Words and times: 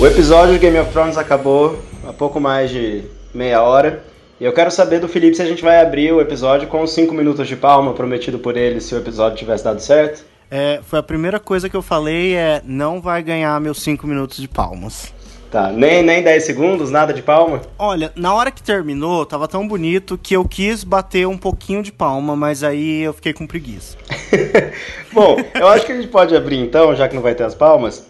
O 0.00 0.06
episódio 0.06 0.54
de 0.54 0.60
Game 0.60 0.78
of 0.78 0.92
Thrones 0.92 1.18
acabou 1.18 1.76
há 2.06 2.12
pouco 2.12 2.38
mais 2.38 2.70
de 2.70 3.02
meia 3.34 3.60
hora. 3.62 4.04
E 4.38 4.44
eu 4.44 4.52
quero 4.52 4.70
saber 4.70 5.00
do 5.00 5.08
Felipe 5.08 5.34
se 5.34 5.42
a 5.42 5.44
gente 5.44 5.60
vai 5.60 5.80
abrir 5.80 6.12
o 6.12 6.20
episódio 6.20 6.68
com 6.68 6.82
os 6.82 6.92
5 6.92 7.12
minutos 7.12 7.48
de 7.48 7.56
palma 7.56 7.92
prometido 7.92 8.38
por 8.38 8.56
ele 8.56 8.80
se 8.80 8.94
o 8.94 8.98
episódio 8.98 9.36
tivesse 9.36 9.64
dado 9.64 9.80
certo. 9.80 10.24
É, 10.48 10.78
foi 10.84 11.00
a 11.00 11.02
primeira 11.02 11.40
coisa 11.40 11.68
que 11.68 11.76
eu 11.76 11.82
falei 11.82 12.36
é 12.36 12.62
não 12.64 13.00
vai 13.00 13.24
ganhar 13.24 13.60
meus 13.60 13.82
5 13.82 14.06
minutos 14.06 14.36
de 14.36 14.46
palmas. 14.46 15.12
Tá, 15.50 15.72
nem, 15.72 16.00
nem 16.04 16.22
10 16.22 16.44
segundos, 16.44 16.92
nada 16.92 17.12
de 17.12 17.20
palma? 17.20 17.62
Olha, 17.76 18.12
na 18.14 18.32
hora 18.32 18.52
que 18.52 18.62
terminou, 18.62 19.26
tava 19.26 19.48
tão 19.48 19.66
bonito 19.66 20.16
que 20.16 20.36
eu 20.36 20.44
quis 20.44 20.84
bater 20.84 21.26
um 21.26 21.36
pouquinho 21.36 21.82
de 21.82 21.90
palma, 21.90 22.36
mas 22.36 22.62
aí 22.62 23.00
eu 23.00 23.12
fiquei 23.12 23.32
com 23.32 23.48
preguiça. 23.48 23.96
Bom, 25.12 25.38
eu 25.56 25.66
acho 25.66 25.84
que 25.84 25.90
a 25.90 25.96
gente 25.96 26.06
pode 26.06 26.36
abrir 26.36 26.58
então, 26.58 26.94
já 26.94 27.08
que 27.08 27.16
não 27.16 27.22
vai 27.22 27.34
ter 27.34 27.42
as 27.42 27.54
palmas, 27.56 28.06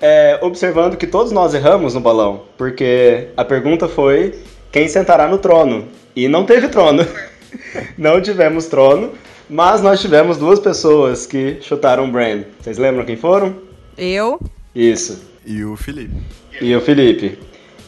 é, 0.00 0.38
observando 0.42 0.96
que 0.96 1.06
todos 1.06 1.30
nós 1.30 1.54
erramos 1.54 1.94
no 1.94 2.00
balão, 2.00 2.42
porque 2.56 3.28
a 3.36 3.44
pergunta 3.44 3.88
foi 3.88 4.34
quem 4.72 4.88
sentará 4.88 5.28
no 5.28 5.38
trono. 5.38 5.88
E 6.16 6.26
não 6.28 6.44
teve 6.44 6.68
trono. 6.68 7.06
não 7.96 8.20
tivemos 8.20 8.66
trono, 8.66 9.12
mas 9.48 9.82
nós 9.82 10.00
tivemos 10.00 10.36
duas 10.38 10.58
pessoas 10.58 11.26
que 11.26 11.58
chutaram 11.60 12.10
Bran. 12.10 12.44
Vocês 12.60 12.78
lembram 12.78 13.04
quem 13.04 13.16
foram? 13.16 13.54
Eu. 13.96 14.40
Isso. 14.74 15.22
E 15.44 15.64
o 15.64 15.76
Felipe. 15.76 16.14
E 16.60 16.74
o 16.74 16.80
Felipe. 16.80 17.38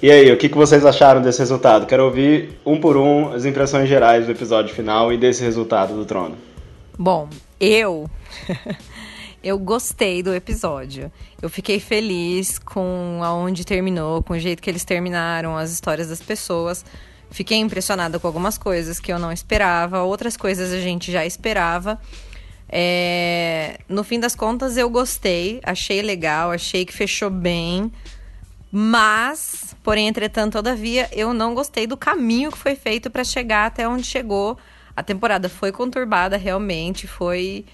E 0.02 0.10
aí, 0.10 0.32
o 0.32 0.36
que 0.36 0.48
vocês 0.48 0.84
acharam 0.84 1.22
desse 1.22 1.38
resultado? 1.38 1.86
Quero 1.86 2.04
ouvir 2.04 2.58
um 2.66 2.80
por 2.80 2.96
um 2.96 3.32
as 3.32 3.44
impressões 3.44 3.88
gerais 3.88 4.26
do 4.26 4.32
episódio 4.32 4.74
final 4.74 5.12
e 5.12 5.16
desse 5.16 5.44
resultado 5.44 5.94
do 5.94 6.04
trono. 6.04 6.36
Bom, 6.98 7.28
eu 7.60 8.10
eu 9.42 9.58
gostei 9.58 10.22
do 10.22 10.34
episódio. 10.34 11.10
Eu 11.40 11.50
fiquei 11.50 11.80
feliz 11.80 12.58
com 12.58 13.20
aonde 13.22 13.64
terminou, 13.64 14.22
com 14.22 14.34
o 14.34 14.38
jeito 14.38 14.62
que 14.62 14.70
eles 14.70 14.84
terminaram, 14.84 15.56
as 15.56 15.72
histórias 15.72 16.08
das 16.08 16.20
pessoas. 16.20 16.84
Fiquei 17.30 17.58
impressionada 17.58 18.18
com 18.18 18.26
algumas 18.26 18.56
coisas 18.56 19.00
que 19.00 19.12
eu 19.12 19.18
não 19.18 19.32
esperava, 19.32 20.02
outras 20.02 20.36
coisas 20.36 20.72
a 20.72 20.80
gente 20.80 21.10
já 21.10 21.26
esperava. 21.26 22.00
É... 22.68 23.78
No 23.88 24.04
fim 24.04 24.20
das 24.20 24.34
contas, 24.34 24.76
eu 24.76 24.88
gostei, 24.88 25.60
achei 25.62 26.02
legal, 26.02 26.50
achei 26.50 26.84
que 26.84 26.92
fechou 26.92 27.30
bem. 27.30 27.90
Mas, 28.70 29.76
porém, 29.82 30.08
entretanto, 30.08 30.54
todavia, 30.54 31.08
eu 31.12 31.34
não 31.34 31.54
gostei 31.54 31.86
do 31.86 31.96
caminho 31.96 32.50
que 32.50 32.56
foi 32.56 32.74
feito 32.74 33.10
para 33.10 33.24
chegar 33.24 33.66
até 33.66 33.86
onde 33.86 34.04
chegou. 34.04 34.56
A 34.96 35.02
temporada 35.02 35.48
foi 35.48 35.72
conturbada, 35.72 36.36
realmente, 36.36 37.06
foi 37.06 37.66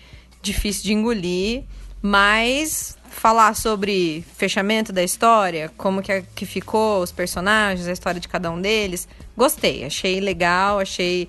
difícil 0.42 0.84
de 0.84 0.92
engolir, 0.92 1.64
mas 2.00 2.96
falar 3.10 3.54
sobre 3.54 4.24
fechamento 4.36 4.92
da 4.92 5.02
história, 5.02 5.70
como 5.76 6.00
que, 6.00 6.22
que 6.34 6.46
ficou 6.46 7.02
os 7.02 7.10
personagens, 7.10 7.88
a 7.88 7.92
história 7.92 8.20
de 8.20 8.28
cada 8.28 8.50
um 8.50 8.60
deles, 8.60 9.08
gostei, 9.36 9.84
achei 9.84 10.20
legal, 10.20 10.78
achei 10.78 11.28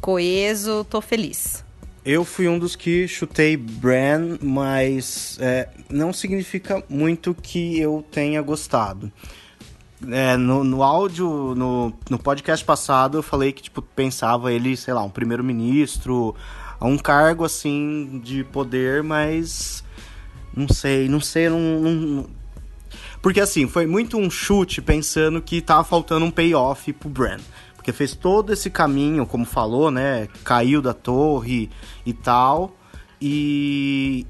coeso, 0.00 0.84
tô 0.84 1.00
feliz. 1.00 1.64
Eu 2.04 2.24
fui 2.24 2.46
um 2.46 2.58
dos 2.58 2.76
que 2.76 3.08
chutei 3.08 3.56
Bran, 3.56 4.38
mas 4.40 5.36
é, 5.40 5.68
não 5.90 6.12
significa 6.12 6.82
muito 6.88 7.34
que 7.34 7.80
eu 7.80 8.04
tenha 8.12 8.40
gostado. 8.40 9.10
É, 10.08 10.36
no, 10.36 10.62
no 10.62 10.82
áudio, 10.82 11.54
no, 11.56 11.92
no 12.08 12.18
podcast 12.18 12.64
passado, 12.64 13.18
eu 13.18 13.22
falei 13.22 13.52
que 13.52 13.62
tipo, 13.62 13.82
pensava 13.82 14.52
ele, 14.52 14.76
sei 14.76 14.94
lá, 14.94 15.02
um 15.02 15.10
primeiro-ministro, 15.10 16.36
a 16.78 16.86
um 16.86 16.98
cargo 16.98 17.44
assim 17.44 18.20
de 18.22 18.44
poder, 18.44 19.02
mas 19.02 19.84
não 20.54 20.68
sei, 20.68 21.08
não 21.08 21.20
sei, 21.20 21.48
não, 21.48 21.60
não, 21.60 22.26
porque 23.26 23.40
assim, 23.40 23.66
foi 23.66 23.86
muito 23.86 24.16
um 24.16 24.30
chute 24.30 24.80
pensando 24.80 25.42
que 25.42 25.60
tava 25.60 25.82
faltando 25.82 26.24
um 26.24 26.30
payoff 26.30 26.92
pro 26.92 27.08
Bran. 27.08 27.38
Porque 27.74 27.92
fez 27.92 28.14
todo 28.14 28.52
esse 28.52 28.70
caminho, 28.70 29.26
como 29.26 29.44
falou, 29.44 29.90
né? 29.90 30.28
Caiu 30.44 30.80
da 30.80 30.94
torre 30.94 31.68
e 32.06 32.12
tal. 32.12 32.76
E. 33.20 34.24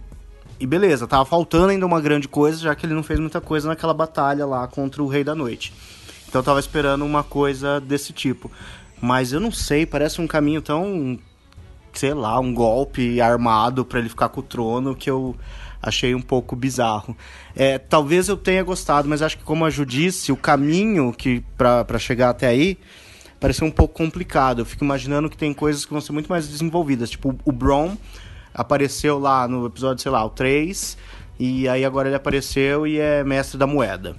E 0.59 0.67
beleza, 0.67 1.07
tava 1.07 1.27
faltando 1.27 1.69
ainda 1.69 1.85
uma 1.85 2.01
grande 2.01 2.27
coisa, 2.27 2.59
já 2.59 2.75
que 2.75 2.87
ele 2.87 2.95
não 2.95 3.03
fez 3.03 3.21
muita 3.21 3.39
coisa 3.39 3.69
naquela 3.69 3.93
batalha 3.93 4.47
lá 4.47 4.67
contra 4.67 5.03
o 5.03 5.07
Rei 5.07 5.23
da 5.23 5.35
Noite. 5.35 5.75
Então 6.27 6.41
eu 6.41 6.43
tava 6.43 6.59
esperando 6.59 7.05
uma 7.05 7.23
coisa 7.23 7.79
desse 7.79 8.15
tipo. 8.15 8.51
Mas 8.99 9.31
eu 9.31 9.41
não 9.41 9.53
sei, 9.53 9.85
parece 9.85 10.23
um 10.23 10.27
caminho 10.27 10.63
tão 10.63 11.19
sei 12.01 12.15
lá, 12.15 12.39
um 12.39 12.53
golpe 12.53 13.21
armado 13.21 13.85
para 13.85 13.99
ele 13.99 14.09
ficar 14.09 14.29
com 14.29 14.41
o 14.41 14.43
trono 14.43 14.95
que 14.95 15.11
eu 15.11 15.35
achei 15.81 16.15
um 16.15 16.21
pouco 16.21 16.57
bizarro. 16.57 17.17
É, 17.55 17.79
talvez 17.79 18.29
eu 18.29 18.37
tenha 18.37 18.63
gostado, 18.63 19.09
mas 19.09 19.23
acho 19.23 19.39
que 19.39 19.45
como 19.45 19.65
a 19.65 19.71
Ju 19.71 19.87
disse, 19.87 20.33
o 20.33 20.37
caminho 20.37 21.13
que 21.13 21.43
para 21.57 21.99
chegar 21.99 22.31
até 22.31 22.49
aí 22.49 22.79
pareceu 23.39 23.67
um 23.67 23.71
pouco 23.71 23.95
complicado. 23.95 24.61
Eu 24.61 24.67
fico 24.67 24.85
imaginando 24.85 25.31
que 25.31 25.37
tem 25.37 25.53
coisas 25.55 25.85
que 25.85 25.93
vão 25.93 26.01
ser 26.01 26.13
muito 26.13 26.29
mais 26.29 26.49
desenvolvidas, 26.49 27.11
tipo 27.11 27.37
o 27.45 27.53
Bron 27.53 27.97
apareceu 28.53 29.19
lá 29.19 29.47
no 29.47 29.67
episódio, 29.67 30.03
sei 30.03 30.11
lá, 30.11 30.25
o 30.25 30.31
3, 30.31 30.97
e 31.39 31.69
aí 31.69 31.85
agora 31.85 32.09
ele 32.09 32.17
apareceu 32.17 32.87
e 32.87 32.99
é 32.99 33.23
mestre 33.23 33.59
da 33.59 33.67
moeda. 33.67 34.17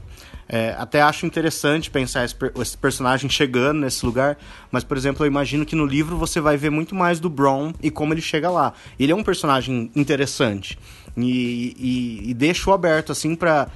É, 0.50 0.74
até 0.78 1.02
acho 1.02 1.26
interessante 1.26 1.92
pensar 1.92 2.24
esse, 2.24 2.36
esse, 2.62 2.78
personagem 2.78 3.30
chegando 3.30 3.82
nesse 3.82 4.06
lugar, 4.06 4.38
mas, 4.72 4.84
por 4.84 4.96
exemplo, 4.96 5.26
eu 5.26 5.28
imagino 5.28 5.66
que 5.66 5.76
no 5.76 5.86
livro 5.86 6.16
você 6.16 6.40
vai 6.40 6.56
ver 6.56 6.70
muito 6.70 6.96
mais 6.96 7.20
do 7.20 7.30
Bron 7.30 7.74
e 7.82 7.92
como 7.92 8.14
ele 8.14 8.22
chega 8.22 8.50
lá. 8.50 8.74
Ele 8.98 9.12
é 9.12 9.16
um 9.16 9.24
personagem 9.24 9.92
interessante 9.96 10.80
e, 11.18 11.76
e, 11.78 12.30
e 12.32 12.34
deixou 12.34 12.74
aberto, 12.74 13.12
assim, 13.12 13.36
pra. 13.36 13.68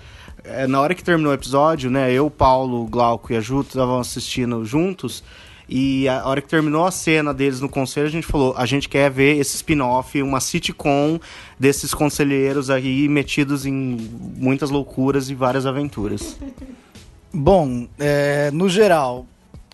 É, 0.43 0.65
na 0.65 0.81
hora 0.81 0.95
que 0.95 1.03
terminou 1.03 1.31
o 1.31 1.35
episódio, 1.35 1.91
né, 1.91 2.11
eu, 2.11 2.27
Paulo, 2.27 2.87
Glauco 2.87 3.31
e 3.31 3.37
a 3.37 3.41
Ju 3.41 3.61
estavam 3.61 3.99
assistindo 3.99 4.65
juntos. 4.65 5.23
E 5.73 6.05
a 6.09 6.27
hora 6.27 6.41
que 6.41 6.49
terminou 6.49 6.85
a 6.85 6.91
cena 6.91 7.33
deles 7.33 7.61
no 7.61 7.69
conselho, 7.69 8.05
a 8.05 8.09
gente 8.09 8.27
falou: 8.27 8.53
a 8.57 8.65
gente 8.65 8.89
quer 8.89 9.09
ver 9.09 9.37
esse 9.37 9.55
spin-off, 9.55 10.21
uma 10.21 10.41
sitcom 10.41 11.17
desses 11.57 11.93
conselheiros 11.93 12.69
aí 12.69 13.07
metidos 13.07 13.65
em 13.65 13.97
muitas 14.35 14.69
loucuras 14.69 15.29
e 15.29 15.33
várias 15.33 15.65
aventuras. 15.65 16.37
Bom, 17.33 17.87
é, 17.97 18.51
no 18.51 18.67
geral, 18.67 19.25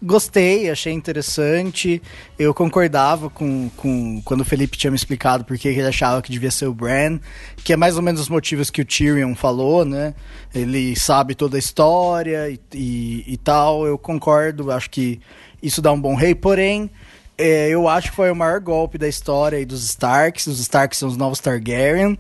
gostei, 0.02 0.70
achei 0.70 0.94
interessante. 0.94 2.02
Eu 2.38 2.54
concordava 2.54 3.30
com, 3.30 3.70
com 3.76 4.22
quando 4.24 4.42
o 4.42 4.46
Felipe 4.46 4.78
tinha 4.78 4.92
me 4.92 4.98
explicado 4.98 5.44
porque 5.44 5.68
ele 5.68 5.88
achava 5.88 6.22
que 6.22 6.32
devia 6.32 6.52
ser 6.52 6.68
o 6.68 6.74
Bran, 6.74 7.20
que 7.64 7.74
é 7.74 7.78
mais 7.78 7.96
ou 7.96 8.02
menos 8.02 8.22
os 8.22 8.30
motivos 8.30 8.70
que 8.70 8.82
o 8.82 8.86
Tyrion 8.86 9.36
falou, 9.36 9.84
né? 9.84 10.14
Ele 10.54 10.96
sabe 10.96 11.36
toda 11.36 11.58
a 11.58 11.60
história 11.60 12.50
e, 12.50 12.60
e, 12.74 13.34
e 13.34 13.38
tal. 13.38 13.86
Eu 13.86 13.98
concordo, 13.98 14.72
acho 14.72 14.90
que 14.90 15.20
isso 15.62 15.82
dá 15.82 15.92
um 15.92 16.00
bom 16.00 16.16
rei, 16.16 16.36
porém. 16.36 16.90
É, 17.38 17.70
eu 17.70 17.88
acho 17.88 18.10
que 18.10 18.16
foi 18.16 18.32
o 18.32 18.36
maior 18.36 18.60
golpe 18.60 18.98
da 18.98 19.08
história 19.08 19.64
dos 19.66 19.84
Starks. 19.84 20.48
Os 20.48 20.60
Starks 20.60 20.98
são 20.98 21.08
os 21.08 21.18
novos 21.18 21.40
Targaryen. 21.40 22.18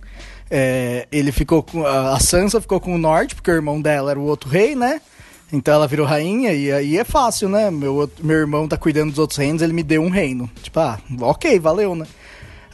É, 0.49 1.07
ele 1.11 1.31
ficou 1.31 1.63
com. 1.63 1.85
A 1.85 2.19
Sansa 2.19 2.61
ficou 2.61 2.79
com 2.79 2.94
o 2.94 2.97
norte, 2.97 3.35
porque 3.35 3.51
o 3.51 3.53
irmão 3.53 3.81
dela 3.81 4.11
era 4.11 4.19
o 4.19 4.23
outro 4.23 4.49
rei, 4.49 4.75
né? 4.75 5.01
Então 5.52 5.74
ela 5.74 5.88
virou 5.88 6.06
rainha 6.06 6.52
e 6.52 6.72
aí 6.72 6.97
é 6.97 7.03
fácil, 7.03 7.47
né? 7.47 7.72
Meu, 7.72 8.09
meu 8.22 8.38
irmão 8.38 8.68
tá 8.68 8.78
cuidando 8.78 9.12
dos 9.12 9.19
outros 9.19 9.38
reinos, 9.38 9.62
ele 9.62 9.74
me 9.74 9.84
deu 9.84 10.02
um 10.02 10.09
reino. 10.09 10.50
Tipo, 10.62 10.80
ah, 10.80 11.00
ok, 11.22 11.59
valeu, 11.59 11.96
né? 11.96 12.06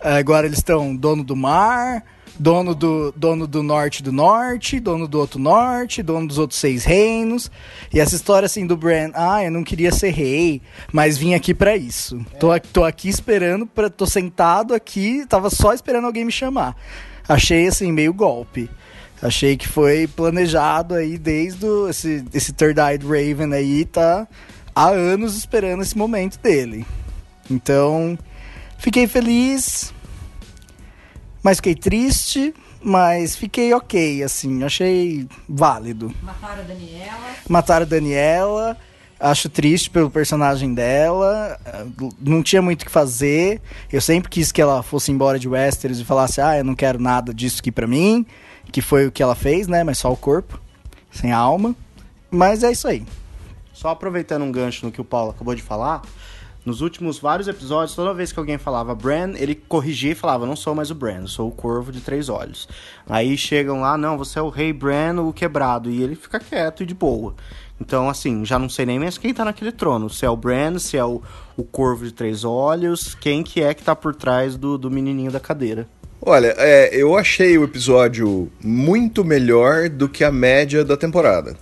Agora 0.02 0.48
eles 0.48 0.58
estão 0.58 0.96
dono 0.96 1.24
do 1.24 1.36
mar, 1.36 2.04
dono 2.38 2.74
do, 2.74 3.14
dono 3.16 3.46
do 3.46 3.62
norte 3.62 4.02
do 4.02 4.12
norte, 4.12 4.80
dono 4.80 5.08
do 5.08 5.20
outro 5.20 5.40
norte, 5.40 6.02
dono 6.02 6.28
dos 6.28 6.38
outros 6.38 6.60
seis 6.60 6.84
reinos. 6.84 7.52
E 7.94 8.00
essa 8.00 8.16
história 8.16 8.46
assim 8.48 8.66
do 8.66 8.76
Bran, 8.76 9.12
ah, 9.14 9.44
eu 9.44 9.52
não 9.52 9.64
queria 9.64 9.92
ser 9.92 10.10
rei, 10.10 10.62
mas 10.92 11.18
vim 11.18 11.34
aqui 11.36 11.54
para 11.54 11.78
isso. 11.78 12.26
É. 12.34 12.38
Tô, 12.38 12.60
tô 12.72 12.84
aqui 12.84 13.08
esperando, 13.08 13.66
pra, 13.66 13.90
tô 13.90 14.06
sentado 14.06 14.74
aqui, 14.74 15.26
tava 15.28 15.50
só 15.50 15.74
esperando 15.74 16.06
alguém 16.06 16.26
me 16.26 16.32
chamar. 16.32 16.76
Achei 17.28 17.68
assim, 17.68 17.92
meio 17.92 18.14
golpe. 18.14 18.70
Achei 19.24 19.56
que 19.56 19.70
foi 19.70 20.06
planejado 20.06 20.96
aí 20.96 21.18
desde 21.18 21.66
o, 21.66 21.88
esse, 21.88 22.26
esse 22.34 22.52
Third 22.52 22.78
Eyed 22.78 23.06
Raven 23.06 23.54
aí, 23.54 23.86
tá 23.86 24.28
há 24.76 24.90
anos 24.90 25.38
esperando 25.38 25.82
esse 25.82 25.98
momento 25.98 26.38
dele. 26.40 26.86
Então, 27.50 28.20
fiquei 28.78 29.08
feliz, 29.08 29.94
mas 31.42 31.60
fiquei 31.60 31.74
triste, 31.74 32.54
mas 32.82 33.34
fiquei 33.34 33.74
ok, 33.74 34.24
assim, 34.24 34.62
achei 34.62 35.26
válido. 35.48 36.14
Mataram 36.22 36.60
a 36.62 36.66
Daniela. 36.66 37.30
Mataram 37.48 37.86
a 37.86 37.90
Daniela. 37.90 38.78
Acho 39.18 39.48
triste 39.48 39.90
pelo 39.90 40.12
personagem 40.12 40.74
dela. 40.74 41.58
Não 42.20 42.44
tinha 42.44 42.62
muito 42.62 42.82
o 42.82 42.86
que 42.86 42.92
fazer. 42.92 43.62
Eu 43.90 44.02
sempre 44.02 44.30
quis 44.30 44.52
que 44.52 44.62
ela 44.62 44.84
fosse 44.84 45.14
embora 45.14 45.40
de 45.40 45.48
Westeros 45.48 45.98
e 45.98 46.04
falasse: 46.04 46.42
Ah, 46.42 46.58
eu 46.58 46.64
não 46.66 46.76
quero 46.76 47.00
nada 47.00 47.34
disso 47.34 47.60
aqui 47.62 47.72
pra 47.72 47.88
mim 47.88 48.26
que 48.72 48.82
foi 48.82 49.08
o 49.08 49.12
que 49.12 49.22
ela 49.22 49.36
fez, 49.36 49.68
né? 49.68 49.84
Mas 49.84 49.98
só 50.00 50.12
o 50.12 50.18
corpo, 50.18 50.60
sem 51.12 51.32
a 51.32 51.38
alma. 51.38 51.76
Mas 52.30 52.64
é 52.64 52.72
isso 52.72 52.88
aí. 52.88 53.06
Só 53.72 53.90
aproveitando 53.90 54.44
um 54.44 54.52
gancho 54.52 54.86
no 54.86 54.92
que 54.92 55.02
o 55.02 55.06
Paulo 55.06 55.32
acabou 55.32 55.56
de 55.56 55.62
falar, 55.62 56.02
Nos 56.66 56.80
últimos 56.80 57.20
vários 57.20 57.50
episódios, 57.50 57.94
toda 57.94 58.14
vez 58.14 58.32
que 58.32 58.40
alguém 58.40 58.58
falava 58.58 58.96
Bran, 58.96 59.34
ele 59.36 59.54
corrigia 59.54 60.14
e 60.14 60.16
falava: 60.16 60.46
Não 60.46 60.56
sou 60.56 60.74
mais 60.74 60.90
o 60.90 60.96
Bran, 60.96 61.28
sou 61.28 61.50
o 61.50 61.52
Corvo 61.52 61.92
de 61.92 62.00
Três 62.00 62.30
Olhos. 62.30 62.70
Aí 63.06 63.38
chegam 63.38 63.82
lá: 63.82 63.98
Não, 63.98 64.18
você 64.18 64.40
é 64.40 64.42
o 64.42 64.48
Rei 64.48 64.72
Bran, 64.72 65.22
o 65.22 65.34
quebrado. 65.34 65.90
E 65.90 66.02
ele 66.02 66.16
fica 66.16 66.40
quieto 66.40 66.82
e 66.82 66.86
de 66.86 66.94
boa. 66.94 67.36
Então, 67.82 68.10
assim, 68.10 68.46
já 68.46 68.58
não 68.58 68.70
sei 68.70 68.86
nem 68.86 68.98
mais 68.98 69.18
quem 69.18 69.34
tá 69.34 69.44
naquele 69.44 69.74
trono. 69.74 70.10
Se 70.10 70.26
é 70.26 70.30
o 70.30 70.38
Bran, 70.38 70.80
se 70.80 70.96
é 70.96 71.04
o, 71.04 71.22
o 71.58 71.64
Corvo 71.66 72.06
de 72.06 72.14
Três 72.14 72.46
Olhos, 72.46 73.14
quem 73.14 73.44
que 73.44 73.62
é 73.62 73.74
que 73.74 73.84
tá 73.84 73.94
por 73.94 74.16
trás 74.16 74.56
do, 74.56 74.78
do 74.78 74.90
menininho 74.90 75.32
da 75.32 75.40
cadeira. 75.42 75.86
Olha, 76.26 76.56
é, 76.58 76.90
eu 76.96 77.18
achei 77.18 77.58
o 77.58 77.66
episódio 77.66 78.50
muito 78.64 79.26
melhor 79.26 79.90
do 79.90 80.08
que 80.08 80.24
a 80.24 80.32
média 80.32 80.82
da 80.86 80.96
temporada. 80.96 81.54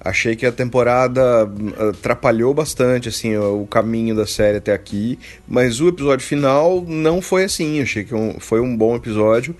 Achei 0.00 0.36
que 0.36 0.46
a 0.46 0.52
temporada 0.52 1.44
hum, 1.46 1.72
atrapalhou 1.90 2.54
bastante 2.54 3.08
assim 3.08 3.36
o 3.36 3.66
caminho 3.66 4.14
da 4.14 4.24
série 4.24 4.58
até 4.58 4.72
aqui, 4.72 5.18
mas 5.48 5.80
o 5.80 5.88
episódio 5.88 6.24
final 6.24 6.84
não 6.86 7.20
foi 7.20 7.42
assim. 7.42 7.82
Achei 7.82 8.04
que 8.04 8.14
foi 8.38 8.60
um 8.60 8.76
bom 8.76 8.94
episódio. 8.94 9.56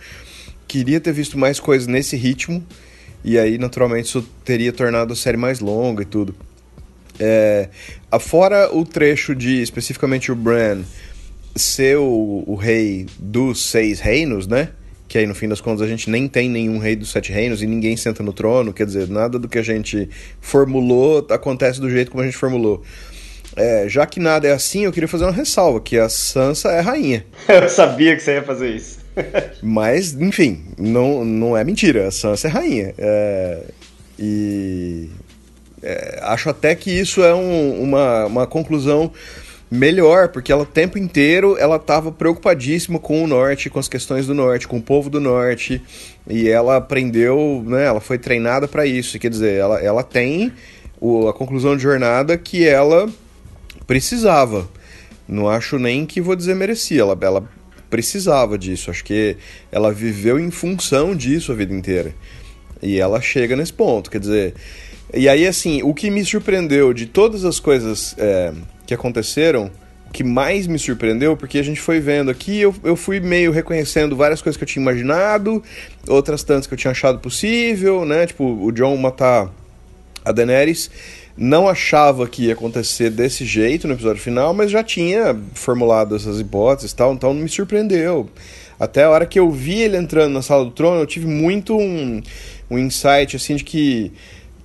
Queria 0.69 1.01
ter 1.01 1.13
visto 1.13 1.37
mais 1.37 1.59
coisas 1.59 1.89
nesse 1.89 2.17
ritmo 2.17 2.65
e 3.25 3.37
aí 3.41 3.59
naturalmente 3.59 4.07
isso 4.07 4.25
teria 4.45 4.73
tornado 4.73 5.15
a 5.15 5.17
série 5.17 5.37
mais 5.37 5.59
longa 5.59 6.05
e 6.05 6.07
tudo. 6.07 6.33
É, 7.19 7.69
fora 8.21 8.73
o 8.73 8.85
trecho 8.85 9.35
de 9.35 9.61
especificamente 9.61 10.31
o 10.31 10.37
Bran 10.37 10.85
ser 11.55 11.99
o, 11.99 12.45
o 12.47 12.55
rei 12.55 13.07
dos 13.19 13.71
seis 13.71 14.01
reinos, 14.01 14.47
né? 14.47 14.71
que 15.09 15.17
aí 15.17 15.27
no 15.27 15.35
fim 15.35 15.49
das 15.49 15.61
contas 15.61 15.81
a 15.81 15.89
gente 15.89 16.11
nem 16.11 16.29
tem 16.29 16.51
nenhum 16.51 16.79
rei 16.79 16.95
dos 16.95 17.11
sete 17.11 17.33
reinos 17.33 17.63
e 17.63 17.67
ninguém 17.67 17.97
senta 17.97 18.23
no 18.23 18.33
trono, 18.33 18.75
quer 18.75 18.85
dizer, 18.85 19.09
nada 19.09 19.39
do 19.39 19.49
que 19.49 19.59
a 19.59 19.63
gente 19.63 20.09
formulou 20.39 21.27
acontece 21.31 21.81
do 21.81 21.89
jeito 21.89 22.11
como 22.11 22.23
a 22.23 22.27
gente 22.27 22.37
formulou. 22.37 22.83
É, 23.57 23.89
já 23.89 24.07
que 24.07 24.21
nada 24.21 24.47
é 24.47 24.53
assim, 24.53 24.85
eu 24.85 24.93
queria 24.93 25.09
fazer 25.09 25.25
uma 25.25 25.33
ressalva, 25.33 25.81
que 25.81 25.99
a 25.99 26.09
Sansa 26.09 26.69
é 26.69 26.81
rainha. 26.81 27.25
Eu 27.49 27.69
sabia 27.69 28.15
que 28.15 28.23
você 28.23 28.35
ia 28.35 28.43
fazer 28.43 28.69
isso. 28.77 28.99
Mas, 29.63 30.13
enfim, 30.13 30.67
não, 30.79 31.25
não 31.25 31.57
é 31.57 31.65
mentira, 31.65 32.07
a 32.07 32.11
Sansa 32.13 32.47
é 32.47 32.51
rainha. 32.51 32.95
É, 32.97 33.65
e 34.17 35.09
é, 35.83 36.21
acho 36.23 36.51
até 36.51 36.75
que 36.75 36.91
isso 36.91 37.23
é 37.25 37.35
um, 37.35 37.83
uma, 37.83 38.27
uma 38.27 38.47
conclusão 38.47 39.11
melhor, 39.71 40.29
porque 40.29 40.51
ela 40.51 40.63
o 40.63 40.67
tempo 40.67 40.99
inteiro 40.99 41.57
ela 41.59 41.77
estava 41.77 42.11
preocupadíssima 42.11 42.99
com 42.99 43.23
o 43.23 43.27
norte, 43.27 43.69
com 43.69 43.79
as 43.79 43.89
questões 43.89 44.27
do 44.27 44.35
norte, 44.35 44.67
com 44.67 44.79
o 44.79 44.83
povo 44.83 45.11
do 45.11 45.21
norte, 45.21 45.83
e 46.27 46.49
ela 46.49 46.77
aprendeu, 46.77 47.63
né, 47.67 47.85
ela 47.85 48.01
foi 48.01 48.19
treinada 48.19 48.67
para 48.67 48.87
isso, 48.87 49.19
quer 49.19 49.31
dizer, 49.31 49.55
ela, 49.55 49.81
ela 49.81 50.03
tem 50.03 50.53
o, 51.01 51.29
a 51.29 51.35
conclusão 51.35 51.77
de 51.77 51.83
jornada 51.83 52.37
que 52.39 52.67
ela 52.67 53.09
precisava. 53.87 54.69
Não 55.27 55.49
acho 55.49 55.79
nem 55.79 56.07
que 56.07 56.21
vou 56.21 56.35
dizer 56.35 56.55
merecia, 56.55 57.03
ela, 57.03 57.19
ela 57.21 57.49
precisava 57.91 58.57
disso, 58.59 58.91
acho 58.91 59.05
que 59.05 59.37
ela 59.71 59.93
viveu 59.93 60.39
em 60.41 60.51
função 60.51 61.15
disso 61.15 61.53
a 61.53 61.55
vida 61.55 61.75
inteira. 61.75 62.15
E 62.81 62.99
ela 62.99 63.21
chega 63.21 63.57
nesse 63.57 63.73
ponto, 63.73 64.11
quer 64.11 64.21
dizer, 64.21 64.55
e 65.13 65.27
aí, 65.27 65.47
assim, 65.47 65.83
o 65.83 65.95
que 65.95 66.11
me 66.11 66.23
surpreendeu 66.23 66.93
de 66.93 67.07
todas 67.07 67.45
as 67.45 67.59
coisas 67.59 68.15
é, 68.19 68.53
que 68.89 68.95
aconteceram, 68.95 69.71
que 70.11 70.25
mais 70.25 70.67
me 70.67 70.79
surpreendeu, 70.79 71.37
porque 71.37 71.59
a 71.59 71.63
gente 71.63 71.79
foi 71.79 72.01
vendo 72.01 72.31
aqui, 72.31 72.59
eu, 72.59 72.75
eu 72.83 72.97
fui 72.97 73.21
meio 73.21 73.53
reconhecendo 73.53 74.17
várias 74.17 74.41
coisas 74.41 74.57
que 74.57 74.65
eu 74.65 74.67
tinha 74.67 74.83
imaginado, 74.83 75.63
outras 76.09 76.43
tantas 76.43 76.67
que 76.67 76.73
eu 76.73 76.79
tinha 76.79 76.91
achado 76.91 77.19
possível, 77.19 78.07
né? 78.07 78.27
Tipo, 78.27 78.45
o 78.45 78.73
John 78.73 78.97
matar 78.97 79.53
a 80.25 80.33
Daenerys. 80.33 80.91
Não 81.37 81.69
achava 81.69 82.27
que 82.27 82.47
ia 82.47 82.55
acontecer 82.55 83.11
desse 83.11 83.45
jeito 83.45 83.87
no 83.87 83.93
episódio 83.93 84.23
final, 84.23 84.55
mas 84.55 84.71
já 84.71 84.83
tinha 84.83 85.39
formulado 85.53 86.17
essas 86.17 86.41
hipóteses 86.41 86.93
e 86.93 86.97
tal, 86.97 87.13
então 87.13 87.35
não 87.35 87.43
me 87.43 87.49
surpreendeu. 87.49 88.31
Até 88.81 89.05
a 89.05 89.11
hora 89.11 89.27
que 89.27 89.39
eu 89.39 89.51
vi 89.51 89.83
ele 89.83 89.99
entrando 89.99 90.33
na 90.33 90.41
sala 90.41 90.65
do 90.65 90.71
trono, 90.71 90.99
eu 91.03 91.07
tive 91.07 91.27
muito 91.27 91.77
um, 91.77 92.23
um 92.71 92.79
insight 92.79 93.37
assim 93.37 93.55
de 93.55 93.65
que 93.65 94.13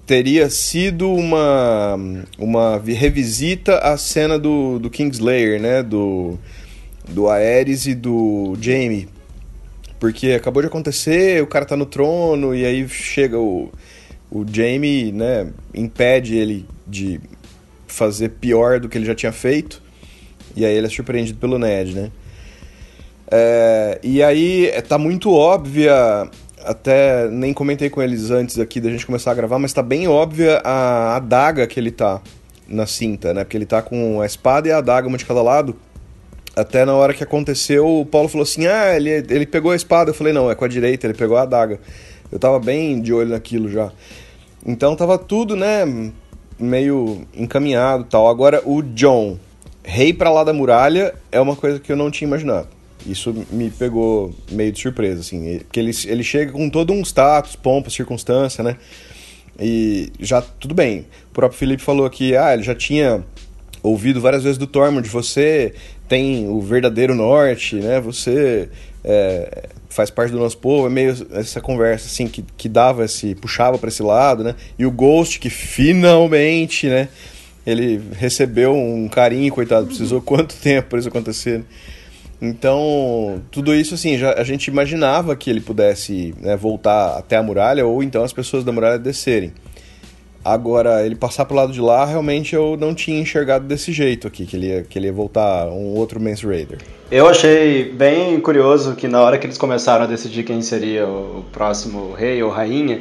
teria 0.06 0.50
sido 0.50 1.12
uma, 1.12 1.98
uma 2.38 2.78
revisita 2.78 3.78
à 3.78 3.98
cena 3.98 4.38
do, 4.38 4.80
do 4.80 4.90
Kingslayer, 4.90 5.62
né? 5.62 5.82
Do, 5.82 6.38
do 7.10 7.30
Aerys 7.30 7.86
e 7.86 7.96
do 7.96 8.58
Jaime. 8.60 9.08
Porque 10.00 10.32
acabou 10.32 10.62
de 10.62 10.68
acontecer, 10.68 11.42
o 11.42 11.48
cara 11.48 11.66
tá 11.66 11.78
no 11.78 11.86
trono 11.86 12.54
e 12.54 12.66
aí 12.66 12.88
chega 12.90 13.40
o, 13.40 13.72
o 14.30 14.46
Jaime, 14.52 15.12
né? 15.12 15.48
Impede 15.74 16.36
ele 16.36 16.66
de 16.86 17.22
fazer 17.88 18.30
pior 18.30 18.80
do 18.80 18.90
que 18.90 18.98
ele 18.98 19.06
já 19.06 19.16
tinha 19.16 19.32
feito. 19.32 19.82
E 20.56 20.66
aí 20.66 20.76
ele 20.76 20.88
é 20.88 20.90
surpreendido 20.90 21.40
pelo 21.40 21.58
Ned, 21.58 21.96
né? 21.96 22.12
É, 23.32 24.00
e 24.04 24.22
aí 24.22 24.72
tá 24.88 24.98
muito 24.98 25.32
óbvia 25.32 26.30
até 26.64 27.28
nem 27.30 27.54
comentei 27.54 27.90
com 27.90 28.02
eles 28.02 28.32
antes 28.32 28.60
aqui 28.60 28.80
da 28.80 28.90
gente 28.90 29.06
começar 29.06 29.32
a 29.32 29.34
gravar, 29.34 29.60
mas 29.60 29.74
tá 29.74 29.82
bem 29.82 30.08
óbvia 30.08 30.62
a 30.64 31.16
adaga 31.16 31.68
que 31.68 31.80
ele 31.80 31.92
tá 31.92 32.22
na 32.68 32.86
cinta, 32.86 33.34
né? 33.34 33.44
Porque 33.44 33.58
ele 33.58 33.66
tá 33.66 33.82
com 33.82 34.22
a 34.22 34.26
espada 34.26 34.68
e 34.68 34.72
a 34.72 34.78
adaga, 34.78 35.08
uma 35.08 35.18
de 35.18 35.26
cada 35.26 35.42
lado. 35.42 35.76
Até 36.56 36.86
na 36.86 36.94
hora 36.94 37.14
que 37.14 37.24
aconteceu, 37.24 37.88
o 37.88 38.06
Paulo 38.06 38.30
falou 38.30 38.44
assim: 38.44 38.68
Ah, 38.68 38.96
ele, 38.96 39.10
ele 39.10 39.46
pegou 39.46 39.72
a 39.72 39.76
espada. 39.76 40.12
Eu 40.12 40.14
falei: 40.14 40.34
Não, 40.34 40.50
é 40.50 40.56
com 40.56 40.66
a 40.66 40.68
direita, 40.68 41.08
ele 41.08 41.14
pegou 41.14 41.38
a 41.38 41.44
adaga. 41.44 41.80
Eu 42.32 42.40
tava 42.40 42.60
bem 42.60 43.02
de 43.02 43.14
olho 43.14 43.30
naquilo 43.30 43.70
já. 43.70 43.92
Então 44.66 44.96
tava 44.96 45.18
tudo, 45.18 45.56
né? 45.56 46.12
Meio 46.60 47.28
encaminhado 47.34 48.06
tal. 48.06 48.30
Agora, 48.30 48.62
o 48.66 48.82
John, 48.82 49.38
rei 49.84 50.14
pra 50.14 50.32
lá 50.32 50.44
da 50.44 50.54
muralha, 50.54 51.14
é 51.32 51.42
uma 51.42 51.56
coisa 51.56 51.80
que 51.80 51.92
eu 51.92 51.96
não 51.96 52.10
tinha 52.10 52.28
imaginado. 52.28 52.68
Isso 53.06 53.34
me 53.52 53.70
pegou 53.70 54.34
meio 54.52 54.72
de 54.72 54.80
surpresa, 54.80 55.22
assim. 55.22 55.60
Porque 55.60 55.80
ele, 55.80 55.92
ele 56.06 56.24
chega 56.24 56.52
com 56.52 56.70
todo 56.70 56.94
um 56.94 57.02
status, 57.02 57.56
pompa, 57.56 57.90
circunstância, 57.90 58.64
né? 58.64 58.78
E 59.60 60.12
já, 60.20 60.42
tudo 60.42 60.74
bem. 60.74 61.06
O 61.30 61.34
próprio 61.34 61.58
Felipe 61.58 61.84
falou 61.84 62.10
que, 62.10 62.36
ah, 62.36 62.54
ele 62.54 62.64
já 62.64 62.74
tinha 62.74 63.24
ouvido 63.82 64.22
várias 64.22 64.44
vezes 64.44 64.58
do 64.58 64.66
Tormund, 64.66 65.08
você 65.10 65.74
tem 66.08 66.48
o 66.48 66.62
verdadeiro 66.62 67.14
norte, 67.14 67.76
né? 67.76 68.00
Você 68.00 68.70
é, 69.04 69.70
faz 69.90 70.10
parte 70.10 70.32
do 70.32 70.40
nosso 70.40 70.58
povo. 70.58 70.88
É 70.88 70.90
meio 70.90 71.16
essa 71.32 71.60
conversa, 71.60 72.08
assim, 72.08 72.28
que, 72.28 72.44
que 72.58 72.70
dava 72.70 73.06
esse... 73.06 73.36
puxava 73.36 73.78
para 73.78 73.90
esse 73.90 74.02
lado, 74.02 74.44
né? 74.44 74.56
E 74.80 74.86
o 74.86 74.92
Ghost, 74.92 75.40
que 75.40 75.50
finalmente, 75.50 76.88
né? 76.88 77.10
Ele 77.66 78.02
recebeu 78.14 78.76
um 78.76 79.08
carinho, 79.08 79.54
coitado. 79.54 79.88
Precisou 79.88 80.22
quanto 80.22 80.56
tempo 80.56 80.90
para 80.90 81.00
isso 81.00 81.10
acontecer, 81.10 81.60
né? 81.60 81.66
Então, 82.42 83.42
tudo 83.50 83.74
isso, 83.74 83.94
assim, 83.94 84.18
já, 84.18 84.34
a 84.34 84.44
gente 84.44 84.68
imaginava 84.68 85.36
que 85.36 85.50
ele 85.50 85.62
pudesse 85.62 86.36
né, 86.40 86.58
voltar 86.58 87.18
até 87.18 87.38
a 87.38 87.44
muralha 87.44 87.86
ou 87.86 88.04
então 88.04 88.24
as 88.24 88.34
pessoas 88.34 88.64
da 88.64 88.72
muralha 88.72 89.00
descerem. 89.00 89.54
Agora, 90.44 91.06
ele 91.06 91.16
passar 91.16 91.46
pro 91.46 91.56
lado 91.56 91.72
de 91.72 91.80
lá, 91.80 92.04
realmente 92.04 92.54
eu 92.54 92.76
não 92.76 92.94
tinha 92.94 93.18
enxergado 93.18 93.66
desse 93.66 93.94
jeito 93.94 94.28
aqui, 94.28 94.46
que 94.46 94.58
ele 94.58 94.68
ia, 94.68 94.84
que 94.84 95.00
ele 95.00 95.06
ia 95.06 95.14
voltar 95.14 95.70
um 95.70 95.96
outro 95.96 96.20
Mance 96.20 96.46
Raider. 96.46 96.80
Eu 97.10 97.28
achei 97.28 97.86
bem 97.94 98.38
curioso 98.42 98.94
que 98.94 99.08
na 99.08 99.22
hora 99.22 99.38
que 99.38 99.46
eles 99.46 99.58
começaram 99.58 100.04
a 100.04 100.08
decidir 100.08 100.44
quem 100.44 100.62
seria 100.62 101.08
o 101.08 101.46
próximo 101.54 102.12
rei 102.12 102.44
ou 102.44 102.52
rainha, 102.52 103.00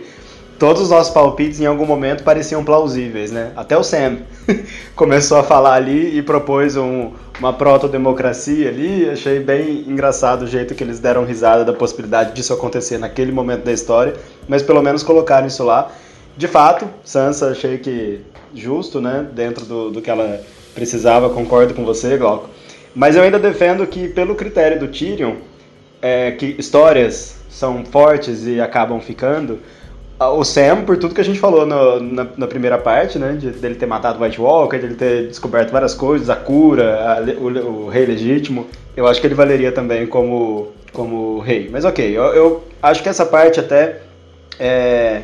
todos 0.63 0.81
os 0.81 0.91
nossos 0.91 1.13
palpites 1.13 1.61
em 1.61 1.67
algum 1.67 1.85
momento 1.85 2.23
pareciam 2.23 2.65
plausíveis, 2.65 3.33
né? 3.33 3.51
Até 3.57 3.77
o 3.77 3.83
Sam 3.83 4.19
começou 4.95 5.39
a 5.39 5.43
falar 5.43 5.75
ali 5.75 6.17
e 6.17 6.23
propôs 6.23 6.77
um, 6.77 7.11
uma 7.41 7.53
proto-democracia 7.53 8.69
ali. 8.69 9.11
Achei 9.11 9.41
bem 9.41 9.81
engraçado 9.89 10.43
o 10.43 10.47
jeito 10.47 10.73
que 10.73 10.85
eles 10.85 11.01
deram 11.01 11.25
risada 11.25 11.65
da 11.65 11.73
possibilidade 11.73 12.33
disso 12.33 12.53
acontecer 12.53 12.97
naquele 12.97 13.33
momento 13.33 13.65
da 13.65 13.73
história, 13.73 14.15
mas 14.47 14.63
pelo 14.63 14.81
menos 14.81 15.03
colocaram 15.03 15.49
isso 15.49 15.65
lá. 15.65 15.91
De 16.37 16.47
fato, 16.47 16.89
Sansa 17.03 17.51
achei 17.51 17.79
que 17.79 18.21
justo, 18.55 19.01
né? 19.01 19.27
Dentro 19.33 19.65
do, 19.65 19.91
do 19.91 20.01
que 20.01 20.09
ela 20.09 20.43
precisava, 20.77 21.29
concordo 21.29 21.75
com 21.75 21.85
você, 21.85 22.17
Glauco. 22.17 22.49
Mas 22.95 23.17
eu 23.17 23.25
ainda 23.25 23.41
defendo 23.41 23.85
que, 23.85 24.07
pelo 24.07 24.37
critério 24.37 24.79
do 24.79 24.87
Tyrion, 24.87 25.39
é, 26.01 26.31
que 26.31 26.55
histórias 26.57 27.35
são 27.51 27.85
fortes 27.85 28.47
e 28.47 28.61
acabam 28.61 29.01
ficando, 29.01 29.59
o 30.31 30.45
Sam, 30.45 30.85
por 30.85 30.97
tudo 30.97 31.15
que 31.15 31.21
a 31.21 31.25
gente 31.25 31.39
falou 31.39 31.65
no, 31.65 32.01
na, 32.01 32.27
na, 32.37 32.47
primeira 32.47 32.79
parte, 32.79 33.19
né? 33.19 33.33
De, 33.33 33.51
dele 33.51 33.75
ter 33.75 33.87
matado 33.87 34.19
o 34.19 34.23
White 34.23 34.41
Walker, 34.41 34.79
dele 34.79 34.95
ter 34.95 35.29
descoberto 35.29 35.71
várias 35.71 35.95
coisas, 35.95 36.29
a 36.29 36.37
cura, 36.37 37.19
a, 37.19 37.21
o, 37.41 37.85
o, 37.87 37.89
rei 37.89 38.07
legítimo, 38.07 38.67
eu 38.97 39.07
acho 39.07 39.21
que 39.21 39.27
ele 39.27 39.35
valeria 39.35 39.73
também 39.73 40.07
como, 40.07 40.73
como 40.93 41.39
rei. 41.41 41.69
Mas 41.71 41.85
ok, 41.85 42.07
eu, 42.17 42.25
eu 42.35 42.65
acho 42.83 43.03
que 43.03 43.09
essa 43.09 43.27
parte 43.27 43.61
até. 43.61 44.03
É, 44.59 45.23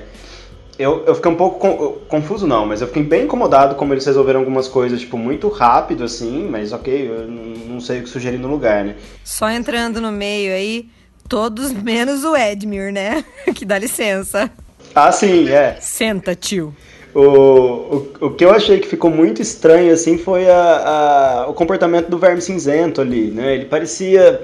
eu, 0.79 1.05
eu 1.07 1.15
fiquei 1.15 1.31
um 1.31 1.37
pouco 1.37 2.01
confuso, 2.09 2.47
não, 2.47 2.65
mas 2.65 2.81
eu 2.81 2.87
fiquei 2.87 3.03
bem 3.03 3.25
incomodado 3.25 3.75
como 3.75 3.93
eles 3.93 4.07
resolveram 4.07 4.41
algumas 4.41 4.69
coisas, 4.69 5.01
tipo, 5.01 5.19
muito 5.19 5.49
rápido, 5.49 6.05
assim, 6.05 6.49
mas 6.49 6.73
ok, 6.73 7.11
eu 7.11 7.27
não 7.27 7.81
sei 7.81 7.99
o 7.99 8.03
que 8.05 8.09
sugerir 8.09 8.39
no 8.39 8.49
lugar, 8.49 8.85
né? 8.85 8.95
Só 9.25 9.51
entrando 9.51 10.01
no 10.01 10.13
meio 10.13 10.53
aí, 10.53 10.89
todos 11.29 11.73
menos 11.73 12.25
o 12.25 12.37
Edmure, 12.37 12.93
né? 12.93 13.25
que 13.55 13.65
dá 13.65 13.77
licença. 13.77 14.51
Ah, 14.99 15.13
sim, 15.13 15.49
é. 15.49 15.77
Senta, 15.81 16.35
tio. 16.35 16.75
O, 17.15 17.21
o, 17.21 18.13
o 18.21 18.31
que 18.31 18.45
eu 18.45 18.51
achei 18.51 18.79
que 18.81 18.89
ficou 18.89 19.11
muito 19.11 19.41
estranho 19.41 19.93
assim 19.93 20.19
foi 20.19 20.51
a, 20.51 21.45
a, 21.45 21.47
o 21.49 21.55
comportamento 21.55 22.09
do 22.09 22.19
Verme 22.19 22.41
Cinzento 22.41 23.01
ali, 23.01 23.31
né? 23.31 23.55
Ele 23.55 23.65
parecia 23.67 24.43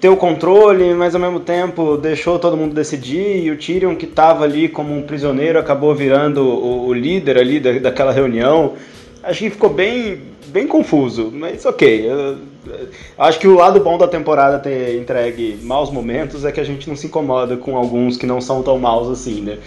ter 0.00 0.08
o 0.08 0.16
controle, 0.16 0.92
mas 0.94 1.14
ao 1.14 1.20
mesmo 1.20 1.38
tempo 1.38 1.96
deixou 1.96 2.38
todo 2.38 2.56
mundo 2.56 2.74
decidir 2.74 3.44
e 3.44 3.50
o 3.50 3.56
Tyrion 3.56 3.94
que 3.94 4.06
estava 4.06 4.44
ali 4.44 4.68
como 4.68 4.96
um 4.96 5.02
prisioneiro 5.02 5.58
acabou 5.58 5.94
virando 5.94 6.42
o, 6.42 6.88
o 6.88 6.92
líder 6.92 7.38
ali 7.38 7.60
da, 7.60 7.72
daquela 7.78 8.12
reunião. 8.12 8.74
Acho 9.22 9.40
que 9.40 9.50
ficou 9.50 9.70
bem, 9.70 10.20
bem 10.50 10.66
confuso, 10.66 11.30
mas 11.32 11.64
ok. 11.64 12.10
Eu, 12.10 12.38
acho 13.16 13.38
que 13.38 13.48
o 13.48 13.54
lado 13.54 13.80
bom 13.80 13.96
da 13.96 14.06
temporada 14.06 14.58
ter 14.58 15.00
entregue 15.00 15.58
maus 15.62 15.90
momentos 15.90 16.44
é 16.44 16.52
que 16.52 16.60
a 16.60 16.64
gente 16.64 16.88
não 16.88 16.96
se 16.96 17.06
incomoda 17.06 17.56
com 17.56 17.76
alguns 17.76 18.16
que 18.16 18.26
não 18.26 18.40
são 18.40 18.62
tão 18.62 18.78
maus 18.78 19.08
assim, 19.08 19.40
né? 19.40 19.58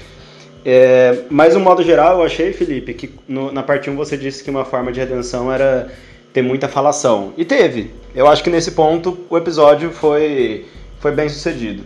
É, 0.65 1.23
mas, 1.29 1.53
no 1.53 1.59
modo 1.59 1.83
geral, 1.83 2.19
eu 2.19 2.23
achei, 2.23 2.53
Felipe, 2.53 2.93
que 2.93 3.13
no, 3.27 3.51
na 3.51 3.61
parte 3.63 3.89
1 3.89 3.95
você 3.95 4.15
disse 4.15 4.43
que 4.43 4.49
uma 4.49 4.63
forma 4.63 4.91
de 4.91 4.99
redenção 4.99 5.51
era 5.51 5.91
ter 6.31 6.41
muita 6.41 6.67
falação. 6.67 7.33
E 7.37 7.43
teve. 7.43 7.91
Eu 8.15 8.27
acho 8.27 8.43
que 8.43 8.49
nesse 8.49 8.71
ponto 8.71 9.17
o 9.29 9.37
episódio 9.37 9.91
foi, 9.91 10.65
foi 10.99 11.11
bem 11.11 11.27
sucedido. 11.27 11.83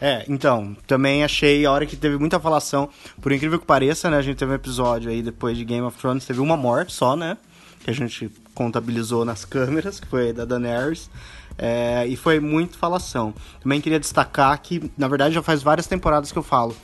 É, 0.00 0.24
então, 0.28 0.76
também 0.86 1.24
achei 1.24 1.64
a 1.64 1.72
hora 1.72 1.86
que 1.86 1.96
teve 1.96 2.18
muita 2.18 2.38
falação, 2.38 2.88
por 3.20 3.32
incrível 3.32 3.58
que 3.58 3.66
pareça, 3.66 4.10
né? 4.10 4.18
A 4.18 4.22
gente 4.22 4.36
teve 4.36 4.52
um 4.52 4.54
episódio 4.54 5.10
aí 5.10 5.22
depois 5.22 5.56
de 5.56 5.64
Game 5.64 5.84
of 5.84 5.98
Thrones, 5.98 6.26
teve 6.26 6.40
uma 6.40 6.56
morte 6.56 6.92
só, 6.92 7.16
né? 7.16 7.36
Que 7.86 7.90
a 7.90 7.94
gente 7.94 8.30
contabilizou 8.52 9.24
nas 9.24 9.44
câmeras, 9.46 9.98
que 10.00 10.06
foi 10.06 10.32
da 10.32 10.44
Daenerys. 10.44 11.08
É, 11.56 12.06
e 12.06 12.16
foi 12.16 12.40
muito 12.40 12.76
falação. 12.76 13.32
Também 13.62 13.80
queria 13.80 13.98
destacar 13.98 14.60
que, 14.60 14.90
na 14.98 15.08
verdade, 15.08 15.34
já 15.34 15.42
faz 15.42 15.62
várias 15.62 15.86
temporadas 15.86 16.30
que 16.30 16.36
eu 16.36 16.42
falo 16.42 16.76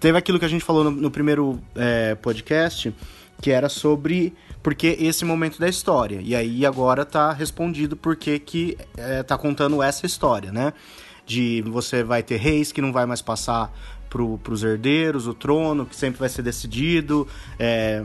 teve 0.00 0.16
aquilo 0.16 0.38
que 0.38 0.44
a 0.44 0.48
gente 0.48 0.64
falou 0.64 0.84
no, 0.84 0.90
no 0.90 1.10
primeiro 1.10 1.60
é, 1.74 2.14
podcast, 2.14 2.94
que 3.40 3.50
era 3.50 3.68
sobre 3.68 4.34
porque 4.62 4.96
esse 5.00 5.24
momento 5.24 5.58
da 5.58 5.68
história. 5.68 6.20
E 6.22 6.34
aí 6.34 6.66
agora 6.66 7.04
tá 7.04 7.32
respondido 7.32 7.96
porque 7.96 8.38
que 8.38 8.76
é, 8.96 9.22
tá 9.22 9.38
contando 9.38 9.82
essa 9.82 10.06
história, 10.06 10.52
né? 10.52 10.72
De 11.24 11.62
você 11.66 12.02
vai 12.02 12.22
ter 12.22 12.36
reis 12.36 12.72
que 12.72 12.80
não 12.80 12.92
vai 12.92 13.06
mais 13.06 13.22
passar 13.22 13.72
pro, 14.08 14.38
pros 14.38 14.62
herdeiros, 14.62 15.26
o 15.26 15.34
trono, 15.34 15.86
que 15.86 15.94
sempre 15.94 16.18
vai 16.18 16.28
ser 16.28 16.42
decidido. 16.42 17.28
É... 17.58 18.02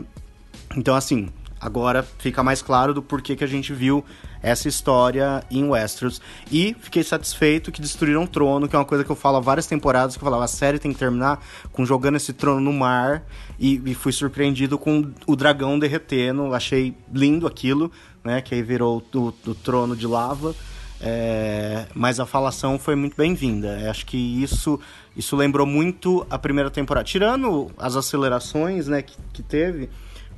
Então, 0.76 0.94
assim, 0.94 1.28
agora 1.64 2.02
fica 2.02 2.42
mais 2.42 2.60
claro 2.60 2.92
do 2.92 3.02
porquê 3.02 3.34
que 3.34 3.42
a 3.42 3.46
gente 3.46 3.72
viu 3.72 4.04
essa 4.42 4.68
história 4.68 5.42
em 5.50 5.66
Westeros. 5.66 6.20
E 6.52 6.76
fiquei 6.78 7.02
satisfeito 7.02 7.72
que 7.72 7.80
destruíram 7.80 8.24
o 8.24 8.28
trono, 8.28 8.68
que 8.68 8.76
é 8.76 8.78
uma 8.78 8.84
coisa 8.84 9.02
que 9.02 9.10
eu 9.10 9.16
falo 9.16 9.38
há 9.38 9.40
várias 9.40 9.66
temporadas, 9.66 10.14
que 10.14 10.22
eu 10.22 10.24
falava, 10.24 10.44
a 10.44 10.48
série 10.48 10.78
tem 10.78 10.92
que 10.92 10.98
terminar 10.98 11.42
com 11.72 11.86
jogando 11.86 12.16
esse 12.16 12.34
trono 12.34 12.60
no 12.60 12.72
mar. 12.72 13.22
E, 13.58 13.80
e 13.86 13.94
fui 13.94 14.12
surpreendido 14.12 14.76
com 14.76 15.10
o 15.26 15.34
dragão 15.34 15.78
derretendo. 15.78 16.54
Achei 16.54 16.94
lindo 17.10 17.46
aquilo, 17.46 17.90
né? 18.22 18.42
Que 18.42 18.54
aí 18.54 18.62
virou 18.62 19.02
o, 19.14 19.34
o 19.46 19.54
trono 19.54 19.96
de 19.96 20.06
lava. 20.06 20.54
É, 21.00 21.86
mas 21.94 22.20
a 22.20 22.26
falação 22.26 22.78
foi 22.78 22.94
muito 22.94 23.16
bem-vinda. 23.16 23.90
Acho 23.90 24.04
que 24.04 24.42
isso 24.42 24.78
isso 25.16 25.36
lembrou 25.36 25.66
muito 25.66 26.26
a 26.28 26.38
primeira 26.38 26.70
temporada. 26.70 27.04
Tirando 27.04 27.70
as 27.78 27.96
acelerações 27.96 28.88
né, 28.88 29.00
que, 29.00 29.16
que 29.32 29.42
teve, 29.42 29.88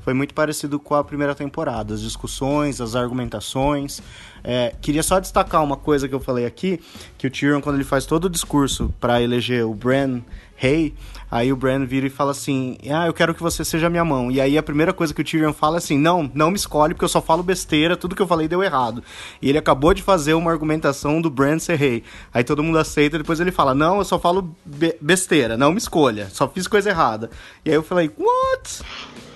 foi 0.07 0.15
muito 0.15 0.35
parecido 0.35 0.79
com 0.79 0.95
a 0.95 1.03
primeira 1.03 1.35
temporada. 1.35 1.93
As 1.93 2.01
discussões, 2.01 2.81
as 2.81 2.95
argumentações. 2.95 4.01
É, 4.45 4.73
queria 4.81 5.03
só 5.03 5.19
destacar 5.19 5.65
uma 5.65 5.77
coisa 5.77 6.07
que 6.07 6.15
eu 6.15 6.21
falei 6.21 6.47
aqui, 6.47 6.81
que 7.19 7.27
o 7.27 7.31
Tyrion, 7.31 7.61
quando 7.61 7.75
ele 7.75 7.83
faz 7.83 8.07
todo 8.07 8.27
o 8.27 8.31
discurso 8.31 8.95
para 9.01 9.21
eleger 9.21 9.67
o 9.67 9.75
Bran 9.75 10.21
rei, 10.55 10.95
aí 11.31 11.53
o 11.53 11.57
Bran 11.57 11.85
vira 11.85 12.07
e 12.07 12.11
fala 12.11 12.31
assim, 12.31 12.77
ah, 12.91 13.07
eu 13.07 13.13
quero 13.13 13.35
que 13.35 13.43
você 13.43 13.65
seja 13.65 13.91
minha 13.91 14.05
mão. 14.05 14.31
E 14.31 14.41
aí 14.41 14.57
a 14.57 14.63
primeira 14.63 14.93
coisa 14.93 15.13
que 15.13 15.21
o 15.21 15.25
Tyrion 15.25 15.53
fala 15.53 15.77
é 15.77 15.79
assim, 15.79 15.99
não, 15.99 16.31
não 16.35 16.51
me 16.51 16.57
escolhe 16.57 16.95
porque 16.95 17.05
eu 17.05 17.09
só 17.09 17.21
falo 17.21 17.43
besteira, 17.43 17.97
tudo 17.97 18.15
que 18.15 18.23
eu 18.23 18.27
falei 18.27 18.49
deu 18.49 18.63
errado. 18.63 19.03
E 19.41 19.49
ele 19.49 19.59
acabou 19.59 19.93
de 19.93 20.03
fazer 20.03 20.35
uma 20.35 20.51
argumentação 20.51 21.21
do 21.21 21.31
Bran 21.31 21.59
ser 21.59 21.77
rei. 21.77 22.03
Aí 22.33 22.45
todo 22.45 22.63
mundo 22.63 22.79
aceita, 22.79 23.19
depois 23.19 23.41
ele 23.41 23.53
fala, 23.53 23.75
não, 23.75 23.99
eu 23.99 24.05
só 24.05 24.19
falo 24.19 24.51
be 24.65 24.95
besteira, 25.01 25.57
não 25.57 25.73
me 25.73 25.79
escolha, 25.79 26.29
só 26.31 26.49
fiz 26.49 26.67
coisa 26.67 26.91
errada. 26.91 27.31
E 27.65 27.71
aí 27.71 27.77
eu 27.77 27.83
falei, 27.83 28.11
what? 28.19 28.83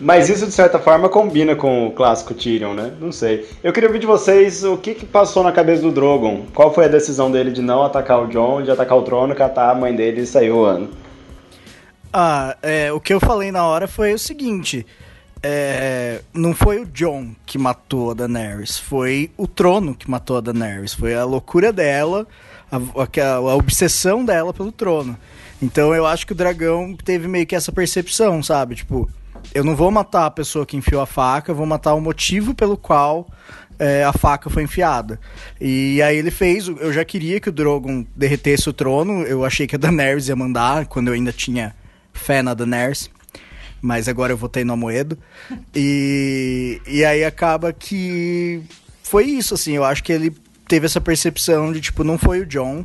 Mas 0.01 0.31
isso, 0.31 0.47
de 0.47 0.53
certa 0.53 0.79
forma, 0.79 1.11
combina 1.11 1.55
com 1.55 1.89
o 1.89 1.91
clássico 1.91 2.33
Tyrion, 2.33 2.73
né? 2.73 2.93
Não 2.99 3.13
sei. 3.13 3.47
Eu 3.63 3.71
queria 3.71 3.89
ouvir 3.89 3.99
de 3.99 4.07
vocês 4.07 4.65
o 4.65 4.79
que, 4.79 4.95
que 4.95 5.05
passou 5.05 5.45
na 5.45 5.53
cabeça 5.53 5.83
do 5.83 5.93
Drogon. 5.93 6.47
Qual 6.55 6.73
foi 6.73 6.87
a 6.87 6.89
decisão 6.89 7.31
dele 7.31 7.51
de 7.51 7.61
não 7.61 7.85
atacar 7.85 8.23
o 8.23 8.27
John, 8.29 8.63
de 8.63 8.71
atacar 8.71 8.97
o 8.97 9.03
trono, 9.03 9.35
catar 9.35 9.71
a 9.71 9.75
mãe 9.75 9.95
dele 9.95 10.23
e 10.23 10.27
sair 10.27 10.49
ano? 10.49 10.89
Ah, 12.13 12.57
é, 12.63 12.93
o 12.93 13.01
que 13.01 13.13
eu 13.15 13.21
falei 13.21 13.53
na 13.53 13.65
hora 13.65 13.87
foi 13.87 14.13
o 14.13 14.19
seguinte. 14.19 14.85
É, 15.43 16.21
não 16.35 16.55
foi 16.55 16.81
o 16.81 16.87
John 16.87 17.35
que 17.47 17.57
matou 17.57 18.11
a 18.11 18.15
Daenerys, 18.15 18.79
foi 18.79 19.31
o 19.39 19.47
trono 19.47 19.95
que 19.95 20.11
matou 20.11 20.37
a 20.37 20.41
Daenerys. 20.41 20.93
Foi 20.93 21.15
a 21.15 21.25
loucura 21.25 21.73
dela, 21.73 22.27
a, 22.71 22.77
a, 22.77 23.35
a 23.35 23.55
obsessão 23.55 24.25
dela 24.25 24.53
pelo 24.53 24.73
trono. 24.73 25.17
Então 25.63 25.95
eu 25.95 26.07
acho 26.07 26.27
que 26.27 26.33
o 26.33 26.37
dragão 26.37 26.97
teve 26.97 27.29
meio 27.29 27.47
que 27.47 27.55
essa 27.55 27.71
percepção, 27.71 28.43
sabe? 28.43 28.75
Tipo, 28.75 29.09
eu 29.55 29.63
não 29.63 29.77
vou 29.77 29.91
matar 29.91 30.27
a 30.27 30.31
pessoa 30.31 30.67
que 30.67 30.77
enfiou 30.77 31.01
a 31.01 31.07
faca, 31.07 31.53
eu 31.53 31.57
vou 31.57 31.67
matar 31.67 31.95
o 31.95 32.01
motivo 32.01 32.55
pelo 32.55 32.77
qual 32.77 33.29
é, 33.79 34.05
a 34.05 34.13
faca 34.13 34.51
foi 34.51 34.65
enfiada. 34.65 35.19
E 35.61 36.03
aí 36.03 36.17
ele 36.17 36.31
fez, 36.31 36.67
eu 36.67 36.93
já 36.93 37.05
queria 37.05 37.41
que 37.41 37.49
o 37.49 37.53
Drogon 37.53 38.05
derretesse 38.17 38.69
o 38.69 38.73
trono, 38.73 39.23
eu 39.23 39.45
achei 39.45 39.67
que 39.67 39.77
a 39.77 39.79
Daenerys 39.79 40.29
ia 40.29 40.37
mandar, 40.37 40.87
quando 40.87 41.09
eu 41.09 41.15
ainda 41.15 41.33
tinha 41.33 41.75
fé 42.21 42.43
na 42.43 42.55
Daenerys, 42.55 43.11
mas 43.81 44.09
agora 44.09 44.33
eu 44.33 44.37
votei 44.37 44.65
no 44.65 44.75
Amoedo. 44.75 45.19
E, 45.75 46.81
e 46.87 47.05
aí 47.05 47.25
acaba 47.25 47.73
que 47.73 48.63
foi 49.03 49.25
isso, 49.25 49.55
assim, 49.55 49.73
eu 49.73 49.85
acho 49.85 50.03
que 50.05 50.13
ele 50.13 50.33
teve 50.69 50.87
essa 50.87 51.01
percepção 51.01 51.73
de, 51.73 51.81
tipo, 51.81 52.05
não 52.05 52.17
foi 52.17 52.41
o 52.41 52.47
John, 52.47 52.85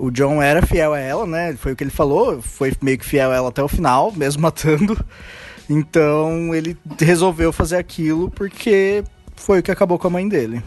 o 0.00 0.10
John 0.10 0.40
era 0.40 0.64
fiel 0.64 0.94
a 0.94 0.98
ela, 0.98 1.26
né? 1.26 1.54
Foi 1.58 1.72
o 1.72 1.76
que 1.76 1.84
ele 1.84 1.90
falou, 1.90 2.40
foi 2.40 2.72
meio 2.80 2.96
que 2.96 3.04
fiel 3.04 3.30
a 3.30 3.36
ela 3.36 3.48
até 3.50 3.62
o 3.62 3.68
final, 3.68 4.10
mesmo 4.12 4.40
matando. 4.42 4.98
Então 5.68 6.54
ele 6.54 6.76
resolveu 6.98 7.52
fazer 7.52 7.76
aquilo 7.76 8.30
porque 8.30 9.04
foi 9.36 9.60
o 9.60 9.62
que 9.62 9.70
acabou 9.70 9.98
com 9.98 10.06
a 10.06 10.10
mãe 10.10 10.26
dele. 10.26 10.62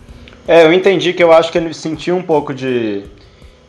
É, 0.47 0.63
eu 0.65 0.71
entendi 0.71 1.13
que 1.13 1.23
eu 1.23 1.31
acho 1.31 1.51
que 1.51 1.57
ele 1.57 1.73
sentiu 1.73 2.15
um 2.15 2.21
pouco 2.21 2.53
de. 2.53 3.03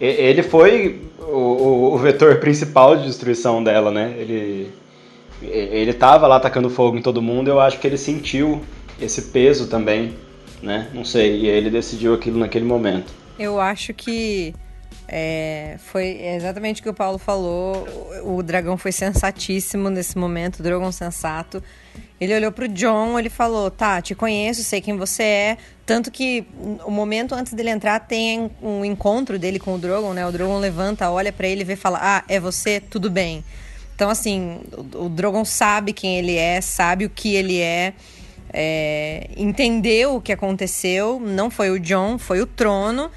Ele 0.05 0.43
foi 0.43 1.01
o, 1.19 1.95
o, 1.95 1.99
vetor 1.99 2.37
principal 2.37 2.97
de 2.97 3.05
destruição 3.05 3.63
dela, 3.63 3.91
né? 3.91 4.15
Ele, 4.19 4.71
ele 5.43 5.93
tava 5.93 6.27
lá 6.27 6.37
atacando 6.37 6.69
fogo 6.69 6.97
em 6.97 7.03
todo 7.03 7.23
mundo, 7.23 7.49
eu 7.49 7.61
acho 7.61 7.79
que 7.79 7.87
ele 7.87 7.97
sentiu 7.97 8.63
esse 9.01 9.23
peso 9.23 9.67
também, 9.67 10.15
né? 10.63 10.89
Não 10.93 11.05
sei, 11.05 11.41
e 11.41 11.47
ele 11.47 11.71
decidiu 11.71 12.15
aquilo 12.15 12.39
naquele 12.39 12.65
momento. 12.65 13.13
Eu 13.39 13.61
acho 13.61 13.93
que 13.93 14.55
é, 15.09 15.77
foi 15.79 16.21
exatamente 16.23 16.81
o 16.81 16.85
que 16.85 16.89
o 16.89 16.95
Paulo 16.95 17.19
falou. 17.19 17.87
O, 18.25 18.43
dragão 18.43 18.77
foi 18.77 18.93
sensatíssimo 18.93 19.91
nesse 19.91 20.17
momento, 20.17 20.61
o 20.61 20.63
dragão 20.63 20.91
sensato. 20.93 21.63
Ele 22.21 22.35
olhou 22.35 22.53
pro 22.53 22.69
John, 22.69 23.19
ele 23.19 23.29
falou: 23.29 23.71
Tá, 23.71 24.01
te 24.01 24.15
conheço, 24.15 24.63
sei 24.63 24.81
quem 24.81 24.97
você 24.97 25.23
é. 25.23 25.59
Tanto 25.85 26.11
que 26.11 26.47
o 26.85 26.91
momento 26.91 27.35
antes 27.35 27.53
dele 27.53 27.71
entrar 27.71 28.01
tem 28.01 28.51
um 28.63 28.85
encontro 28.85 29.39
dele 29.39 29.59
com 29.59 29.75
o 29.75 29.79
Drogon, 29.79 30.15
né? 30.15 30.27
O 30.27 30.33
Drogon 30.33 30.59
levanta, 30.59 31.11
olha 31.11 31.33
para 31.33 31.47
ele, 31.47 31.65
vê 31.65 31.75
e 31.75 31.77
fala: 31.77 31.99
Ah, 32.01 32.25
é 32.29 32.41
você? 32.41 32.81
Tudo 32.81 33.11
bem. 33.11 33.45
Então, 33.95 34.11
assim, 34.11 34.61
o, 34.73 35.05
o 35.05 35.09
Drogon 35.09 35.45
sabe 35.45 35.93
quem 35.93 36.17
ele 36.17 36.37
é, 36.37 36.61
sabe 36.61 37.05
o 37.05 37.11
que 37.11 37.35
ele 37.35 37.61
é, 37.61 37.93
é, 38.53 39.29
entendeu 39.37 40.17
o 40.17 40.21
que 40.21 40.33
aconteceu. 40.33 41.21
Não 41.21 41.51
foi 41.51 41.71
o 41.71 41.79
John, 41.79 42.19
foi 42.19 42.41
o 42.41 42.47
trono. 42.47 43.11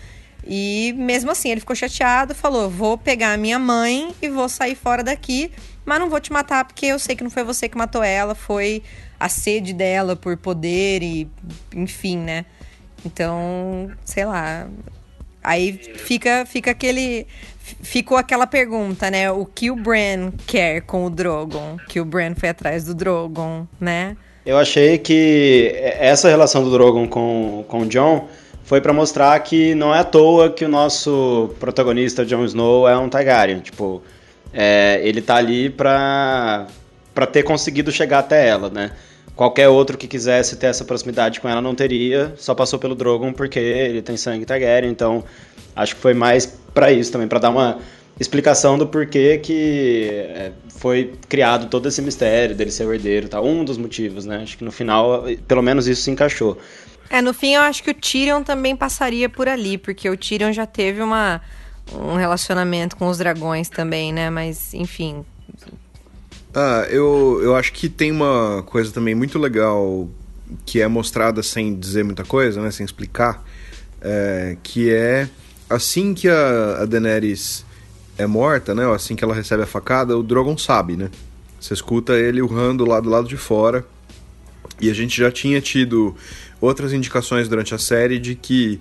E 0.46 0.94
mesmo 0.98 1.30
assim, 1.30 1.50
ele 1.50 1.60
ficou 1.60 1.76
chateado, 1.76 2.34
falou: 2.34 2.70
Vou 2.70 2.98
pegar 2.98 3.34
a 3.34 3.38
minha 3.38 3.60
mãe 3.60 4.14
e 4.22 4.30
vou 4.30 4.48
sair 4.48 4.76
fora 4.76 5.04
daqui, 5.04 5.52
mas 5.88 6.00
não 6.00 6.10
vou 6.10 6.20
te 6.20 6.34
matar 6.34 6.66
porque 6.66 6.88
eu 6.88 7.00
sei 7.00 7.16
que 7.16 7.24
não 7.24 7.32
foi 7.32 7.46
você 7.46 7.70
que 7.70 7.78
matou 7.78 8.04
ela, 8.04 8.36
foi 8.36 8.84
a 9.18 9.30
sede 9.30 9.72
dela 9.72 10.18
por 10.18 10.36
poder 10.36 11.02
e 11.02 11.30
enfim, 11.74 12.18
né? 12.18 12.46
Então, 13.06 13.90
sei 14.04 14.26
lá. 14.26 14.68
Aí 15.42 15.72
fica, 15.72 16.46
fica 16.46 16.72
aquele. 16.72 17.26
Ficou 17.82 18.18
aquela 18.18 18.46
pergunta, 18.46 19.10
né? 19.10 19.32
O 19.32 19.46
que 19.46 19.72
o 19.72 19.76
Bran 19.78 20.32
quer 20.46 20.82
com 20.82 21.06
o 21.06 21.10
Drogon? 21.10 21.78
Que 21.88 22.02
o 22.02 22.06
Bran 22.06 22.36
foi 22.36 22.50
atrás 22.50 22.84
do 22.84 22.94
Drogon, 22.94 23.66
né? 23.80 24.18
Eu 24.46 24.58
achei 24.58 24.98
que 24.98 25.72
essa 25.74 26.28
relação 26.28 26.64
do 26.64 26.72
Drogon 26.72 27.08
com, 27.08 27.64
com 27.66 27.82
o 27.82 27.86
John 27.86 28.28
foi 28.64 28.82
para 28.82 28.92
mostrar 28.92 29.40
que 29.40 29.74
não 29.74 29.96
é 29.96 30.00
à 30.00 30.04
toa 30.04 30.50
que 30.50 30.66
o 30.66 30.70
nosso 30.70 31.50
protagonista 31.62 32.26
Jon 32.26 32.44
Snow 32.44 32.88
é 32.88 32.98
um 32.98 33.08
Targaryen, 33.08 33.60
tipo, 33.62 34.04
é, 34.54 35.02
ele 35.04 35.22
tá 35.22 35.36
ali 35.36 35.70
pra 35.70 36.68
ter 37.32 37.44
conseguido 37.44 37.92
chegar 37.92 38.20
até 38.20 38.48
ela, 38.48 38.70
né? 38.70 38.92
Qualquer 39.36 39.70
outro 39.70 39.98
que 39.98 40.08
quisesse 40.08 40.56
ter 40.56 40.66
essa 40.66 40.84
proximidade 40.84 41.40
com 41.40 41.48
ela 41.48 41.62
não 41.62 41.76
teria, 41.76 42.34
só 42.38 42.56
passou 42.56 42.80
pelo 42.80 42.96
Drogon 42.96 43.32
porque 43.32 43.60
ele 43.60 44.02
tem 44.02 44.18
sangue 44.18 44.46
Targaryen, 44.46 44.90
então 44.90 45.24
acho 45.76 45.96
que 45.96 46.02
foi 46.02 46.16
mais 46.16 46.48
para 46.74 46.92
isso 46.92 47.12
também, 47.12 47.28
para 47.28 47.38
dar 47.38 47.52
uma 47.52 47.78
explicação 48.20 48.80
do 48.80 48.88
porquê 48.88 49.38
que 49.38 50.10
é, 50.12 50.52
foi 50.70 51.14
criado 51.30 51.70
todo 51.70 51.88
esse 51.88 52.02
mistério 52.02 52.56
dele 52.56 52.72
ser 52.72 52.88
o 52.88 52.94
herdeiro, 52.94 53.30
tá? 53.30 53.40
Um 53.40 53.64
dos 53.64 53.78
motivos, 53.78 54.26
né? 54.26 54.38
Acho 54.42 54.58
que 54.58 54.64
no 54.64 54.72
final, 54.72 55.26
pelo 55.48 55.62
menos 55.62 55.88
isso 55.88 56.02
se 56.02 56.10
encaixou. 56.10 56.58
É, 57.08 57.22
no 57.22 57.32
fim 57.32 57.54
eu 57.54 57.62
acho 57.62 57.84
que 57.84 57.92
o 57.92 57.94
Tyrion 57.94 58.42
também 58.42 58.76
passaria 58.76 59.30
por 59.30 59.48
ali, 59.48 59.78
porque 59.78 60.10
o 60.10 60.18
Tyrion 60.18 60.52
já 60.52 60.66
teve 60.66 61.00
uma, 61.00 61.42
um 61.94 62.16
relacionamento 62.16 62.96
com 62.96 63.08
os 63.08 63.18
dragões 63.18 63.70
também, 63.70 64.12
né? 64.12 64.30
Mas, 64.30 64.74
enfim. 64.74 65.26
Ah, 66.54 66.86
eu, 66.90 67.40
eu 67.44 67.56
acho 67.56 67.74
que 67.74 67.88
tem 67.88 68.12
uma 68.12 68.64
coisa 68.66 68.92
também 68.92 69.14
muito 69.14 69.38
legal 69.38 70.10
que 70.66 70.82
é 70.82 70.88
mostrada 70.88 71.44
sem 71.44 71.78
dizer 71.78 72.04
muita 72.04 72.24
coisa, 72.24 72.62
né? 72.62 72.72
Sem 72.72 72.86
explicar, 72.86 73.44
é, 74.02 74.58
que 74.64 74.92
é 74.92 75.30
assim 75.70 76.14
que 76.14 76.28
a, 76.30 76.82
a 76.82 76.86
Daenerys 76.86 77.66
é 78.18 78.26
morta, 78.26 78.74
né? 78.74 78.92
Assim 78.92 79.16
que 79.16 79.24
ela 79.24 79.36
recebe 79.36 79.64
a 79.64 79.68
facada, 79.68 80.18
o 80.18 80.24
Drogon 80.24 80.58
sabe, 80.58 80.96
né? 80.96 81.10
Você 81.60 81.74
escuta 81.74 82.14
ele 82.14 82.42
urrando 82.42 82.86
lá 82.86 83.00
do 83.00 83.10
lado 83.10 83.28
de 83.28 83.38
fora. 83.38 83.86
E 84.80 84.90
a 84.90 84.94
gente 84.94 85.18
já 85.18 85.32
tinha 85.32 85.60
tido 85.60 86.16
outras 86.62 86.94
indicações 86.94 87.48
durante 87.48 87.74
a 87.74 87.78
série 87.78 88.20
de 88.20 88.36
que 88.36 88.80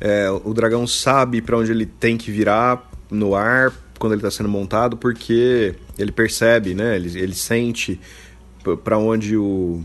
é, 0.00 0.30
o 0.30 0.52
dragão 0.52 0.86
sabe 0.86 1.40
para 1.40 1.56
onde 1.56 1.70
ele 1.70 1.86
tem 1.86 2.16
que 2.16 2.30
virar 2.30 2.90
no 3.10 3.34
ar 3.34 3.72
quando 3.98 4.12
ele 4.12 4.20
está 4.20 4.30
sendo 4.30 4.48
montado, 4.48 4.96
porque 4.96 5.74
ele 5.98 6.12
percebe, 6.12 6.74
né? 6.74 6.96
Ele, 6.96 7.18
ele 7.18 7.34
sente 7.34 7.98
para 8.84 8.98
onde 8.98 9.36
o, 9.36 9.82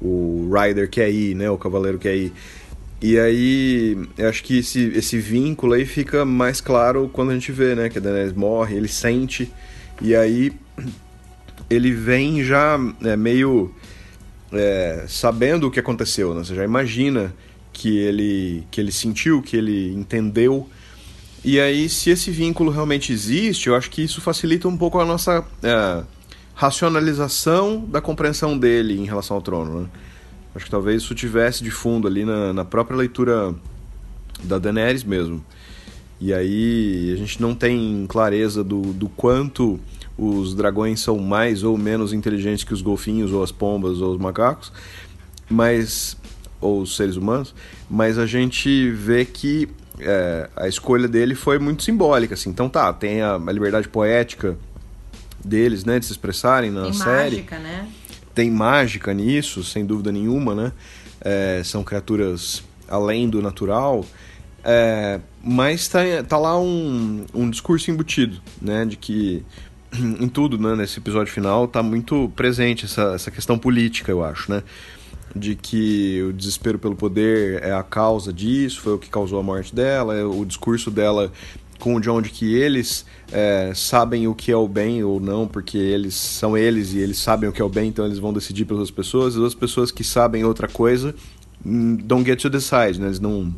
o 0.00 0.50
rider 0.52 0.88
quer 0.90 1.10
ir, 1.10 1.34
né? 1.34 1.48
O 1.50 1.58
cavaleiro 1.58 1.98
quer 1.98 2.16
ir. 2.16 2.32
E 3.00 3.16
aí, 3.16 3.96
eu 4.16 4.28
acho 4.28 4.42
que 4.42 4.58
esse, 4.58 4.88
esse 4.88 5.18
vínculo 5.18 5.74
aí 5.74 5.86
fica 5.86 6.24
mais 6.24 6.60
claro 6.60 7.08
quando 7.12 7.30
a 7.30 7.34
gente 7.34 7.52
vê, 7.52 7.74
né? 7.76 7.88
Que 7.88 7.98
a 7.98 8.00
Daenerys 8.00 8.32
morre, 8.32 8.76
ele 8.76 8.88
sente, 8.88 9.52
e 10.02 10.16
aí 10.16 10.52
ele 11.70 11.92
vem 11.92 12.42
já 12.42 12.76
é, 13.04 13.16
meio 13.16 13.72
é, 14.52 15.04
sabendo 15.06 15.68
o 15.68 15.70
que 15.70 15.78
aconteceu, 15.78 16.34
né? 16.34 16.42
Você 16.42 16.56
já 16.56 16.64
imagina 16.64 17.32
que 17.78 17.96
ele, 17.96 18.66
que 18.72 18.80
ele 18.80 18.90
sentiu, 18.90 19.40
que 19.40 19.56
ele 19.56 19.94
entendeu. 19.94 20.68
E 21.44 21.60
aí, 21.60 21.88
se 21.88 22.10
esse 22.10 22.28
vínculo 22.28 22.72
realmente 22.72 23.12
existe, 23.12 23.68
eu 23.68 23.76
acho 23.76 23.88
que 23.88 24.02
isso 24.02 24.20
facilita 24.20 24.66
um 24.66 24.76
pouco 24.76 24.98
a 24.98 25.04
nossa 25.04 25.44
é, 25.62 26.02
racionalização 26.54 27.84
da 27.88 28.00
compreensão 28.00 28.58
dele 28.58 28.98
em 28.98 29.04
relação 29.04 29.36
ao 29.36 29.42
trono, 29.42 29.82
né? 29.82 29.88
Acho 30.56 30.64
que 30.64 30.70
talvez 30.70 31.02
isso 31.02 31.14
tivesse 31.14 31.62
de 31.62 31.70
fundo 31.70 32.08
ali 32.08 32.24
na, 32.24 32.52
na 32.52 32.64
própria 32.64 32.96
leitura 32.96 33.54
da 34.42 34.58
Daenerys 34.58 35.04
mesmo. 35.04 35.44
E 36.20 36.34
aí 36.34 37.12
a 37.14 37.16
gente 37.16 37.40
não 37.40 37.54
tem 37.54 38.06
clareza 38.08 38.64
do, 38.64 38.92
do 38.92 39.08
quanto 39.08 39.78
os 40.16 40.52
dragões 40.52 40.98
são 40.98 41.16
mais 41.16 41.62
ou 41.62 41.78
menos 41.78 42.12
inteligentes 42.12 42.64
que 42.64 42.74
os 42.74 42.82
golfinhos, 42.82 43.32
ou 43.32 43.40
as 43.40 43.52
pombas, 43.52 44.00
ou 44.00 44.14
os 44.14 44.20
macacos, 44.20 44.72
mas 45.48 46.16
ou 46.60 46.82
os 46.82 46.96
seres 46.96 47.16
humanos, 47.16 47.54
mas 47.88 48.18
a 48.18 48.26
gente 48.26 48.90
vê 48.90 49.24
que 49.24 49.68
é, 50.00 50.48
a 50.56 50.68
escolha 50.68 51.08
dele 51.08 51.34
foi 51.34 51.58
muito 51.58 51.82
simbólica, 51.82 52.34
assim. 52.34 52.50
Então 52.50 52.68
tá, 52.68 52.92
tem 52.92 53.20
a, 53.20 53.34
a 53.34 53.52
liberdade 53.52 53.88
poética 53.88 54.56
deles, 55.44 55.84
né, 55.84 55.98
de 55.98 56.06
se 56.06 56.12
expressarem 56.12 56.70
na 56.70 56.84
Tem 56.84 56.92
série. 56.92 57.36
mágica, 57.36 57.58
né? 57.58 57.88
Tem 58.34 58.50
mágica 58.50 59.12
nisso, 59.14 59.64
sem 59.64 59.84
dúvida 59.84 60.12
nenhuma, 60.12 60.54
né? 60.54 60.72
É, 61.20 61.62
são 61.64 61.82
criaturas 61.82 62.62
além 62.88 63.28
do 63.28 63.42
natural. 63.42 64.04
É, 64.64 65.20
mas 65.42 65.88
tá, 65.88 66.00
tá 66.26 66.38
lá 66.38 66.58
um, 66.60 67.24
um 67.34 67.50
discurso 67.50 67.90
embutido, 67.90 68.40
né? 68.60 68.84
De 68.84 68.96
que 68.96 69.44
em 69.92 70.28
tudo, 70.28 70.58
né, 70.58 70.76
nesse 70.76 70.98
episódio 70.98 71.32
final, 71.32 71.66
tá 71.66 71.82
muito 71.82 72.30
presente 72.36 72.84
essa, 72.84 73.14
essa 73.14 73.30
questão 73.30 73.58
política, 73.58 74.12
eu 74.12 74.24
acho, 74.24 74.50
né? 74.52 74.62
De 75.34 75.54
que 75.54 76.22
o 76.22 76.32
desespero 76.32 76.78
pelo 76.78 76.96
poder 76.96 77.62
é 77.62 77.72
a 77.72 77.82
causa 77.82 78.32
disso, 78.32 78.80
foi 78.80 78.94
o 78.94 78.98
que 78.98 79.10
causou 79.10 79.38
a 79.38 79.42
morte 79.42 79.74
dela, 79.74 80.16
é 80.16 80.24
o 80.24 80.44
discurso 80.44 80.90
dela 80.90 81.30
com 81.78 81.94
o 81.94 82.00
de 82.00 82.30
que 82.30 82.56
eles 82.56 83.06
é, 83.30 83.72
sabem 83.74 84.26
o 84.26 84.34
que 84.34 84.50
é 84.50 84.56
o 84.56 84.66
bem 84.66 85.04
ou 85.04 85.20
não, 85.20 85.46
porque 85.46 85.78
eles 85.78 86.14
são 86.14 86.58
eles 86.58 86.92
e 86.92 86.98
eles 86.98 87.18
sabem 87.18 87.48
o 87.48 87.52
que 87.52 87.62
é 87.62 87.64
o 87.64 87.68
bem, 87.68 87.88
então 87.88 88.04
eles 88.04 88.18
vão 88.18 88.32
decidir 88.32 88.64
pelas 88.64 88.90
pessoas, 88.90 89.36
as 89.36 89.54
pessoas 89.54 89.92
que 89.92 90.02
sabem 90.02 90.44
outra 90.44 90.66
coisa 90.66 91.14
hum, 91.64 91.96
don't 91.96 92.24
get 92.24 92.40
to 92.40 92.50
decide, 92.50 93.00
né? 93.00 93.06
Eles 93.06 93.20
não, 93.20 93.54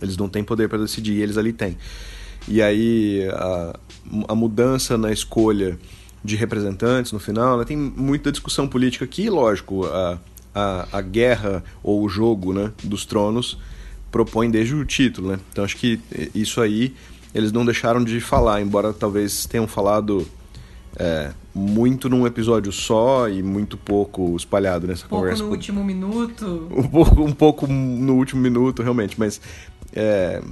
eles 0.00 0.16
não 0.16 0.28
têm 0.28 0.44
poder 0.44 0.68
para 0.68 0.78
decidir, 0.78 1.20
eles 1.20 1.36
ali 1.36 1.52
têm. 1.52 1.76
E 2.46 2.62
aí 2.62 3.28
a, 3.32 3.78
a 4.28 4.34
mudança 4.34 4.96
na 4.96 5.12
escolha 5.12 5.78
de 6.24 6.36
representantes 6.36 7.12
no 7.12 7.18
final, 7.18 7.58
né? 7.58 7.64
tem 7.64 7.76
muita 7.76 8.30
discussão 8.30 8.66
política 8.66 9.04
aqui, 9.04 9.28
lógico, 9.30 9.86
a, 9.86 10.18
a, 10.58 10.88
a 10.98 11.00
guerra 11.00 11.62
ou 11.82 12.02
o 12.02 12.08
jogo 12.08 12.52
né, 12.52 12.72
dos 12.82 13.04
tronos 13.06 13.58
propõe 14.10 14.50
desde 14.50 14.74
o 14.74 14.84
título, 14.84 15.32
né? 15.32 15.40
Então 15.52 15.64
acho 15.64 15.76
que 15.76 16.00
isso 16.34 16.60
aí 16.60 16.94
eles 17.34 17.52
não 17.52 17.64
deixaram 17.64 18.02
de 18.02 18.20
falar, 18.20 18.60
embora 18.60 18.92
talvez 18.92 19.46
tenham 19.46 19.68
falado 19.68 20.26
é, 20.96 21.30
muito 21.54 22.08
num 22.08 22.26
episódio 22.26 22.72
só 22.72 23.28
e 23.28 23.42
muito 23.42 23.76
pouco 23.76 24.34
espalhado 24.34 24.86
nessa 24.86 25.06
pouco 25.06 25.22
conversa. 25.22 25.44
no 25.44 25.50
último 25.50 25.84
minuto. 25.84 26.68
Um 26.70 26.88
pouco, 26.88 27.22
um 27.22 27.32
pouco 27.32 27.66
no 27.66 28.14
último 28.16 28.40
minuto, 28.40 28.82
realmente, 28.82 29.14
mas 29.18 29.40
é, 29.92 30.42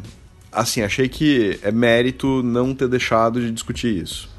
assim, 0.53 0.83
achei 0.83 1.09
que 1.09 1.59
é 1.62 1.73
mérito 1.73 2.42
não 2.42 2.75
ter 2.75 2.88
deixado 2.88 3.40
de 3.40 3.51
discutir 3.51 4.03
isso. 4.03 4.36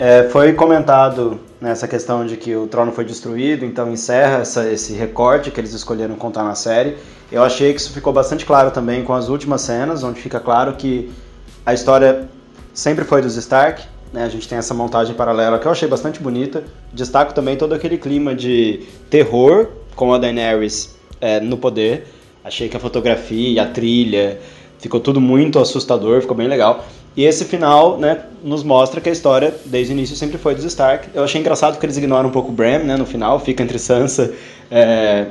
É, 0.00 0.30
foi 0.30 0.54
comentado 0.54 1.38
nessa 1.60 1.86
questão 1.86 2.24
de 2.24 2.38
que 2.38 2.56
o 2.56 2.66
trono 2.66 2.90
foi 2.90 3.04
destruído, 3.04 3.66
então 3.66 3.92
encerra 3.92 4.38
essa, 4.38 4.66
esse 4.66 4.94
recorte 4.94 5.50
que 5.50 5.60
eles 5.60 5.74
escolheram 5.74 6.14
contar 6.14 6.42
na 6.42 6.54
série. 6.54 6.96
Eu 7.30 7.42
achei 7.42 7.74
que 7.74 7.78
isso 7.78 7.92
ficou 7.92 8.10
bastante 8.10 8.46
claro 8.46 8.70
também 8.70 9.04
com 9.04 9.12
as 9.12 9.28
últimas 9.28 9.60
cenas, 9.60 10.02
onde 10.02 10.18
fica 10.18 10.40
claro 10.40 10.72
que 10.72 11.12
a 11.66 11.74
história 11.74 12.26
sempre 12.72 13.04
foi 13.04 13.20
dos 13.20 13.36
Stark. 13.36 13.82
Né? 14.10 14.24
A 14.24 14.28
gente 14.30 14.48
tem 14.48 14.56
essa 14.56 14.72
montagem 14.72 15.14
paralela 15.14 15.58
que 15.58 15.66
eu 15.66 15.70
achei 15.70 15.86
bastante 15.86 16.18
bonita. 16.18 16.64
Destaco 16.94 17.34
também 17.34 17.58
todo 17.58 17.74
aquele 17.74 17.98
clima 17.98 18.34
de 18.34 18.86
terror 19.10 19.68
com 19.94 20.14
a 20.14 20.18
Daenerys 20.18 20.96
é, 21.20 21.40
no 21.40 21.58
poder. 21.58 22.06
Achei 22.42 22.70
que 22.70 22.76
a 22.76 22.80
fotografia, 22.80 23.64
a 23.64 23.66
trilha, 23.66 24.40
ficou 24.78 24.98
tudo 24.98 25.20
muito 25.20 25.58
assustador, 25.58 26.22
ficou 26.22 26.34
bem 26.34 26.48
legal. 26.48 26.86
E 27.16 27.24
esse 27.24 27.44
final, 27.44 27.98
né, 27.98 28.22
nos 28.42 28.62
mostra 28.62 29.00
que 29.00 29.08
a 29.08 29.12
história, 29.12 29.54
desde 29.64 29.92
o 29.92 29.94
início, 29.94 30.14
sempre 30.16 30.38
foi 30.38 30.54
dos 30.54 30.64
Stark. 30.64 31.08
Eu 31.12 31.24
achei 31.24 31.40
engraçado 31.40 31.78
que 31.78 31.84
eles 31.84 31.96
ignoram 31.96 32.28
um 32.28 32.32
pouco 32.32 32.50
o 32.50 32.52
Bram, 32.52 32.84
né, 32.84 32.96
no 32.96 33.04
final, 33.04 33.40
fica 33.40 33.62
entre 33.62 33.78
Sansa, 33.78 34.32
é, 34.70 35.26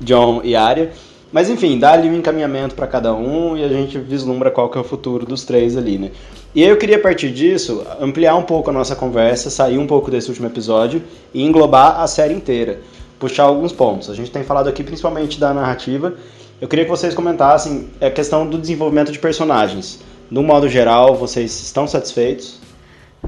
John 0.00 0.42
e 0.44 0.54
Arya. 0.54 0.90
Mas 1.30 1.50
enfim, 1.50 1.78
dá 1.78 1.92
ali 1.92 2.08
um 2.08 2.16
encaminhamento 2.16 2.74
para 2.74 2.86
cada 2.86 3.14
um 3.14 3.56
e 3.56 3.62
a 3.62 3.68
gente 3.68 3.98
vislumbra 3.98 4.50
qual 4.50 4.70
que 4.70 4.78
é 4.78 4.80
o 4.80 4.84
futuro 4.84 5.26
dos 5.26 5.44
três 5.44 5.76
ali, 5.76 5.98
né? 5.98 6.10
E 6.54 6.62
eu 6.62 6.76
queria, 6.78 6.96
a 6.96 7.00
partir 7.00 7.30
disso, 7.30 7.84
ampliar 8.00 8.34
um 8.36 8.42
pouco 8.42 8.70
a 8.70 8.72
nossa 8.72 8.96
conversa, 8.96 9.50
sair 9.50 9.76
um 9.76 9.86
pouco 9.86 10.10
desse 10.10 10.28
último 10.28 10.46
episódio 10.46 11.02
e 11.34 11.42
englobar 11.42 12.00
a 12.00 12.06
série 12.06 12.32
inteira. 12.32 12.80
Puxar 13.18 13.44
alguns 13.44 13.72
pontos. 13.72 14.08
A 14.08 14.14
gente 14.14 14.30
tem 14.30 14.42
falado 14.42 14.68
aqui 14.68 14.82
principalmente 14.82 15.38
da 15.38 15.52
narrativa. 15.52 16.14
Eu 16.60 16.66
queria 16.66 16.84
que 16.86 16.90
vocês 16.90 17.12
comentassem 17.12 17.90
a 18.00 18.10
questão 18.10 18.48
do 18.48 18.56
desenvolvimento 18.56 19.12
de 19.12 19.18
personagens. 19.18 20.00
No 20.30 20.42
modo 20.42 20.68
geral, 20.68 21.16
vocês 21.16 21.60
estão 21.60 21.86
satisfeitos? 21.86 22.60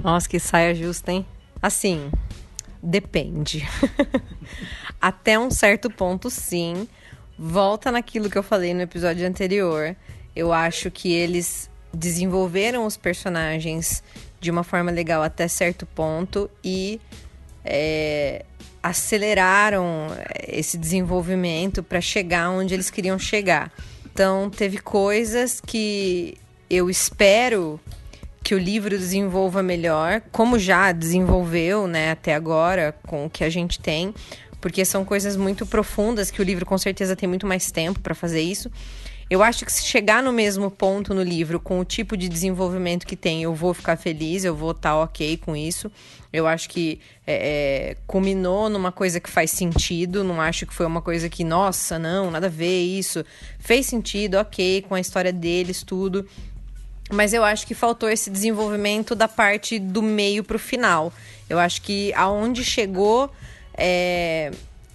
Nossa, 0.03 0.29
que 0.29 0.39
saia 0.39 0.75
justa, 0.75 1.13
hein? 1.13 1.25
Assim, 1.63 2.11
depende. 2.83 3.67
Até 5.01 5.39
um 5.39 5.51
certo 5.51 5.89
ponto, 5.91 6.29
sim. 6.29 6.87
Volta 7.39 7.91
naquilo 7.91 8.29
que 8.29 8.37
eu 8.37 8.43
falei 8.43 8.75
no 8.75 8.83
episódio 8.83 9.27
anterior. 9.27 9.97
Eu 10.37 10.53
acho 10.53 10.91
que 10.91 11.11
eles 11.11 11.71
desenvolveram 11.93 12.85
os 12.85 12.97
personagens 12.97 14.03
de 14.39 14.51
uma 14.51 14.63
forma 14.63 14.91
legal 14.91 15.23
até 15.23 15.49
certo 15.49 15.85
ponto 15.87 16.51
e 16.63 17.01
é, 17.65 18.45
aceleraram 18.83 20.07
esse 20.47 20.79
desenvolvimento 20.79 21.83
para 21.83 22.01
chegar 22.01 22.51
onde 22.51 22.75
eles 22.75 22.91
queriam 22.91 23.19
chegar. 23.19 23.73
Então, 24.13 24.51
teve 24.51 24.79
coisas 24.79 25.61
que 25.61 26.37
eu 26.71 26.89
espero 26.89 27.81
que 28.43 28.55
o 28.55 28.59
livro 28.59 28.97
desenvolva 28.97 29.63
melhor, 29.63 30.23
como 30.33 30.59
já 30.59 30.93
desenvolveu, 30.93 31.87
né, 31.87 32.13
até 32.13 32.35
agora, 32.35 32.95
com 33.07 33.27
o 33.27 33.31
que 33.31 33.45
a 33.45 33.51
gente 33.51 33.79
tem, 33.81 34.15
porque 34.61 34.85
são 34.85 35.05
coisas 35.05 35.37
muito 35.37 35.67
profundas 35.67 36.31
que 36.31 36.41
o 36.41 36.45
livro 36.45 36.65
com 36.65 36.79
certeza 36.79 37.17
tem 37.17 37.29
muito 37.29 37.47
mais 37.47 37.71
tempo 37.71 38.01
para 38.01 38.15
fazer 38.15 38.41
isso. 38.41 38.71
Eu 39.29 39.45
acho 39.45 39.65
que 39.65 39.73
se 39.73 39.85
chegar 39.85 40.25
no 40.25 40.33
mesmo 40.33 40.69
ponto 40.73 41.15
no 41.15 41.23
livro, 41.23 41.61
com 41.61 41.79
o 41.79 41.85
tipo 41.85 42.17
de 42.17 42.29
desenvolvimento 42.29 43.07
que 43.07 43.15
tem, 43.15 43.45
eu 43.45 43.55
vou 43.55 43.73
ficar 43.73 43.97
feliz, 43.97 44.45
eu 44.45 44.57
vou 44.57 44.73
estar 44.73 44.91
tá 44.91 44.99
ok 44.99 45.37
com 45.37 45.55
isso. 45.55 45.91
Eu 46.33 46.49
acho 46.49 46.69
que 46.69 47.01
é, 47.25 47.93
é, 47.93 47.97
culminou 48.09 48.69
numa 48.69 48.91
coisa 48.91 49.21
que 49.21 49.31
faz 49.31 49.53
sentido, 49.53 50.25
não 50.25 50.41
acho 50.41 50.67
que 50.67 50.75
foi 50.75 50.85
uma 50.85 51.01
coisa 51.01 51.29
que, 51.29 51.45
nossa, 51.45 51.97
não, 51.97 52.29
nada 52.29 52.49
a 52.49 52.51
ver 52.51 52.83
isso. 52.83 53.25
Fez 53.61 53.87
sentido, 53.87 54.35
ok, 54.35 54.83
com 54.89 54.97
a 54.97 55.01
história 55.01 55.33
deles, 55.33 55.85
tudo. 55.85 56.27
Mas 57.11 57.33
eu 57.33 57.45
acho 57.45 57.67
que 57.67 57.75
faltou 57.75 58.09
esse 58.09 58.31
desenvolvimento 58.31 59.15
da 59.15 59.29
parte 59.29 59.79
do 59.79 60.03
meio 60.03 60.45
pro 60.45 60.59
final. 60.59 61.13
Eu 61.49 61.59
acho 61.59 61.83
que 61.83 62.13
aonde 62.15 62.65
chegou. 62.65 63.31
É, 63.75 64.51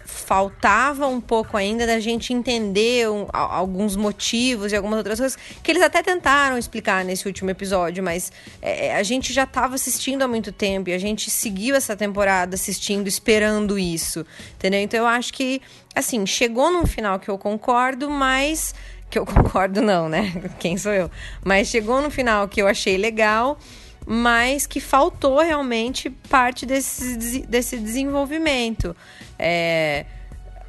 faltava 0.06 1.08
um 1.08 1.20
pouco 1.20 1.58
ainda 1.58 1.86
da 1.86 2.00
gente 2.00 2.32
entender 2.32 3.10
um, 3.10 3.28
alguns 3.34 3.96
motivos 3.96 4.72
e 4.72 4.76
algumas 4.76 4.98
outras 4.98 5.20
coisas 5.20 5.38
que 5.62 5.72
eles 5.72 5.82
até 5.82 6.02
tentaram 6.04 6.58
explicar 6.58 7.04
nesse 7.04 7.28
último 7.28 7.50
episódio, 7.50 8.04
mas 8.04 8.32
é, 8.62 8.88
é 8.88 8.96
a 8.96 9.04
gente 9.04 9.34
já 9.34 9.44
estava 9.44 9.76
assistindo 9.76 10.22
há 10.22 10.28
muito 10.28 10.52
tempo 10.52 10.90
e 10.90 10.94
a 10.94 10.98
gente 10.98 11.30
seguiu 11.30 11.76
essa 11.76 11.96
temporada 11.96 12.56
assistindo, 12.56 13.08
esperando 13.08 13.78
isso, 13.80 14.26
entendeu? 14.56 14.80
Então 14.80 15.00
eu 15.00 15.08
acho 15.08 15.34
que, 15.34 15.62
assim, 15.96 16.26
chegou 16.26 16.72
num 16.72 16.86
final 16.86 17.20
que 17.20 17.30
eu 17.30 17.38
concordo, 17.38 18.10
mas 18.10 18.74
que 19.16 19.20
eu 19.20 19.26
concordo 19.26 19.82
não, 19.82 20.10
né? 20.10 20.34
Quem 20.60 20.78
sou 20.78 20.92
eu? 20.92 21.10
Mas 21.44 21.70
chegou 21.70 22.02
no 22.02 22.10
final 22.10 22.48
que 22.48 22.62
eu 22.62 22.68
achei 22.68 22.98
legal, 22.98 23.58
mas 24.06 24.68
que 24.68 24.80
faltou 24.82 25.40
realmente 25.40 26.10
parte 26.10 26.66
desse, 26.66 27.46
desse 27.48 27.78
desenvolvimento. 27.78 28.96
É, 29.40 30.06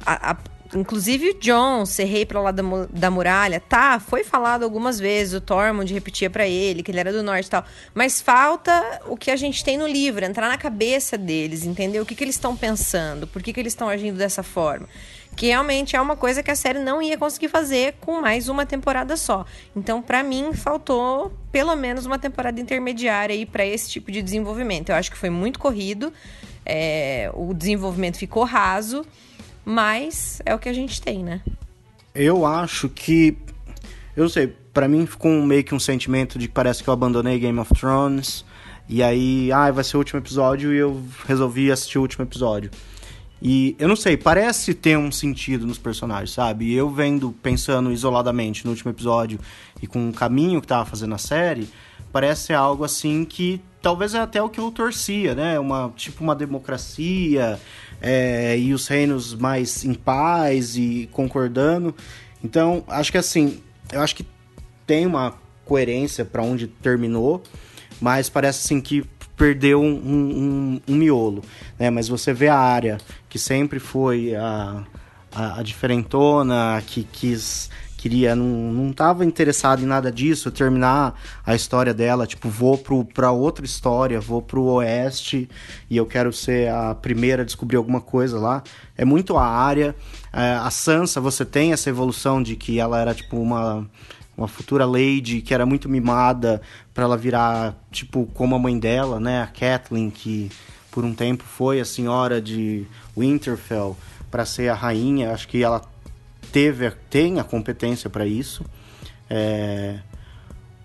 a, 0.05 0.31
a, 0.31 0.37
inclusive 0.73 1.31
o 1.31 1.39
John 1.39 1.85
ser 1.85 2.05
rei 2.05 2.25
para 2.25 2.39
lá 2.39 2.51
da, 2.51 2.63
da 2.89 3.11
muralha, 3.11 3.59
tá, 3.59 3.99
foi 3.99 4.23
falado 4.23 4.63
algumas 4.63 4.97
vezes, 4.97 5.33
o 5.33 5.41
Tormund 5.41 5.93
repetia 5.93 6.29
para 6.29 6.47
ele 6.47 6.83
que 6.83 6.91
ele 6.91 6.99
era 6.99 7.11
do 7.11 7.23
norte 7.23 7.47
e 7.47 7.49
tal, 7.49 7.65
mas 7.93 8.21
falta 8.21 9.01
o 9.07 9.15
que 9.15 9.31
a 9.31 9.35
gente 9.35 9.63
tem 9.63 9.77
no 9.77 9.87
livro, 9.87 10.25
entrar 10.25 10.49
na 10.49 10.57
cabeça 10.57 11.17
deles, 11.17 11.65
entender 11.65 11.99
o 11.99 12.05
que, 12.05 12.15
que 12.15 12.23
eles 12.23 12.35
estão 12.35 12.55
pensando, 12.55 13.27
por 13.27 13.41
que, 13.41 13.53
que 13.53 13.59
eles 13.59 13.73
estão 13.73 13.87
agindo 13.87 14.17
dessa 14.17 14.43
forma 14.43 14.87
que 15.37 15.45
realmente 15.45 15.95
é 15.95 16.01
uma 16.01 16.15
coisa 16.15 16.41
que 16.41 16.49
a 16.49 16.55
série 16.55 16.79
não 16.79 16.99
ia 16.99 17.15
conseguir 17.15 17.47
fazer 17.47 17.93
com 18.01 18.19
mais 18.19 18.49
uma 18.49 18.65
temporada 18.65 19.15
só. 19.15 19.45
Então, 19.75 20.01
para 20.01 20.23
mim, 20.23 20.51
faltou 20.51 21.31
pelo 21.51 21.75
menos 21.75 22.07
uma 22.07 22.17
temporada 22.17 22.59
intermediária 22.59 23.35
aí 23.35 23.45
para 23.45 23.63
esse 23.63 23.87
tipo 23.87 24.11
de 24.11 24.23
desenvolvimento. 24.23 24.89
Eu 24.89 24.95
acho 24.95 25.11
que 25.11 25.17
foi 25.17 25.29
muito 25.29 25.59
corrido, 25.59 26.11
é, 26.65 27.29
o 27.35 27.53
desenvolvimento 27.53 28.17
ficou 28.17 28.43
raso, 28.45 29.05
mas 29.63 30.41
é 30.43 30.55
o 30.55 30.59
que 30.59 30.67
a 30.67 30.73
gente 30.73 30.99
tem, 30.99 31.23
né? 31.23 31.41
Eu 32.15 32.43
acho 32.43 32.89
que. 32.89 33.37
Eu 34.15 34.27
sei, 34.27 34.47
para 34.73 34.87
mim 34.87 35.05
ficou 35.05 35.31
meio 35.43 35.63
que 35.63 35.75
um 35.75 35.79
sentimento 35.79 36.39
de 36.39 36.47
que 36.47 36.53
parece 36.53 36.83
que 36.83 36.89
eu 36.89 36.93
abandonei 36.95 37.37
Game 37.37 37.59
of 37.59 37.71
Thrones. 37.75 38.43
E 38.89 39.03
aí, 39.03 39.51
ah, 39.51 39.69
vai 39.69 39.83
ser 39.83 39.97
o 39.97 39.99
último 39.99 40.19
episódio 40.19 40.73
e 40.73 40.77
eu 40.77 40.99
resolvi 41.27 41.71
assistir 41.71 41.99
o 41.99 42.01
último 42.01 42.25
episódio. 42.25 42.71
E 43.41 43.75
eu 43.77 43.87
não 43.87 43.95
sei, 43.95 44.17
parece 44.17 44.73
ter 44.73 44.97
um 44.97 45.11
sentido 45.11 45.65
nos 45.67 45.77
personagens, 45.77 46.31
sabe? 46.31 46.73
Eu 46.73 46.89
vendo, 46.89 47.31
pensando 47.31 47.91
isoladamente 47.91 48.65
no 48.65 48.71
último 48.71 48.91
episódio 48.91 49.39
e 49.81 49.85
com 49.85 50.09
o 50.09 50.13
caminho 50.13 50.59
que 50.59 50.67
tava 50.67 50.85
fazendo 50.85 51.13
a 51.13 51.19
série, 51.19 51.69
parece 52.11 52.53
algo 52.53 52.83
assim 52.83 53.23
que 53.23 53.61
talvez 53.81 54.15
é 54.15 54.19
até 54.19 54.41
o 54.41 54.49
que 54.49 54.59
eu 54.59 54.71
torcia, 54.71 55.35
né? 55.35 55.59
Uma, 55.59 55.93
tipo 55.95 56.23
uma 56.23 56.35
democracia 56.35 57.59
é, 58.01 58.57
e 58.57 58.73
os 58.73 58.87
reinos 58.87 59.35
mais 59.35 59.83
em 59.85 59.93
paz 59.93 60.75
e 60.75 61.07
concordando. 61.11 61.95
Então, 62.43 62.83
acho 62.87 63.11
que 63.11 63.17
assim, 63.17 63.61
eu 63.91 64.01
acho 64.01 64.15
que 64.15 64.25
tem 64.85 65.05
uma 65.05 65.35
coerência 65.63 66.25
para 66.25 66.41
onde 66.41 66.67
terminou, 66.67 67.43
mas 68.01 68.29
parece 68.29 68.65
assim 68.65 68.81
que 68.81 69.03
perdeu 69.37 69.81
um, 69.81 69.93
um, 69.93 70.81
um, 70.87 70.95
miolo, 70.95 71.43
né? 71.77 71.89
Mas 71.89 72.09
você 72.09 72.33
vê 72.33 72.47
a 72.47 72.57
área 72.57 72.97
que 73.29 73.37
sempre 73.37 73.79
foi 73.79 74.35
a, 74.35 74.83
a, 75.31 75.59
a 75.59 75.63
diferentona, 75.63 76.81
que 76.85 77.03
quis 77.03 77.69
queria 77.97 78.35
não, 78.35 78.45
não 78.45 78.93
tava 78.93 79.25
interessado 79.25 79.81
em 79.81 79.85
nada 79.85 80.11
disso, 80.11 80.51
terminar 80.51 81.19
a 81.45 81.55
história 81.55 81.93
dela, 81.93 82.27
tipo, 82.27 82.47
vou 82.47 82.77
pro, 82.77 83.03
pra 83.03 83.31
outra 83.31 83.65
história, 83.65 84.21
vou 84.21 84.41
pro 84.41 84.63
oeste 84.63 85.49
e 85.89 85.97
eu 85.97 86.05
quero 86.05 86.31
ser 86.31 86.69
a 86.69 86.93
primeira 86.93 87.41
a 87.41 87.45
descobrir 87.45 87.75
alguma 87.75 87.99
coisa 87.99 88.39
lá. 88.39 88.63
É 88.95 89.03
muito 89.03 89.35
a 89.35 89.45
área. 89.45 89.95
É, 90.31 90.53
a 90.53 90.69
Sansa, 90.69 91.19
você 91.19 91.43
tem 91.43 91.73
essa 91.73 91.89
evolução 91.89 92.41
de 92.41 92.55
que 92.55 92.79
ela 92.79 93.01
era 93.01 93.13
tipo 93.13 93.37
uma 93.37 93.89
uma 94.37 94.47
futura 94.47 94.85
lady 94.85 95.41
que 95.41 95.53
era 95.53 95.65
muito 95.65 95.89
mimada 95.89 96.61
para 96.93 97.03
ela 97.03 97.17
virar 97.17 97.75
tipo 97.91 98.27
como 98.33 98.55
a 98.55 98.59
mãe 98.59 98.77
dela, 98.77 99.19
né, 99.19 99.41
a 99.41 99.47
Kathleen 99.47 100.09
que 100.11 100.49
por 100.91 101.03
um 101.03 101.13
tempo 101.13 101.43
foi 101.43 101.79
a 101.79 101.85
senhora 101.85 102.41
de 102.41 102.85
Winterfell 103.15 103.95
para 104.31 104.45
ser 104.45 104.69
a 104.69 104.73
rainha. 104.73 105.31
Acho 105.31 105.47
que 105.47 105.63
ela 105.63 105.81
teve 106.51 106.89
tem 107.09 107.39
a 107.39 107.43
competência 107.43 108.09
para 108.09 108.25
isso. 108.25 108.65
É, 109.29 109.99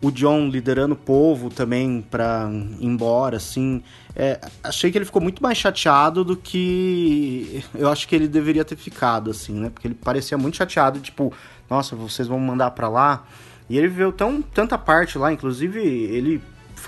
o 0.02 0.10
John 0.10 0.48
liderando 0.48 0.94
o 0.94 0.96
povo 0.98 1.48
também 1.48 2.04
para 2.10 2.50
embora, 2.80 3.36
assim. 3.36 3.82
É, 4.14 4.40
achei 4.62 4.90
que 4.90 4.98
ele 4.98 5.04
ficou 5.04 5.22
muito 5.22 5.42
mais 5.42 5.56
chateado 5.56 6.24
do 6.24 6.36
que 6.36 7.64
eu 7.74 7.88
acho 7.88 8.06
que 8.06 8.14
ele 8.14 8.28
deveria 8.28 8.64
ter 8.64 8.76
ficado, 8.76 9.30
assim, 9.30 9.54
né? 9.54 9.70
Porque 9.70 9.86
ele 9.86 9.94
parecia 9.94 10.36
muito 10.36 10.56
chateado, 10.56 11.00
tipo, 11.00 11.32
nossa, 11.72 11.96
vocês 11.96 12.28
vão 12.28 12.38
mandar 12.38 12.72
para 12.72 12.86
lá. 12.86 13.24
E 13.68 13.78
ele 13.78 13.88
viveu 13.88 14.12
tão, 14.12 14.42
tanta 14.42 14.76
parte 14.76 15.16
lá, 15.16 15.32
inclusive 15.32 15.80
ele 15.80 16.42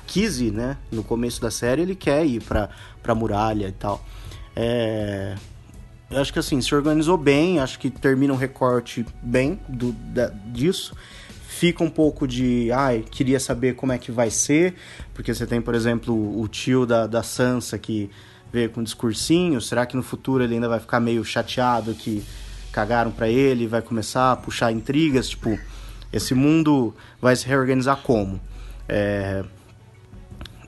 quis 0.06 0.40
ir, 0.40 0.52
né? 0.52 0.76
No 0.92 1.02
começo 1.02 1.40
da 1.40 1.50
série 1.50 1.80
ele 1.80 1.94
quer 1.94 2.26
ir 2.26 2.42
pra, 2.42 2.68
pra 3.02 3.14
muralha 3.14 3.68
e 3.68 3.72
tal. 3.72 4.04
É... 4.54 5.34
Eu 6.10 6.20
acho 6.20 6.32
que 6.32 6.38
assim, 6.38 6.60
se 6.60 6.74
organizou 6.74 7.16
bem, 7.16 7.58
acho 7.60 7.78
que 7.78 7.88
termina 7.88 8.34
um 8.34 8.36
recorte 8.36 9.06
bem 9.22 9.58
do, 9.66 9.92
da, 9.92 10.26
disso. 10.28 10.94
Fica 11.48 11.82
um 11.82 11.88
pouco 11.88 12.28
de, 12.28 12.70
ai, 12.70 13.04
queria 13.10 13.40
saber 13.40 13.74
como 13.74 13.92
é 13.92 13.96
que 13.96 14.12
vai 14.12 14.28
ser, 14.28 14.74
porque 15.14 15.32
você 15.32 15.46
tem, 15.46 15.62
por 15.62 15.74
exemplo, 15.74 16.38
o 16.38 16.46
tio 16.46 16.84
da, 16.84 17.06
da 17.06 17.22
Sansa 17.22 17.78
que 17.78 18.10
veio 18.52 18.68
com 18.68 18.82
discursinho, 18.82 19.60
será 19.62 19.86
que 19.86 19.96
no 19.96 20.02
futuro 20.02 20.44
ele 20.44 20.54
ainda 20.54 20.68
vai 20.68 20.78
ficar 20.78 21.00
meio 21.00 21.24
chateado 21.24 21.94
que 21.94 22.22
cagaram 22.74 23.12
para 23.12 23.28
ele, 23.28 23.68
vai 23.68 23.80
começar 23.80 24.32
a 24.32 24.37
puxar 24.37 24.72
intrigas, 24.72 25.28
tipo, 25.28 25.56
esse 26.12 26.34
mundo 26.34 26.92
vai 27.22 27.37
se 27.37 27.46
reorganizar 27.46 27.98
como? 28.02 28.40
É... 28.88 29.44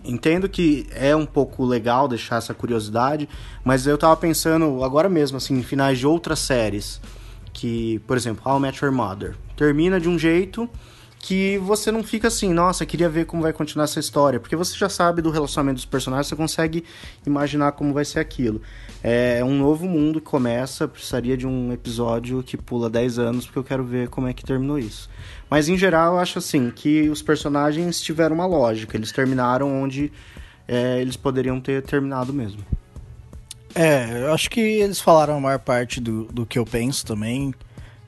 Entendo 0.05 0.49
que 0.49 0.87
é 0.93 1.17
um 1.17 1.27
pouco 1.27 1.65
legal 1.65 2.07
deixar 2.07 2.37
essa 2.37 2.55
curiosidade, 2.55 3.29
mas 3.65 3.89
eu 3.89 3.99
tava 3.99 4.17
pensando 4.17 4.85
agora 4.85 5.09
mesmo, 5.09 5.37
assim, 5.37 5.59
em 5.59 5.65
finais 5.65 5.99
de 5.99 6.07
outras 6.07 6.39
séries, 6.39 7.01
que, 7.53 7.99
por 8.07 8.17
exemplo, 8.17 8.49
How 8.49 8.59
I 8.59 8.61
Met 8.61 8.85
Your 8.85 8.95
Mother, 8.95 9.35
termina 9.57 9.99
de 9.99 10.09
um 10.09 10.17
jeito 10.17 10.71
que 11.27 11.59
você 11.59 11.91
não 11.91 12.05
fica 12.05 12.29
assim, 12.29 12.53
nossa, 12.53 12.87
queria 12.87 13.09
ver 13.09 13.27
como 13.27 13.43
vai 13.43 13.53
continuar 13.53 13.87
essa 13.87 13.99
história, 13.99 14.39
porque 14.39 14.55
você 14.55 14.77
já 14.77 14.89
sabe 14.89 15.21
do 15.21 15.29
relacionamento 15.29 15.75
dos 15.75 15.85
personagens, 15.85 16.29
você 16.29 16.37
consegue 16.37 16.85
imaginar 17.27 17.73
como 17.73 17.93
vai 17.93 18.05
ser 18.05 18.21
aquilo. 18.21 18.63
É 19.03 19.43
um 19.43 19.59
novo 19.59 19.89
mundo 19.89 20.21
que 20.21 20.27
começa, 20.29 20.87
precisaria 20.87 21.37
de 21.37 21.45
um 21.45 21.73
episódio 21.73 22.45
que 22.45 22.57
pula 22.57 22.89
10 22.89 23.19
anos, 23.19 23.45
porque 23.45 23.59
eu 23.59 23.65
quero 23.65 23.83
ver 23.83 24.09
como 24.09 24.29
é 24.29 24.33
que 24.33 24.45
terminou 24.45 24.79
isso. 24.79 25.11
Mas 25.51 25.69
em 25.69 25.77
geral, 25.77 26.15
eu 26.15 26.21
acho 26.21 26.39
assim, 26.39 26.71
que 26.71 27.09
os 27.09 27.23
personagens 27.23 28.01
tiveram 28.01 28.37
uma 28.37 28.47
lógica, 28.47 28.97
eles 28.97 29.11
terminaram 29.11 29.83
onde 29.83 30.13
é, 30.69 31.01
eles 31.01 31.17
poderiam 31.17 31.61
ter 31.61 31.83
terminado 31.83 32.33
mesmo. 32.33 32.65
É, 33.75 34.27
eu 34.27 34.33
acho 34.33 34.49
que 34.49 34.61
eles 34.61 35.01
falaram 35.01 35.39
a 35.39 35.41
maior 35.41 35.59
parte 35.59 36.01
do, 36.01 36.27
do 36.27 36.47
que 36.47 36.57
eu 36.57 36.65
penso 36.65 37.05
também 37.05 37.53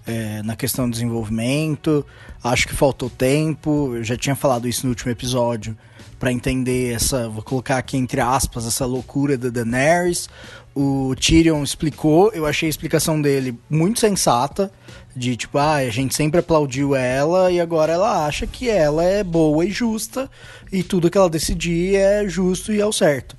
é, 0.09 0.43
na 0.43 0.57
questão 0.57 0.89
do 0.89 0.93
desenvolvimento. 0.93 2.05
Acho 2.43 2.67
que 2.67 2.75
faltou 2.75 3.11
tempo. 3.11 3.95
Eu 3.95 4.03
já 4.03 4.17
tinha 4.17 4.35
falado 4.35 4.67
isso 4.67 4.87
no 4.87 4.91
último 4.91 5.13
episódio 5.13 5.77
para 6.19 6.33
entender 6.33 6.93
essa, 6.93 7.29
vou 7.29 7.43
colocar 7.43 7.79
aqui 7.79 7.97
entre 7.97 8.21
aspas, 8.21 8.67
essa 8.67 8.85
loucura 8.87 9.37
da 9.37 9.51
Daenerys. 9.51 10.29
O 10.75 11.15
Tyrion 11.15 11.63
explicou, 11.63 12.33
eu 12.33 12.47
achei 12.47 12.69
a 12.69 12.71
explicação 12.71 13.21
dele 13.21 13.57
muito 13.69 14.01
sensata, 14.01 14.71
de 15.15 15.37
tipo, 15.37 15.59
ah, 15.59 15.77
a 15.77 15.91
gente 15.91 16.15
sempre 16.15 16.41
aplaudiu 16.41 16.95
ela 16.95 17.51
e 17.51 17.61
agora 17.61 17.93
ela 17.93 18.27
acha 18.27 18.47
que 18.47 18.69
ela 18.69 19.03
é 19.03 19.25
boa 19.25 19.65
e 19.65 19.71
justa 19.71 20.31
e 20.73 20.83
tudo 20.83 21.11
que 21.11 21.19
ela 21.19 21.29
decidir 21.29 21.97
é 21.97 22.29
justo 22.29 22.73
e 22.73 22.81
é 22.81 22.87
o 22.87 22.93
certo. 22.93 23.37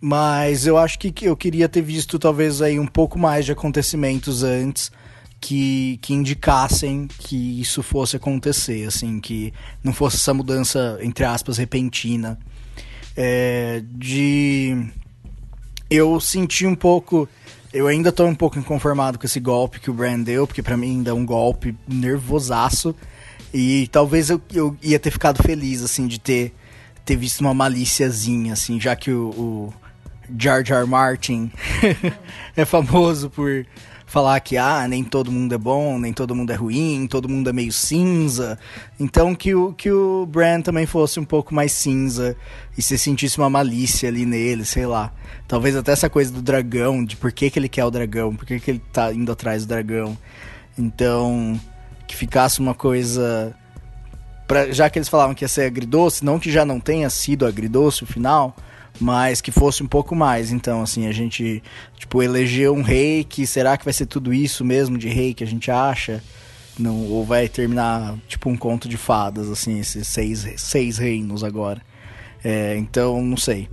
Mas 0.00 0.66
eu 0.66 0.78
acho 0.78 0.98
que 0.98 1.12
eu 1.26 1.36
queria 1.36 1.68
ter 1.68 1.82
visto 1.82 2.18
talvez 2.18 2.62
aí 2.62 2.78
um 2.78 2.86
pouco 2.86 3.18
mais 3.18 3.44
de 3.44 3.52
acontecimentos 3.52 4.42
antes 4.42 4.90
que, 5.40 5.98
que 6.02 6.12
indicassem 6.12 7.08
que 7.08 7.60
isso 7.60 7.82
fosse 7.82 8.16
acontecer, 8.16 8.86
assim, 8.86 9.18
que 9.18 9.52
não 9.82 9.92
fosse 9.92 10.16
essa 10.16 10.34
mudança, 10.34 10.98
entre 11.00 11.24
aspas, 11.24 11.56
repentina. 11.56 12.38
É, 13.16 13.82
de. 13.90 14.86
Eu 15.88 16.20
senti 16.20 16.66
um 16.66 16.74
pouco. 16.74 17.28
Eu 17.72 17.86
ainda 17.86 18.12
tô 18.12 18.26
um 18.26 18.34
pouco 18.34 18.58
inconformado 18.58 19.18
com 19.18 19.26
esse 19.26 19.40
golpe 19.40 19.80
que 19.80 19.90
o 19.90 19.94
Brand 19.94 20.24
deu, 20.24 20.46
porque 20.46 20.62
para 20.62 20.76
mim 20.76 20.90
ainda 20.90 21.10
é 21.10 21.14
um 21.14 21.24
golpe 21.24 21.74
nervosaço. 21.88 22.94
E 23.52 23.88
talvez 23.88 24.30
eu, 24.30 24.40
eu 24.52 24.76
ia 24.82 24.98
ter 24.98 25.10
ficado 25.10 25.42
feliz, 25.42 25.82
assim, 25.82 26.06
de 26.06 26.20
ter, 26.20 26.54
ter 27.04 27.16
visto 27.16 27.40
uma 27.40 27.54
malíciazinha, 27.54 28.52
assim, 28.52 28.80
já 28.80 28.94
que 28.94 29.10
o, 29.10 29.30
o 29.30 29.74
Jar 30.38 30.64
Jar 30.64 30.86
Martin 30.86 31.50
é 32.56 32.64
famoso 32.64 33.30
por 33.30 33.66
falar 34.10 34.40
que 34.40 34.56
ah, 34.56 34.88
nem 34.88 35.04
todo 35.04 35.30
mundo 35.30 35.54
é 35.54 35.58
bom, 35.58 35.96
nem 35.96 36.12
todo 36.12 36.34
mundo 36.34 36.50
é 36.50 36.56
ruim, 36.56 37.06
todo 37.08 37.28
mundo 37.28 37.48
é 37.48 37.52
meio 37.52 37.72
cinza. 37.72 38.58
Então 38.98 39.36
que 39.36 39.54
o, 39.54 39.72
que 39.72 39.90
o 39.90 40.26
Bran 40.26 40.60
também 40.62 40.84
fosse 40.84 41.20
um 41.20 41.24
pouco 41.24 41.54
mais 41.54 41.70
cinza 41.70 42.36
e 42.76 42.82
se 42.82 42.98
sentisse 42.98 43.38
uma 43.38 43.48
malícia 43.48 44.08
ali 44.08 44.26
nele, 44.26 44.64
sei 44.64 44.84
lá. 44.84 45.12
Talvez 45.46 45.76
até 45.76 45.92
essa 45.92 46.10
coisa 46.10 46.32
do 46.32 46.42
dragão, 46.42 47.04
de 47.04 47.16
por 47.16 47.30
que, 47.30 47.48
que 47.50 47.58
ele 47.58 47.68
quer 47.68 47.84
o 47.84 47.90
dragão, 47.90 48.34
por 48.34 48.44
que, 48.44 48.58
que 48.58 48.72
ele 48.72 48.82
tá 48.92 49.12
indo 49.12 49.30
atrás 49.30 49.64
do 49.64 49.68
dragão. 49.68 50.18
Então, 50.76 51.60
que 52.06 52.16
ficasse 52.16 52.58
uma 52.58 52.74
coisa. 52.74 53.54
Pra, 54.48 54.72
já 54.72 54.90
que 54.90 54.98
eles 54.98 55.08
falavam 55.08 55.36
que 55.36 55.44
ia 55.44 55.48
ser 55.48 55.66
agridoce, 55.66 56.24
não 56.24 56.40
que 56.40 56.50
já 56.50 56.64
não 56.64 56.80
tenha 56.80 57.08
sido 57.08 57.46
agridoce 57.46 58.02
o 58.02 58.06
final, 58.06 58.56
mas 59.00 59.40
que 59.40 59.50
fosse 59.50 59.82
um 59.82 59.86
pouco 59.86 60.14
mais. 60.14 60.52
Então, 60.52 60.82
assim, 60.82 61.06
a 61.06 61.12
gente, 61.12 61.62
tipo, 61.96 62.22
elegeu 62.22 62.74
um 62.74 62.82
rei 62.82 63.24
que 63.24 63.46
será 63.46 63.76
que 63.76 63.84
vai 63.84 63.94
ser 63.94 64.06
tudo 64.06 64.32
isso 64.32 64.64
mesmo 64.64 64.98
de 64.98 65.08
rei 65.08 65.32
que 65.32 65.42
a 65.42 65.46
gente 65.46 65.70
acha? 65.70 66.22
Não, 66.78 66.96
ou 67.06 67.24
vai 67.24 67.48
terminar, 67.48 68.16
tipo, 68.28 68.48
um 68.48 68.56
conto 68.56 68.88
de 68.88 68.96
fadas, 68.96 69.50
assim, 69.50 69.80
esses 69.80 70.06
seis, 70.06 70.46
seis 70.56 70.98
reinos 70.98 71.42
agora. 71.42 71.80
É, 72.44 72.76
então, 72.76 73.22
não 73.22 73.36
sei. 73.36 73.68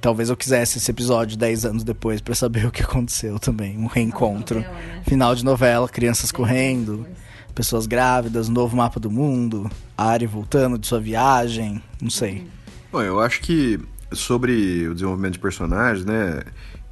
Talvez 0.00 0.28
eu 0.30 0.36
quisesse 0.36 0.78
esse 0.78 0.90
episódio 0.90 1.36
10 1.36 1.64
anos 1.64 1.84
depois 1.84 2.20
para 2.20 2.34
saber 2.34 2.66
o 2.66 2.72
que 2.72 2.82
aconteceu 2.82 3.38
também. 3.38 3.78
Um 3.78 3.86
reencontro. 3.86 4.60
Final 4.60 4.74
de 4.74 4.74
novela, 4.74 4.96
né? 4.96 5.02
Final 5.06 5.34
de 5.34 5.44
novela 5.44 5.88
crianças 5.88 6.32
correndo, 6.32 7.06
pessoas 7.54 7.86
grávidas, 7.86 8.48
novo 8.48 8.76
mapa 8.76 8.98
do 8.98 9.10
mundo, 9.10 9.70
Ari 9.96 10.26
voltando 10.26 10.78
de 10.78 10.86
sua 10.86 10.98
viagem, 10.98 11.80
não 12.00 12.10
sei. 12.10 12.46
Bom, 12.90 13.00
eu 13.00 13.20
acho 13.20 13.40
que 13.40 13.80
sobre 14.14 14.88
o 14.88 14.94
desenvolvimento 14.94 15.34
de 15.34 15.38
personagens, 15.38 16.04
né? 16.04 16.42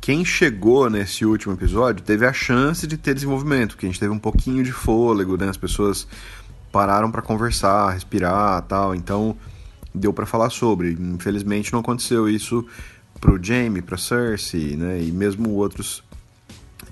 Quem 0.01 0.25
chegou 0.25 0.89
nesse 0.89 1.27
último 1.27 1.55
episódio 1.55 2.03
teve 2.03 2.27
a 2.27 2.33
chance 2.33 2.87
de 2.87 2.97
ter 2.97 3.15
desenvolvimento, 3.15 3.77
que 3.77 3.85
a 3.85 3.89
gente 3.89 4.01
teve 4.01 4.13
um 4.13 4.19
pouquinho 4.19 4.65
de 4.65 4.73
fôlego, 4.73 5.37
né? 5.37 5.49
As 5.49 5.57
pessoas 5.57 6.07
pararam 6.73 7.11
para 7.11 7.21
conversar, 7.21 7.91
respirar, 7.91 8.63
tal. 8.63 8.95
Então 8.95 9.37
deu 9.95 10.13
para 10.13 10.25
falar 10.25 10.51
sobre. 10.51 10.93
Infelizmente 10.93 11.73
não 11.73 11.81
aconteceu 11.81 12.29
isso 12.29 12.67
pro 13.21 13.43
Jaime, 13.43 13.83
pra 13.83 13.99
Cersei, 13.99 14.77
né? 14.77 15.03
E 15.03 15.13
mesmo 15.13 15.51
outros 15.51 16.03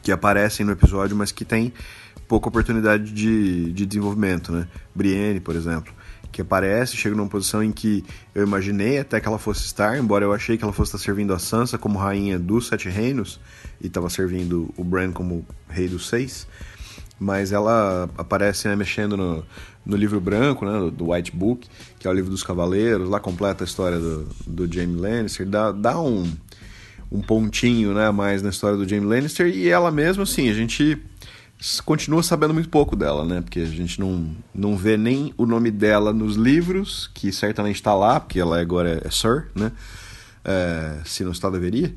que 0.03 0.13
aparecem 0.13 0.67
no 0.67 0.73
episódio, 0.73 1.17
mas 1.17 1.33
que 1.33 1.45
tem 1.45 1.73
pouca 2.27 2.49
oportunidade 2.49 3.11
de, 3.11 3.73
de 3.73 3.87
desenvolvimento, 3.87 4.53
né? 4.53 4.69
Brienne, 4.95 5.41
por 5.41 5.57
exemplo 5.57 5.98
que 6.39 6.43
aparece, 6.43 6.97
chega 6.97 7.17
numa 7.17 7.29
posição 7.29 7.65
em 7.65 7.73
que 7.73 8.05
eu 8.33 8.45
imaginei 8.45 9.01
até 9.01 9.21
que 9.21 9.27
ela 9.27 9.41
fosse 9.41 9.65
estar, 9.65 9.99
embora 9.99 10.25
eu 10.25 10.33
achei 10.33 10.57
que 10.57 10.63
ela 10.63 10.73
fosse 10.73 10.91
estar 10.91 11.05
servindo 11.05 11.35
a 11.35 11.39
Sansa 11.39 11.77
como 11.77 11.99
rainha 11.99 12.39
dos 12.39 12.69
Sete 12.69 12.89
Reinos 12.89 13.41
e 13.81 13.89
estava 13.89 14.09
servindo 14.09 14.73
o 14.77 14.85
Bran 14.85 15.11
como 15.11 15.45
rei 15.69 15.89
dos 15.89 16.09
Seis, 16.09 16.47
mas 17.19 17.51
ela 17.51 18.09
aparece 18.17 18.69
né, 18.69 18.77
mexendo 18.77 19.17
no, 19.17 19.45
no 19.85 19.97
livro 19.97 20.21
branco, 20.21 20.65
né, 20.65 20.93
do 20.93 21.11
White 21.11 21.33
Book, 21.35 21.67
que 21.99 22.07
é 22.07 22.11
o 22.11 22.15
livro 22.15 22.31
dos 22.31 22.45
Cavaleiros, 22.45 23.09
lá 23.09 23.19
completa 23.19 23.65
a 23.65 23.67
história 23.67 23.99
do, 23.99 24.29
do 24.47 24.73
Jaime 24.73 24.95
Lannister, 24.95 25.45
dá, 25.45 25.73
dá 25.73 26.01
um, 26.01 26.33
um 27.11 27.21
pontinho 27.21 27.93
né, 27.95 28.13
mais 28.13 28.43
na 28.43 28.51
história 28.51 28.77
do 28.77 28.89
Jaime 28.89 29.07
Lannister 29.07 29.49
e 29.49 29.69
ela 29.69 29.91
mesma, 29.91 30.23
assim, 30.23 30.49
a 30.49 30.55
gente 30.55 31.03
continua 31.85 32.23
sabendo 32.23 32.55
muito 32.55 32.69
pouco 32.69 32.95
dela, 32.95 33.25
né? 33.25 33.41
Porque 33.41 33.61
a 33.61 33.67
gente 33.67 33.99
não, 34.01 34.31
não 34.55 34.77
vê 34.77 34.97
nem 34.97 35.33
o 35.37 35.45
nome 35.45 35.71
dela 35.71 36.13
nos 36.13 36.37
livros, 36.37 37.11
que 37.13 37.33
certamente 37.33 37.77
está 37.77 37.95
lá, 37.95 38.21
porque 38.21 38.39
ela 38.39 38.61
agora 38.61 39.03
é 39.05 39.11
Sir, 39.11 39.49
né? 39.55 39.73
É, 40.45 40.99
se 41.05 41.25
não 41.25 41.33
está, 41.33 41.51
deveria. 41.51 41.93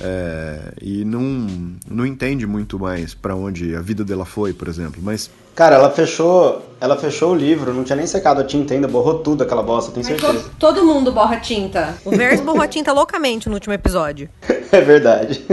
É, 0.00 0.72
e 0.80 1.04
não, 1.04 1.46
não 1.88 2.04
entende 2.04 2.46
muito 2.46 2.78
mais 2.78 3.14
para 3.14 3.36
onde 3.36 3.76
a 3.76 3.80
vida 3.80 4.04
dela 4.04 4.24
foi, 4.24 4.52
por 4.52 4.68
exemplo. 4.68 5.00
Mas 5.02 5.30
Cara, 5.54 5.76
ela 5.76 5.90
fechou, 5.90 6.68
ela 6.80 6.96
fechou 6.96 7.32
o 7.32 7.34
livro, 7.34 7.72
não 7.72 7.84
tinha 7.84 7.94
nem 7.94 8.06
secado 8.06 8.40
a 8.40 8.44
tinta 8.44 8.74
ainda, 8.74 8.88
borrou 8.88 9.20
tudo 9.20 9.44
aquela 9.44 9.62
bosta, 9.62 9.92
tenho 9.92 10.04
certeza. 10.04 10.32
Todo, 10.32 10.50
todo 10.58 10.84
mundo 10.84 11.12
borra 11.12 11.36
tinta. 11.36 11.94
O 12.04 12.10
Verso 12.10 12.42
borrou 12.42 12.62
a 12.62 12.66
tinta 12.66 12.92
loucamente 12.92 13.48
no 13.48 13.54
último 13.54 13.72
episódio. 13.72 14.28
é 14.72 14.80
verdade. 14.80 15.44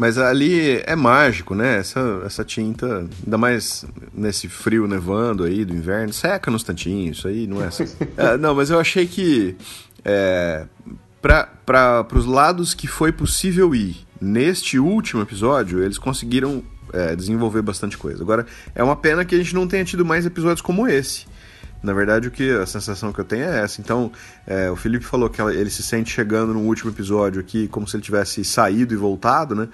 Mas 0.00 0.16
ali 0.16 0.82
é 0.86 0.96
mágico, 0.96 1.54
né? 1.54 1.76
Essa, 1.76 2.22
essa 2.24 2.42
tinta, 2.42 3.06
ainda 3.22 3.36
mais 3.36 3.84
nesse 4.14 4.48
frio 4.48 4.88
nevando 4.88 5.44
aí 5.44 5.62
do 5.62 5.74
inverno, 5.74 6.10
seca 6.10 6.50
nos 6.50 6.62
tantinhos, 6.62 7.18
isso 7.18 7.28
aí 7.28 7.46
não 7.46 7.62
é 7.62 7.66
assim. 7.66 7.84
é, 8.16 8.38
não, 8.38 8.54
mas 8.54 8.70
eu 8.70 8.80
achei 8.80 9.06
que 9.06 9.54
é, 10.02 10.64
para 11.20 12.06
os 12.14 12.24
lados 12.24 12.72
que 12.72 12.86
foi 12.86 13.12
possível 13.12 13.74
ir 13.74 14.06
neste 14.18 14.78
último 14.78 15.20
episódio, 15.20 15.84
eles 15.84 15.98
conseguiram 15.98 16.62
é, 16.94 17.14
desenvolver 17.14 17.60
bastante 17.60 17.98
coisa. 17.98 18.22
Agora, 18.22 18.46
é 18.74 18.82
uma 18.82 18.96
pena 18.96 19.22
que 19.22 19.34
a 19.34 19.38
gente 19.38 19.54
não 19.54 19.68
tenha 19.68 19.84
tido 19.84 20.02
mais 20.02 20.24
episódios 20.24 20.62
como 20.62 20.88
esse. 20.88 21.26
Na 21.82 21.94
verdade, 21.94 22.28
o 22.28 22.30
que 22.30 22.50
a 22.50 22.66
sensação 22.66 23.12
que 23.12 23.20
eu 23.20 23.24
tenho 23.24 23.44
é 23.44 23.60
essa. 23.62 23.80
Então, 23.80 24.12
é, 24.46 24.70
o 24.70 24.76
Felipe 24.76 25.04
falou 25.04 25.30
que 25.30 25.40
ele 25.40 25.70
se 25.70 25.82
sente 25.82 26.10
chegando 26.10 26.52
no 26.52 26.60
último 26.60 26.90
episódio 26.90 27.40
aqui 27.40 27.68
como 27.68 27.88
se 27.88 27.96
ele 27.96 28.02
tivesse 28.02 28.44
saído 28.44 28.92
e 28.92 28.96
voltado, 28.96 29.54
né? 29.54 29.68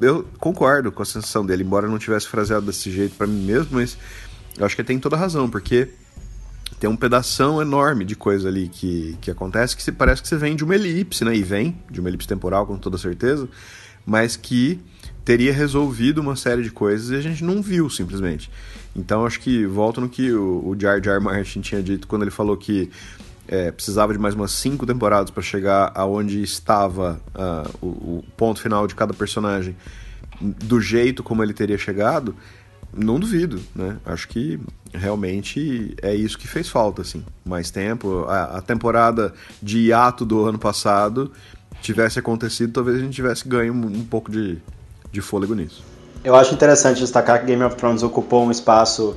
Eu 0.00 0.26
concordo 0.38 0.90
com 0.92 1.02
a 1.02 1.06
sensação 1.06 1.44
dele, 1.44 1.64
embora 1.64 1.88
não 1.88 1.98
tivesse 1.98 2.28
fraseado 2.28 2.66
desse 2.66 2.90
jeito 2.90 3.16
para 3.16 3.26
mim 3.26 3.44
mesmo, 3.44 3.70
mas 3.72 3.96
eu 4.56 4.64
acho 4.64 4.74
que 4.74 4.80
ele 4.80 4.86
tem 4.86 4.98
toda 4.98 5.16
razão, 5.16 5.48
porque 5.48 5.88
tem 6.78 6.88
um 6.88 6.96
pedação 6.96 7.60
enorme 7.60 8.04
de 8.04 8.14
coisa 8.14 8.48
ali 8.48 8.68
que, 8.68 9.16
que 9.20 9.30
acontece 9.30 9.76
que 9.76 9.92
parece 9.92 10.22
que 10.22 10.28
você 10.28 10.36
vem 10.36 10.54
de 10.54 10.64
uma 10.64 10.74
elipse, 10.74 11.24
né? 11.24 11.34
E 11.34 11.42
vem 11.42 11.80
de 11.90 12.00
uma 12.00 12.08
elipse 12.08 12.28
temporal, 12.28 12.66
com 12.66 12.76
toda 12.76 12.98
certeza, 12.98 13.48
mas 14.04 14.36
que 14.36 14.80
teria 15.24 15.52
resolvido 15.52 16.18
uma 16.18 16.36
série 16.36 16.62
de 16.62 16.70
coisas 16.70 17.10
e 17.10 17.16
a 17.16 17.20
gente 17.20 17.44
não 17.44 17.60
viu 17.60 17.90
simplesmente. 17.90 18.50
Então 18.94 19.24
acho 19.24 19.40
que 19.40 19.64
volto 19.66 20.00
no 20.00 20.08
que 20.08 20.32
o, 20.32 20.76
Jar 20.78 21.02
Jar 21.02 21.20
Martin 21.20 21.60
tinha 21.60 21.82
dito 21.82 22.06
quando 22.06 22.22
ele 22.22 22.30
falou 22.30 22.56
que 22.56 22.90
é, 23.46 23.70
precisava 23.70 24.12
de 24.12 24.18
mais 24.18 24.34
umas 24.34 24.52
cinco 24.52 24.84
temporadas 24.84 25.30
para 25.30 25.42
chegar 25.42 25.90
aonde 25.94 26.42
estava 26.42 27.20
uh, 27.34 27.86
o, 27.86 27.86
o, 28.18 28.24
ponto 28.36 28.60
final 28.60 28.86
de 28.86 28.94
cada 28.94 29.14
personagem 29.14 29.74
do 30.40 30.80
jeito 30.80 31.22
como 31.22 31.42
ele 31.42 31.54
teria 31.54 31.78
chegado. 31.78 32.36
Não 32.92 33.18
duvido, 33.18 33.60
né? 33.74 33.98
Acho 34.04 34.28
que 34.28 34.58
realmente 34.92 35.94
é 36.00 36.14
isso 36.14 36.38
que 36.38 36.48
fez 36.48 36.68
falta, 36.68 37.02
assim. 37.02 37.22
Mais 37.44 37.70
tempo. 37.70 38.24
A, 38.24 38.58
a 38.58 38.62
temporada 38.62 39.34
de 39.62 39.78
hiato 39.78 40.24
do 40.24 40.46
ano 40.46 40.58
passado 40.58 41.30
tivesse 41.82 42.18
acontecido, 42.18 42.72
talvez 42.72 42.96
a 42.96 43.00
gente 43.00 43.14
tivesse 43.14 43.46
ganho 43.46 43.74
um, 43.74 43.86
um 43.86 44.04
pouco 44.04 44.30
de, 44.30 44.58
de 45.12 45.20
fôlego 45.20 45.54
nisso. 45.54 45.84
Eu 46.24 46.34
acho 46.34 46.52
interessante 46.52 46.98
destacar 46.98 47.40
que 47.40 47.46
Game 47.46 47.62
of 47.62 47.76
Thrones 47.76 48.02
ocupou 48.02 48.44
um 48.44 48.50
espaço 48.50 49.16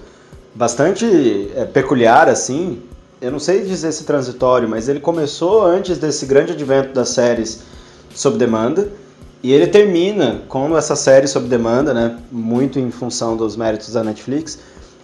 bastante 0.54 1.52
é, 1.56 1.66
peculiar, 1.66 2.30
assim. 2.30 2.82
Eu 3.20 3.32
não 3.32 3.40
sei 3.40 3.62
dizer 3.64 3.92
se 3.92 4.04
transitório, 4.04 4.70
mas 4.70 4.88
ele 4.88 5.00
começou 5.00 5.66
antes 5.66 5.98
desse 5.98 6.26
grande 6.26 6.54
advento 6.54 6.94
das 6.94 7.10
séries 7.10 7.62
sob 8.14 8.38
demanda. 8.38 8.90
E 9.44 9.52
ele 9.52 9.66
termina 9.66 10.44
com 10.48 10.78
essa 10.78 10.96
série 10.96 11.28
sob 11.28 11.48
demanda, 11.48 11.94
né? 11.94 12.18
Muito 12.32 12.80
em 12.80 12.92
função 12.92 13.36
dos 13.36 13.56
méritos 13.56 13.94
da 13.94 14.04
Netflix. 14.04 14.60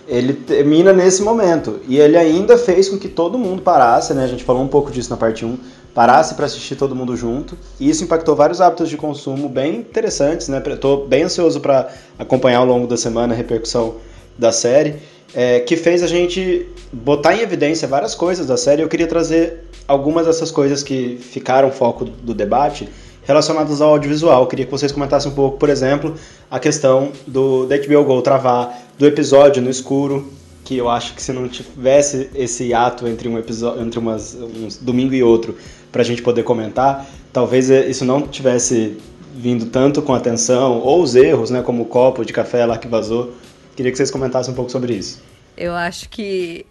Ele 0.08 0.34
termina 0.34 0.94
nesse 0.94 1.24
momento. 1.24 1.80
E 1.88 1.98
ele 1.98 2.16
ainda 2.16 2.58
fez 2.58 2.88
com 2.88 2.98
que 2.98 3.10
todo 3.10 3.38
mundo 3.38 3.64
parasse, 3.64 4.14
né? 4.14 4.24
A 4.24 4.28
gente 4.28 4.44
falou 4.44 4.62
um 4.62 4.68
pouco 4.68 4.92
disso 4.92 5.10
na 5.10 5.18
parte 5.18 5.44
1 5.44 5.58
parasse 5.98 6.36
para 6.36 6.46
assistir 6.46 6.76
todo 6.76 6.96
mundo 6.96 7.18
junto. 7.18 7.58
E 7.80 7.90
isso 7.90 8.04
impactou 8.04 8.36
vários 8.36 8.62
hábitos 8.62 8.88
de 8.88 8.96
consumo 8.96 9.50
bem 9.50 9.78
interessantes, 9.78 10.48
né? 10.48 10.62
Estou 10.64 11.08
bem 11.08 11.24
ansioso 11.24 11.60
para 11.60 11.90
acompanhar 12.20 12.60
ao 12.60 12.68
longo 12.68 12.86
da 12.86 12.96
semana 12.96 13.34
a 13.34 13.36
repercussão 13.36 13.96
da 14.38 14.52
série, 14.52 14.98
é, 15.34 15.60
que 15.60 15.76
fez 15.76 16.04
a 16.04 16.08
gente 16.08 16.68
botar 16.94 17.36
em 17.36 17.40
evidência 17.40 17.88
várias 17.88 18.14
coisas 18.14 18.46
da 18.46 18.56
série. 18.56 18.84
Eu 18.84 18.88
queria 18.88 19.08
trazer 19.08 19.64
algumas 19.88 20.28
dessas 20.28 20.52
coisas 20.52 20.84
que 20.84 21.18
ficaram 21.20 21.72
foco 21.72 22.06
do 22.06 22.32
debate 22.32 22.88
relacionadas 23.24 23.82
ao 23.82 23.90
audiovisual. 23.90 24.44
Eu 24.44 24.48
queria 24.48 24.66
que 24.66 24.72
vocês 24.72 24.92
comentassem 24.92 25.32
um 25.32 25.34
pouco, 25.34 25.58
por 25.58 25.68
exemplo, 25.68 26.14
a 26.52 26.60
questão 26.60 27.12
do 27.26 27.66
da 27.66 27.76
HBO 27.76 28.04
Go 28.04 28.22
travar, 28.22 28.84
do 29.00 29.08
episódio 29.08 29.64
no 29.64 29.70
escuro, 29.72 30.32
que 30.68 30.76
eu 30.76 30.90
acho 30.90 31.14
que 31.14 31.24
se 31.24 31.32
não 31.32 31.48
tivesse 31.48 32.30
esse 32.36 32.74
ato 32.74 33.08
entre 33.08 33.30
um 33.30 33.40
episódio, 33.40 33.82
entre 33.82 33.98
umas, 33.98 34.36
um 34.36 34.68
domingo 34.82 35.14
e 35.14 35.24
outro, 35.24 35.58
para 35.94 36.02
a 36.02 36.06
gente 36.06 36.22
poder 36.22 36.44
comentar, 36.44 37.08
talvez 37.32 37.70
isso 37.70 38.04
não 38.04 38.28
tivesse 38.28 38.98
vindo 39.34 39.68
tanto 39.68 40.02
com 40.02 40.14
atenção, 40.14 40.80
ou 40.80 41.02
os 41.02 41.16
erros, 41.16 41.50
né, 41.50 41.62
como 41.62 41.84
o 41.84 41.86
copo 41.86 42.26
de 42.26 42.34
café 42.34 42.66
lá 42.66 42.78
que 42.78 42.86
vazou. 42.86 43.34
Queria 43.78 43.94
que 43.94 43.98
vocês 43.98 44.12
comentassem 44.12 44.52
um 44.52 44.56
pouco 44.58 44.70
sobre 44.70 44.94
isso. 44.94 45.24
Eu 45.56 45.74
acho 45.74 46.10
que 46.10 46.66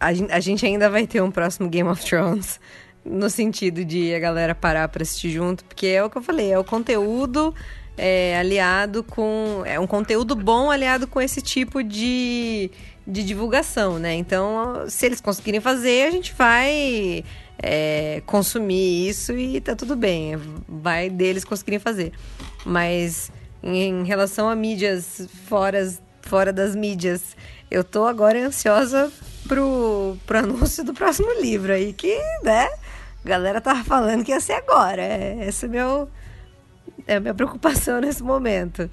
a 0.00 0.40
gente 0.40 0.64
ainda 0.64 0.88
vai 0.88 1.06
ter 1.06 1.20
um 1.20 1.30
próximo 1.30 1.68
Game 1.68 1.90
of 1.90 2.02
Thrones 2.02 2.58
no 3.04 3.28
sentido 3.28 3.84
de 3.84 4.14
a 4.14 4.18
galera 4.18 4.54
parar 4.54 4.88
para 4.88 5.02
assistir 5.02 5.28
junto, 5.28 5.62
porque 5.62 5.88
é 5.88 6.02
o 6.02 6.08
que 6.08 6.16
eu 6.16 6.22
falei, 6.22 6.52
é 6.52 6.58
o 6.58 6.64
conteúdo 6.64 7.54
é, 7.96 8.38
aliado 8.38 9.02
com. 9.02 9.62
É 9.64 9.78
um 9.80 9.86
conteúdo 9.86 10.34
bom 10.34 10.70
aliado 10.70 11.06
com 11.06 11.20
esse 11.20 11.40
tipo 11.40 11.82
de, 11.82 12.70
de 13.06 13.22
divulgação, 13.22 13.98
né? 13.98 14.14
Então, 14.14 14.88
se 14.88 15.06
eles 15.06 15.20
conseguirem 15.20 15.60
fazer, 15.60 16.08
a 16.08 16.10
gente 16.10 16.34
vai 16.34 17.24
é, 17.62 18.22
consumir 18.26 19.08
isso 19.08 19.32
e 19.32 19.60
tá 19.60 19.76
tudo 19.76 19.94
bem. 19.94 20.36
Vai 20.68 21.08
deles 21.08 21.44
conseguirem 21.44 21.78
fazer. 21.78 22.12
Mas 22.64 23.30
em 23.62 24.04
relação 24.04 24.48
a 24.48 24.56
mídias 24.56 25.28
fora, 25.46 25.92
fora 26.22 26.52
das 26.52 26.74
mídias, 26.74 27.36
eu 27.70 27.84
tô 27.84 28.06
agora 28.06 28.44
ansiosa 28.44 29.12
pro, 29.46 30.16
pro 30.26 30.38
anúncio 30.40 30.84
do 30.84 30.92
próximo 30.92 31.32
livro 31.40 31.72
aí, 31.72 31.92
que, 31.92 32.18
né, 32.42 32.68
a 33.24 33.28
galera 33.28 33.60
tava 33.60 33.82
falando 33.84 34.24
que 34.24 34.32
ia 34.32 34.40
ser 34.40 34.54
agora. 34.54 35.02
É, 35.02 35.38
essa 35.40 35.66
é, 35.66 35.68
meu, 35.68 36.08
é 37.06 37.16
a 37.16 37.20
minha 37.20 37.34
preocupação 37.34 38.00
nesse 38.02 38.22
momento. 38.22 38.90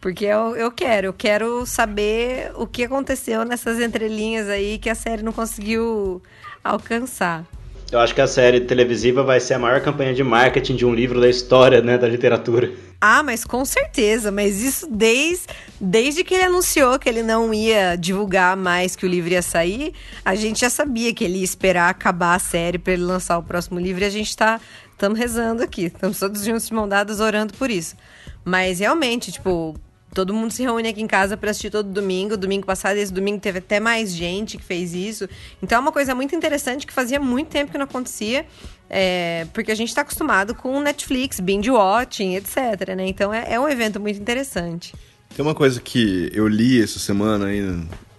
Porque 0.00 0.24
eu, 0.24 0.56
eu 0.56 0.70
quero, 0.70 1.08
eu 1.08 1.12
quero 1.12 1.66
saber 1.66 2.52
o 2.54 2.66
que 2.66 2.84
aconteceu 2.84 3.44
nessas 3.44 3.78
entrelinhas 3.78 4.48
aí 4.48 4.78
que 4.78 4.88
a 4.88 4.94
série 4.94 5.22
não 5.22 5.32
conseguiu 5.32 6.22
alcançar. 6.64 7.44
Eu 7.92 7.98
acho 7.98 8.14
que 8.14 8.20
a 8.20 8.26
série 8.26 8.60
televisiva 8.60 9.22
vai 9.24 9.40
ser 9.40 9.54
a 9.54 9.58
maior 9.58 9.80
campanha 9.80 10.14
de 10.14 10.22
marketing 10.22 10.76
de 10.76 10.86
um 10.86 10.94
livro 10.94 11.20
da 11.20 11.28
história, 11.28 11.82
né, 11.82 11.98
da 11.98 12.06
literatura. 12.06 12.72
Ah, 13.00 13.22
mas 13.22 13.44
com 13.44 13.64
certeza, 13.64 14.30
mas 14.30 14.62
isso 14.62 14.86
desde, 14.88 15.46
desde 15.80 16.22
que 16.22 16.34
ele 16.34 16.44
anunciou 16.44 16.98
que 16.98 17.08
ele 17.08 17.22
não 17.22 17.52
ia 17.52 17.96
divulgar 17.96 18.56
mais 18.56 18.94
que 18.94 19.04
o 19.04 19.08
livro 19.08 19.32
ia 19.32 19.42
sair, 19.42 19.92
a 20.24 20.34
gente 20.34 20.60
já 20.60 20.70
sabia 20.70 21.12
que 21.12 21.24
ele 21.24 21.38
ia 21.38 21.44
esperar 21.44 21.90
acabar 21.90 22.36
a 22.36 22.38
série 22.38 22.78
para 22.78 22.92
ele 22.92 23.02
lançar 23.02 23.38
o 23.38 23.42
próximo 23.42 23.80
livro 23.80 24.02
e 24.02 24.06
a 24.06 24.10
gente 24.10 24.36
tá 24.36 24.60
estamos 24.92 25.18
rezando 25.18 25.62
aqui, 25.62 25.86
estamos 25.86 26.18
todos 26.18 26.44
juntos 26.44 26.68
de 26.68 26.74
mão 26.74 26.86
dadas 26.86 27.20
orando 27.20 27.54
por 27.54 27.70
isso. 27.70 27.96
Mas 28.44 28.80
realmente, 28.80 29.32
tipo, 29.32 29.74
Todo 30.12 30.34
mundo 30.34 30.52
se 30.52 30.62
reúne 30.62 30.88
aqui 30.88 31.00
em 31.00 31.06
casa 31.06 31.36
para 31.36 31.50
assistir 31.50 31.70
todo 31.70 31.88
domingo. 31.88 32.36
Domingo 32.36 32.66
passado, 32.66 32.96
esse 32.96 33.12
domingo 33.12 33.38
teve 33.38 33.58
até 33.60 33.78
mais 33.78 34.12
gente 34.12 34.58
que 34.58 34.64
fez 34.64 34.92
isso. 34.92 35.28
Então 35.62 35.78
é 35.78 35.80
uma 35.80 35.92
coisa 35.92 36.14
muito 36.14 36.34
interessante 36.34 36.86
que 36.86 36.92
fazia 36.92 37.20
muito 37.20 37.48
tempo 37.48 37.70
que 37.70 37.78
não 37.78 37.84
acontecia. 37.84 38.44
É, 38.88 39.46
porque 39.52 39.70
a 39.70 39.74
gente 39.74 39.88
está 39.88 40.00
acostumado 40.00 40.52
com 40.52 40.80
Netflix, 40.80 41.38
binge 41.38 41.70
watching, 41.70 42.34
etc. 42.34 42.96
Né? 42.96 43.06
Então 43.06 43.32
é, 43.32 43.52
é, 43.52 43.60
um 43.60 43.68
evento 43.68 44.00
muito 44.00 44.20
interessante. 44.20 44.94
Tem 45.34 45.44
uma 45.44 45.54
coisa 45.54 45.80
que 45.80 46.28
eu 46.34 46.48
li 46.48 46.82
essa 46.82 46.98
semana 46.98 47.46
aí 47.46 47.62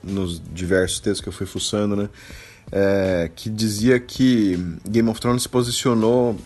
nos 0.02 0.42
diversos 0.54 1.02
textos 1.02 1.20
que 1.20 1.28
eu 1.28 1.34
fui 1.34 1.46
fuçando, 1.46 1.96
né? 1.96 2.10
É, 2.72 3.30
que 3.36 3.50
dizia 3.50 4.00
que 4.00 4.58
Game 4.88 5.10
of 5.10 5.20
Thrones 5.20 5.44
se 5.44 5.50
posicionou, 5.50 6.40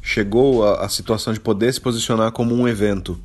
chegou 0.00 0.64
à 0.64 0.88
situação 0.88 1.32
de 1.32 1.40
poder 1.40 1.74
se 1.74 1.80
posicionar 1.80 2.30
como 2.30 2.54
um 2.54 2.68
evento 2.68 3.20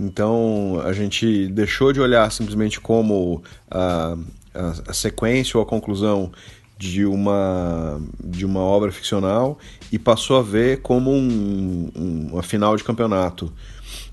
então 0.00 0.80
a 0.82 0.94
gente 0.94 1.46
deixou 1.48 1.92
de 1.92 2.00
olhar 2.00 2.32
simplesmente 2.32 2.80
como 2.80 3.42
a, 3.70 4.16
a, 4.54 4.72
a 4.88 4.92
sequência 4.94 5.58
ou 5.58 5.62
a 5.62 5.66
conclusão 5.66 6.32
de 6.78 7.04
uma, 7.04 8.00
de 8.24 8.46
uma 8.46 8.60
obra 8.60 8.90
ficcional 8.90 9.58
e 9.92 9.98
passou 9.98 10.38
a 10.38 10.42
ver 10.42 10.80
como 10.80 11.12
um, 11.12 11.90
um, 11.94 12.28
uma 12.32 12.42
final 12.42 12.74
de 12.74 12.82
campeonato 12.82 13.52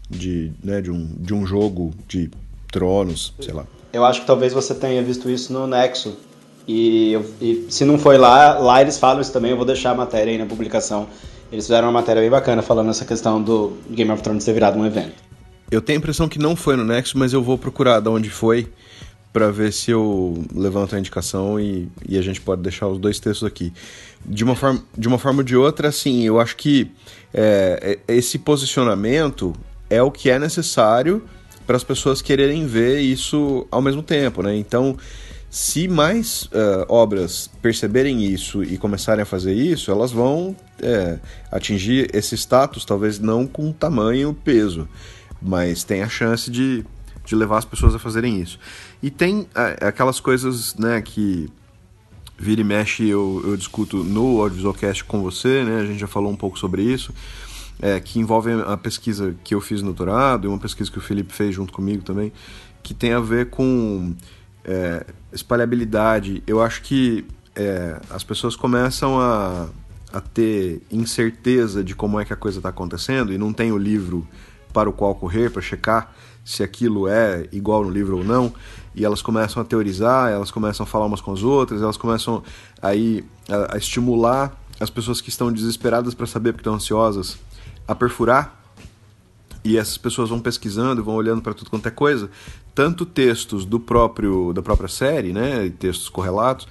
de, 0.09 0.51
né, 0.61 0.81
de, 0.81 0.91
um, 0.91 1.07
de 1.17 1.33
um 1.33 1.45
jogo 1.45 1.93
de 2.05 2.29
tronos, 2.69 3.33
sei 3.39 3.53
lá. 3.53 3.65
Eu 3.93 4.03
acho 4.03 4.21
que 4.21 4.27
talvez 4.27 4.51
você 4.51 4.75
tenha 4.75 5.01
visto 5.01 5.29
isso 5.29 5.53
no 5.53 5.65
Nexo. 5.65 6.17
E, 6.67 7.17
e, 7.39 7.65
se 7.69 7.85
não 7.85 7.97
foi 7.97 8.17
lá, 8.17 8.59
lá 8.59 8.81
eles 8.81 8.97
falam 8.97 9.21
isso 9.21 9.31
também, 9.31 9.51
eu 9.51 9.57
vou 9.57 9.65
deixar 9.65 9.91
a 9.91 9.95
matéria 9.95 10.33
aí 10.33 10.37
na 10.37 10.45
publicação. 10.45 11.07
Eles 11.49 11.65
fizeram 11.65 11.87
uma 11.87 11.93
matéria 11.93 12.21
bem 12.21 12.29
bacana 12.29 12.61
falando 12.61 12.89
essa 12.89 13.05
questão 13.05 13.41
do 13.41 13.77
Game 13.89 14.11
of 14.11 14.21
Thrones 14.21 14.43
ter 14.43 14.51
virado 14.51 14.77
um 14.77 14.85
evento. 14.85 15.26
Eu 15.69 15.81
tenho 15.81 15.97
a 15.97 16.01
impressão 16.01 16.29
que 16.29 16.39
não 16.39 16.55
foi 16.55 16.75
no 16.75 16.83
Nexo, 16.83 17.17
mas 17.17 17.33
eu 17.33 17.43
vou 17.43 17.57
procurar 17.57 17.99
de 17.99 18.07
onde 18.09 18.29
foi 18.29 18.67
para 19.33 19.51
ver 19.51 19.71
se 19.71 19.91
eu 19.91 20.43
levanto 20.55 20.95
a 20.95 20.99
indicação 20.99 21.59
e, 21.59 21.87
e, 22.07 22.17
a 22.17 22.21
gente 22.21 22.41
pode 22.41 22.61
deixar 22.61 22.87
os 22.87 22.97
dois 22.97 23.19
textos 23.19 23.47
aqui. 23.47 23.71
De 24.25 24.43
uma 24.43 24.55
forma, 24.55 24.81
de 24.97 25.07
uma 25.07 25.19
forma 25.19 25.39
ou 25.39 25.43
de 25.43 25.55
outra, 25.55 25.89
assim, 25.89 26.23
eu 26.23 26.39
acho 26.39 26.55
que 26.55 26.89
é, 27.33 27.99
é 28.07 28.13
esse 28.15 28.39
posicionamento 28.39 29.53
é 29.89 30.01
o 30.01 30.09
que 30.09 30.29
é 30.29 30.39
necessário 30.39 31.23
para 31.67 31.75
as 31.75 31.83
pessoas 31.83 32.21
quererem 32.21 32.65
ver 32.65 33.01
isso 33.01 33.67
ao 33.69 33.81
mesmo 33.81 34.01
tempo, 34.01 34.41
né? 34.41 34.55
Então, 34.55 34.97
se 35.49 35.87
mais 35.87 36.43
uh, 36.43 36.85
obras 36.87 37.49
perceberem 37.61 38.23
isso 38.23 38.63
e 38.63 38.77
começarem 38.77 39.21
a 39.21 39.25
fazer 39.25 39.53
isso, 39.53 39.91
elas 39.91 40.11
vão 40.11 40.55
é, 40.81 41.19
atingir 41.51 42.09
esse 42.13 42.35
status, 42.35 42.85
talvez 42.85 43.19
não 43.19 43.45
com 43.45 43.71
tamanho 43.71 44.33
peso, 44.33 44.87
mas 45.41 45.83
tem 45.83 46.01
a 46.01 46.09
chance 46.09 46.49
de, 46.49 46.85
de 47.25 47.35
levar 47.35 47.57
as 47.57 47.65
pessoas 47.65 47.95
a 47.95 47.99
fazerem 47.99 48.41
isso. 48.41 48.59
E 49.01 49.09
tem 49.09 49.47
é, 49.55 49.87
aquelas 49.87 50.19
coisas 50.19 50.75
né, 50.75 51.01
que 51.01 51.49
vira 52.37 52.61
e 52.61 52.63
mexe 52.63 53.07
eu, 53.07 53.41
eu 53.45 53.57
discuto 53.57 54.03
no 54.03 54.41
Audiovisualcast 54.41 55.03
com 55.05 55.21
você, 55.21 55.63
né, 55.63 55.81
a 55.81 55.85
gente 55.85 55.99
já 55.99 56.07
falou 56.07 56.31
um 56.31 56.35
pouco 56.35 56.57
sobre 56.57 56.83
isso, 56.83 57.13
é, 57.81 57.99
que 57.99 58.19
envolvem 58.19 58.61
a 58.65 58.77
pesquisa 58.77 59.35
que 59.43 59.53
eu 59.53 59.61
fiz 59.61 59.81
no 59.81 59.87
doutorado 59.87 60.45
e 60.45 60.47
uma 60.47 60.57
pesquisa 60.57 60.91
que 60.91 60.97
o 60.97 61.01
Felipe 61.01 61.33
fez 61.33 61.53
junto 61.55 61.73
comigo 61.73 62.03
também, 62.03 62.31
que 62.81 62.93
tem 62.93 63.13
a 63.13 63.19
ver 63.19 63.49
com 63.49 64.15
é, 64.63 65.05
espalhabilidade. 65.31 66.41
Eu 66.47 66.61
acho 66.61 66.81
que 66.81 67.25
é, 67.55 67.99
as 68.09 68.23
pessoas 68.23 68.55
começam 68.55 69.19
a, 69.19 69.67
a 70.13 70.21
ter 70.21 70.81
incerteza 70.91 71.83
de 71.83 71.95
como 71.95 72.19
é 72.19 72.25
que 72.25 72.33
a 72.33 72.35
coisa 72.35 72.59
está 72.59 72.69
acontecendo 72.69 73.33
e 73.33 73.37
não 73.37 73.51
tem 73.51 73.71
o 73.71 73.77
livro 73.77 74.27
para 74.77 74.87
o 74.87 74.93
qual 74.93 75.15
correr, 75.15 75.49
para 75.49 75.59
checar 75.59 76.13
se 76.45 76.61
aquilo 76.61 77.07
é 77.07 77.47
igual 77.51 77.83
no 77.83 77.89
livro 77.89 78.19
ou 78.19 78.23
não, 78.23 78.53
e 78.93 79.03
elas 79.03 79.23
começam 79.23 79.59
a 79.59 79.65
teorizar, 79.65 80.29
elas 80.31 80.51
começam 80.51 80.83
a 80.83 80.87
falar 80.87 81.07
umas 81.07 81.19
com 81.19 81.33
as 81.33 81.41
outras, 81.41 81.81
elas 81.81 81.97
começam 81.97 82.43
aí 82.79 83.25
a, 83.49 83.73
a 83.73 83.77
estimular 83.79 84.55
as 84.79 84.91
pessoas 84.91 85.19
que 85.19 85.29
estão 85.29 85.51
desesperadas 85.51 86.13
para 86.13 86.27
saber 86.27 86.51
porque 86.51 86.61
estão 86.61 86.75
ansiosas 86.75 87.39
a 87.87 87.95
perfurar. 87.95 88.55
E 89.63 89.79
essas 89.79 89.97
pessoas 89.97 90.29
vão 90.29 90.39
pesquisando, 90.39 91.03
vão 91.03 91.15
olhando 91.15 91.41
para 91.41 91.55
tudo 91.55 91.71
quanto 91.71 91.87
é 91.87 91.91
coisa, 91.91 92.29
tanto 92.75 93.03
textos 93.03 93.65
do 93.65 93.79
próprio 93.79 94.53
da 94.53 94.61
própria 94.61 94.87
série, 94.87 95.33
né, 95.33 95.73
textos 95.79 96.07
correlatos, 96.07 96.67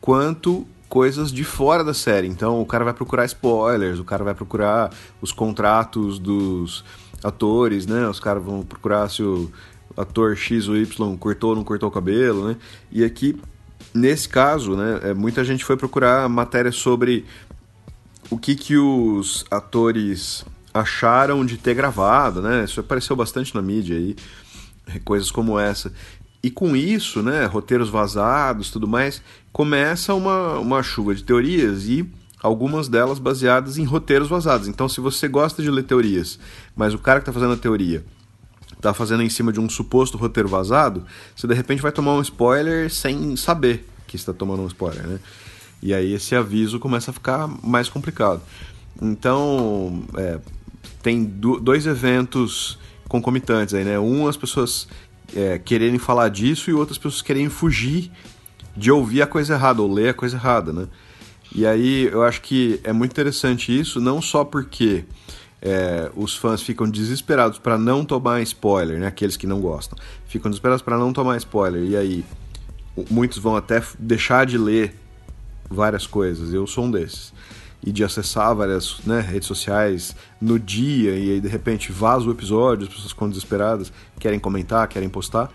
quanto 0.00 0.64
coisas 0.88 1.32
de 1.32 1.42
fora 1.42 1.82
da 1.82 1.92
série. 1.92 2.28
Então 2.28 2.62
o 2.62 2.64
cara 2.64 2.84
vai 2.84 2.94
procurar 2.94 3.24
spoilers, 3.24 3.98
o 3.98 4.04
cara 4.04 4.22
vai 4.22 4.34
procurar 4.34 4.90
os 5.20 5.32
contratos 5.32 6.20
dos 6.20 6.84
atores, 7.22 7.86
né? 7.86 8.08
Os 8.08 8.20
caras 8.20 8.42
vão 8.42 8.62
procurar 8.62 9.08
se 9.08 9.22
o 9.22 9.50
ator 9.96 10.36
X 10.36 10.68
ou 10.68 10.76
Y 10.76 11.16
cortou 11.16 11.50
ou 11.50 11.56
não 11.56 11.64
cortou 11.64 11.88
o 11.88 11.92
cabelo, 11.92 12.48
né? 12.48 12.56
E 12.90 13.04
aqui, 13.04 13.40
nesse 13.92 14.28
caso, 14.28 14.76
né, 14.76 15.00
é, 15.02 15.14
muita 15.14 15.44
gente 15.44 15.64
foi 15.64 15.76
procurar 15.76 16.28
matéria 16.28 16.70
sobre 16.70 17.24
o 18.30 18.38
que, 18.38 18.54
que 18.54 18.76
os 18.76 19.44
atores 19.50 20.44
acharam 20.72 21.44
de 21.44 21.56
ter 21.56 21.74
gravado, 21.74 22.40
né? 22.40 22.64
Isso 22.64 22.80
apareceu 22.80 23.16
bastante 23.16 23.54
na 23.54 23.62
mídia 23.62 23.96
aí, 23.96 24.16
coisas 25.04 25.30
como 25.30 25.58
essa. 25.58 25.92
E 26.42 26.50
com 26.50 26.76
isso, 26.76 27.22
né, 27.22 27.46
roteiros 27.46 27.88
vazados, 27.88 28.70
tudo 28.70 28.86
mais, 28.86 29.20
começa 29.52 30.14
uma, 30.14 30.58
uma 30.58 30.82
chuva 30.82 31.14
de 31.14 31.24
teorias 31.24 31.88
e 31.88 32.08
algumas 32.42 32.88
delas 32.88 33.18
baseadas 33.18 33.78
em 33.78 33.84
roteiros 33.84 34.28
vazados. 34.28 34.68
Então, 34.68 34.88
se 34.88 35.00
você 35.00 35.28
gosta 35.28 35.62
de 35.62 35.70
ler 35.70 35.84
teorias, 35.84 36.38
mas 36.76 36.94
o 36.94 36.98
cara 36.98 37.20
que 37.20 37.22
está 37.22 37.32
fazendo 37.32 37.54
a 37.54 37.56
teoria 37.56 38.04
está 38.76 38.94
fazendo 38.94 39.22
em 39.22 39.28
cima 39.28 39.52
de 39.52 39.58
um 39.58 39.68
suposto 39.68 40.16
roteiro 40.16 40.48
vazado, 40.48 41.04
você 41.34 41.46
de 41.46 41.54
repente 41.54 41.82
vai 41.82 41.90
tomar 41.90 42.12
um 42.14 42.20
spoiler 42.20 42.88
sem 42.90 43.34
saber 43.36 43.84
que 44.06 44.16
está 44.16 44.32
tomando 44.32 44.62
um 44.62 44.66
spoiler, 44.66 45.06
né? 45.06 45.18
E 45.82 45.92
aí 45.92 46.12
esse 46.12 46.34
aviso 46.34 46.78
começa 46.78 47.10
a 47.10 47.14
ficar 47.14 47.48
mais 47.62 47.88
complicado. 47.88 48.40
Então, 49.00 50.04
é, 50.16 50.38
tem 51.02 51.24
do, 51.24 51.60
dois 51.60 51.86
eventos 51.86 52.78
concomitantes 53.08 53.74
aí, 53.74 53.84
né? 53.84 53.98
Um, 53.98 54.28
as 54.28 54.36
pessoas 54.36 54.88
é, 55.34 55.58
quererem 55.58 55.98
falar 55.98 56.28
disso 56.28 56.70
e 56.70 56.74
outras 56.74 56.98
pessoas 56.98 57.22
querem 57.22 57.48
fugir 57.48 58.10
de 58.76 58.90
ouvir 58.90 59.22
a 59.22 59.26
coisa 59.26 59.54
errada 59.54 59.82
ou 59.82 59.92
ler 59.92 60.10
a 60.10 60.14
coisa 60.14 60.36
errada, 60.36 60.72
né? 60.72 60.86
E 61.54 61.66
aí 61.66 62.04
eu 62.04 62.22
acho 62.22 62.42
que 62.42 62.80
é 62.84 62.92
muito 62.92 63.12
interessante 63.12 63.78
isso, 63.78 64.00
não 64.00 64.20
só 64.20 64.44
porque 64.44 65.04
é, 65.60 66.10
os 66.14 66.36
fãs 66.36 66.62
ficam 66.62 66.88
desesperados 66.88 67.58
para 67.58 67.76
não 67.76 68.04
tomar 68.04 68.40
spoiler, 68.42 68.98
né? 68.98 69.06
Aqueles 69.06 69.36
que 69.36 69.46
não 69.46 69.60
gostam. 69.60 69.98
Ficam 70.26 70.50
desesperados 70.50 70.82
para 70.82 70.96
não 70.96 71.12
tomar 71.12 71.36
spoiler. 71.38 71.82
E 71.82 71.96
aí 71.96 72.24
muitos 73.10 73.38
vão 73.38 73.56
até 73.56 73.82
deixar 73.98 74.46
de 74.46 74.58
ler 74.58 74.94
várias 75.68 76.06
coisas. 76.06 76.52
Eu 76.52 76.66
sou 76.66 76.84
um 76.84 76.90
desses. 76.90 77.32
E 77.84 77.92
de 77.92 78.02
acessar 78.02 78.54
várias 78.54 78.98
né, 79.04 79.20
redes 79.20 79.46
sociais 79.46 80.14
no 80.40 80.58
dia 80.58 81.16
e 81.16 81.32
aí 81.32 81.40
de 81.40 81.46
repente 81.46 81.92
vaza 81.92 82.26
o 82.26 82.32
episódio, 82.32 82.88
as 82.88 82.92
pessoas 82.92 83.12
ficam 83.12 83.28
desesperadas, 83.28 83.92
querem 84.18 84.38
comentar, 84.38 84.86
querem 84.88 85.08
postar. 85.08 85.50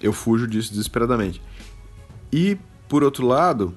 Eu 0.00 0.12
fujo 0.12 0.46
disso 0.46 0.70
desesperadamente. 0.70 1.42
E 2.32 2.56
por 2.88 3.02
outro 3.02 3.26
lado, 3.26 3.74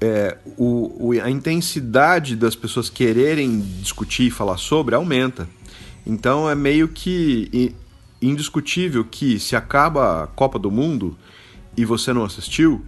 é, 0.00 0.36
o, 0.56 1.08
o, 1.08 1.12
a 1.12 1.30
intensidade 1.30 2.36
das 2.36 2.54
pessoas 2.54 2.90
quererem 2.90 3.60
discutir 3.80 4.26
e 4.26 4.30
falar 4.30 4.56
sobre 4.56 4.94
aumenta. 4.94 5.48
Então 6.06 6.48
é 6.48 6.54
meio 6.54 6.88
que 6.88 7.74
indiscutível 8.20 9.04
que 9.04 9.38
se 9.38 9.56
acaba 9.56 10.24
a 10.24 10.26
Copa 10.26 10.58
do 10.58 10.70
Mundo 10.70 11.16
e 11.76 11.84
você 11.84 12.12
não 12.12 12.24
assistiu, 12.24 12.84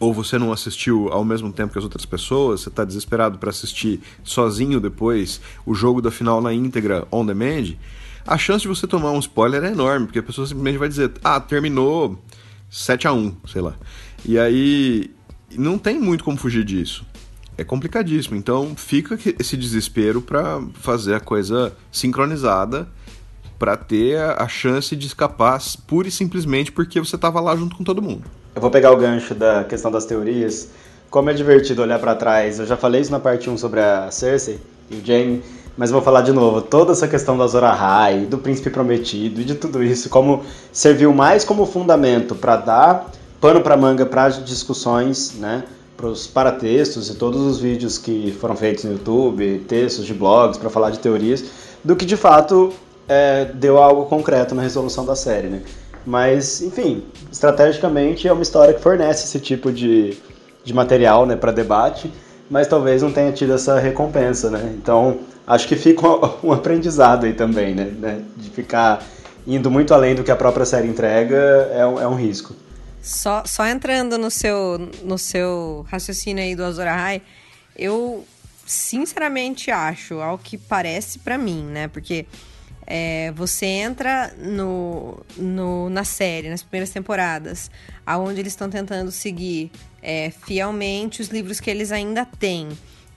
ou 0.00 0.12
você 0.12 0.38
não 0.38 0.52
assistiu 0.52 1.08
ao 1.12 1.24
mesmo 1.24 1.52
tempo 1.52 1.72
que 1.72 1.78
as 1.78 1.84
outras 1.84 2.04
pessoas, 2.04 2.62
você 2.62 2.68
está 2.68 2.84
desesperado 2.84 3.38
para 3.38 3.50
assistir 3.50 4.00
sozinho 4.24 4.80
depois 4.80 5.40
o 5.64 5.74
jogo 5.74 6.00
da 6.00 6.10
final 6.10 6.40
na 6.40 6.52
íntegra 6.52 7.06
on 7.10 7.24
demand, 7.24 7.74
a 8.26 8.38
chance 8.38 8.62
de 8.62 8.68
você 8.68 8.86
tomar 8.86 9.10
um 9.10 9.18
spoiler 9.18 9.62
é 9.64 9.68
enorme, 9.68 10.06
porque 10.06 10.18
a 10.18 10.22
pessoa 10.22 10.46
simplesmente 10.46 10.78
vai 10.78 10.88
dizer, 10.88 11.12
ah, 11.22 11.40
terminou 11.40 12.18
7 12.70 13.06
a 13.06 13.12
1 13.12 13.36
sei 13.46 13.60
lá. 13.60 13.74
E 14.24 14.38
aí 14.38 15.10
não 15.58 15.78
tem 15.78 15.98
muito 15.98 16.24
como 16.24 16.36
fugir 16.36 16.64
disso. 16.64 17.04
É 17.56 17.64
complicadíssimo. 17.64 18.36
Então 18.36 18.74
fica 18.76 19.18
esse 19.38 19.56
desespero 19.56 20.22
para 20.22 20.62
fazer 20.74 21.14
a 21.14 21.20
coisa 21.20 21.72
sincronizada 21.90 22.88
para 23.58 23.76
ter 23.76 24.18
a 24.18 24.48
chance 24.48 24.96
de 24.96 25.06
escapar 25.06 25.60
pura 25.86 26.08
e 26.08 26.10
simplesmente 26.10 26.72
porque 26.72 26.98
você 26.98 27.14
estava 27.14 27.40
lá 27.40 27.54
junto 27.54 27.76
com 27.76 27.84
todo 27.84 28.02
mundo. 28.02 28.24
Eu 28.56 28.60
vou 28.60 28.70
pegar 28.70 28.90
o 28.90 28.96
gancho 28.96 29.36
da 29.36 29.62
questão 29.62 29.88
das 29.88 30.04
teorias. 30.04 30.68
Como 31.08 31.30
é 31.30 31.32
divertido 31.32 31.80
olhar 31.80 32.00
para 32.00 32.14
trás. 32.16 32.58
Eu 32.58 32.66
já 32.66 32.76
falei 32.76 33.00
isso 33.00 33.12
na 33.12 33.20
parte 33.20 33.48
1 33.48 33.56
sobre 33.58 33.78
a 33.78 34.10
Cersei 34.10 34.58
e 34.90 34.96
o 34.96 35.06
Jaime, 35.06 35.42
mas 35.76 35.92
vou 35.92 36.02
falar 36.02 36.22
de 36.22 36.32
novo. 36.32 36.60
Toda 36.60 36.90
essa 36.90 37.06
questão 37.06 37.38
da 37.38 37.44
Azor 37.44 37.62
Ahai, 37.62 38.26
do 38.26 38.36
Príncipe 38.36 38.68
Prometido 38.68 39.40
e 39.40 39.44
de 39.44 39.54
tudo 39.54 39.80
isso, 39.80 40.08
como 40.08 40.42
serviu 40.72 41.12
mais 41.14 41.44
como 41.44 41.64
fundamento 41.64 42.34
para 42.34 42.56
dar 42.56 43.12
pano 43.42 43.60
para 43.60 43.76
manga 43.76 44.06
para 44.06 44.28
discussões, 44.28 45.34
né? 45.34 45.64
Para 45.96 46.06
os 46.06 46.28
paratextos 46.28 47.10
e 47.10 47.16
todos 47.16 47.40
os 47.40 47.58
vídeos 47.58 47.98
que 47.98 48.32
foram 48.40 48.54
feitos 48.54 48.84
no 48.84 48.92
YouTube, 48.92 49.64
textos 49.66 50.06
de 50.06 50.14
blogs 50.14 50.56
para 50.56 50.70
falar 50.70 50.90
de 50.90 51.00
teorias, 51.00 51.44
do 51.82 51.96
que 51.96 52.06
de 52.06 52.16
fato 52.16 52.72
é, 53.08 53.44
deu 53.46 53.78
algo 53.78 54.06
concreto 54.06 54.54
na 54.54 54.62
resolução 54.62 55.04
da 55.04 55.16
série, 55.16 55.48
né? 55.48 55.62
Mas, 56.06 56.62
enfim, 56.62 57.02
estrategicamente 57.32 58.28
é 58.28 58.32
uma 58.32 58.42
história 58.42 58.72
que 58.74 58.80
fornece 58.80 59.24
esse 59.24 59.40
tipo 59.40 59.72
de, 59.72 60.16
de 60.62 60.72
material 60.72 61.26
né, 61.26 61.34
para 61.34 61.50
debate, 61.50 62.12
mas 62.48 62.68
talvez 62.68 63.02
não 63.02 63.12
tenha 63.12 63.32
tido 63.32 63.54
essa 63.54 63.78
recompensa, 63.80 64.50
né? 64.50 64.72
Então, 64.80 65.18
acho 65.44 65.66
que 65.66 65.74
fica 65.74 66.06
um 66.44 66.52
aprendizado 66.52 67.26
aí 67.26 67.32
também, 67.32 67.74
né? 67.74 67.92
né? 67.98 68.22
De 68.36 68.50
ficar 68.50 69.02
indo 69.44 69.68
muito 69.68 69.92
além 69.92 70.14
do 70.14 70.22
que 70.22 70.30
a 70.30 70.36
própria 70.36 70.64
série 70.64 70.86
entrega 70.86 71.36
é 71.72 71.80
é 71.80 72.06
um 72.06 72.14
risco. 72.14 72.54
Só, 73.02 73.42
só 73.44 73.66
entrando 73.66 74.16
no 74.16 74.30
seu, 74.30 74.78
no 75.02 75.18
seu 75.18 75.84
raciocínio 75.90 76.42
aí 76.42 76.54
do 76.54 76.64
Azor 76.64 76.86
Ahai, 76.86 77.20
eu 77.76 78.24
sinceramente 78.64 79.72
acho, 79.72 80.20
ao 80.20 80.38
que 80.38 80.56
parece 80.56 81.18
para 81.18 81.36
mim, 81.36 81.64
né? 81.64 81.88
Porque 81.88 82.26
é, 82.86 83.32
você 83.32 83.66
entra 83.66 84.32
no, 84.38 85.20
no, 85.36 85.90
na 85.90 86.04
série, 86.04 86.48
nas 86.48 86.62
primeiras 86.62 86.90
temporadas, 86.90 87.72
aonde 88.06 88.38
eles 88.38 88.52
estão 88.52 88.70
tentando 88.70 89.10
seguir 89.10 89.72
é, 90.00 90.30
fielmente 90.30 91.20
os 91.20 91.28
livros 91.28 91.58
que 91.58 91.70
eles 91.70 91.90
ainda 91.90 92.24
têm. 92.24 92.68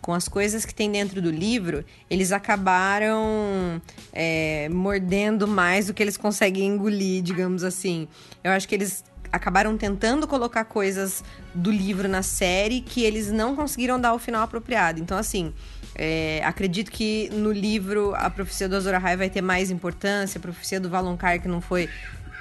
Com 0.01 0.13
as 0.13 0.27
coisas 0.27 0.65
que 0.65 0.73
tem 0.73 0.91
dentro 0.91 1.19
do 1.19 1.31
livro, 1.31 1.83
eles 2.09 2.31
acabaram 2.31 3.81
é, 4.13 4.69
mordendo 4.69 5.47
mais 5.47 5.87
do 5.87 5.93
que 5.93 6.01
eles 6.01 6.15
conseguem 6.15 6.67
engolir, 6.67 7.23
digamos 7.23 7.63
assim. 7.63 8.07
Eu 8.43 8.51
acho 8.51 8.67
que 8.67 8.75
eles 8.75 9.03
acabaram 9.31 9.77
tentando 9.77 10.27
colocar 10.27 10.65
coisas 10.65 11.23
do 11.53 11.71
livro 11.71 12.07
na 12.07 12.21
série 12.21 12.81
que 12.81 13.03
eles 13.03 13.31
não 13.31 13.55
conseguiram 13.55 13.99
dar 13.99 14.13
o 14.13 14.19
final 14.19 14.43
apropriado. 14.43 14.99
Então, 14.99 15.17
assim, 15.17 15.53
é, 15.95 16.41
acredito 16.43 16.91
que 16.91 17.29
no 17.31 17.51
livro 17.51 18.13
a 18.15 18.29
profecia 18.29 18.67
do 18.67 18.75
Azor 18.75 18.93
Ahai 18.95 19.15
vai 19.15 19.29
ter 19.29 19.41
mais 19.41 19.71
importância, 19.71 20.37
a 20.37 20.41
profecia 20.41 20.79
do 20.79 20.89
Valonqar 20.89 21.41
que 21.41 21.47
não 21.47 21.61
foi 21.61 21.89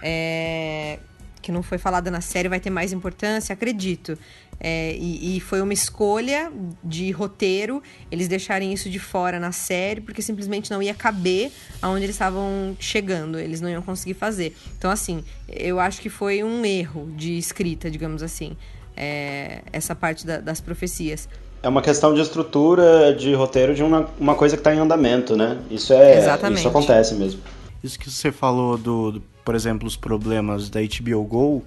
é, 0.03 0.99
que 1.45 1.53
não 1.53 1.63
foi 1.63 1.77
falada 1.77 2.11
na 2.11 2.23
série 2.23 2.49
vai 2.49 2.59
ter 2.59 2.71
mais 2.71 2.93
importância, 2.93 3.53
acredito. 3.53 4.19
É, 4.61 4.95
e, 4.97 5.37
e, 5.37 5.41
foi 5.41 5.61
uma 5.61 5.73
escolha 5.73 6.51
de 6.83 7.11
roteiro 7.11 7.83
eles 8.11 8.29
deixarem 8.29 8.73
isso 8.73 8.89
de 8.89 8.99
fora 8.99 9.39
na 9.39 9.53
série, 9.53 10.01
porque 10.01 10.23
simplesmente 10.23 10.71
não 10.71 10.83
ia 10.83 10.95
caber 10.95 11.51
aonde 11.83 12.05
eles 12.05 12.15
estavam 12.15 12.77
chegando, 12.79 13.39
eles 13.39 13.61
não 13.61 13.69
iam 13.69 13.83
conseguir 13.83 14.15
fazer. 14.15 14.55
Então, 14.79 14.91
assim, 14.91 15.25
eu 15.49 15.81
acho 15.81 16.01
que 16.01 16.09
foi 16.09 16.43
um 16.43 16.65
erro 16.65 17.11
de 17.17 17.37
escrita, 17.37 17.91
digamos 17.91 18.23
assim, 18.23 18.57
é, 18.97 19.63
essa 19.73 19.95
parte 19.95 20.27
da, 20.27 20.39
das 20.39 20.61
profecias. 20.61 21.29
É 21.63 21.69
uma 21.69 21.83
questão 21.83 22.15
de 22.15 22.21
estrutura, 22.21 23.15
de 23.15 23.33
roteiro, 23.35 23.75
de 23.75 23.83
uma, 23.83 24.09
uma 24.19 24.35
coisa 24.35 24.57
que 24.57 24.61
está 24.61 24.75
em 24.75 24.79
andamento, 24.79 25.37
né? 25.37 25.59
Isso 25.71 25.93
é. 25.93 26.19
Exatamente. 26.19 26.59
Isso 26.59 26.69
acontece 26.69 27.15
mesmo. 27.15 27.41
Isso 27.83 27.99
que 27.99 28.11
você 28.11 28.31
falou 28.31 28.79
do, 28.79 29.13
do 29.13 29.23
por 29.45 29.55
exemplo, 29.55 29.87
os 29.87 29.97
problemas 29.97 30.71
da 30.71 30.81
HBO 30.81 31.25
Go. 31.25 31.63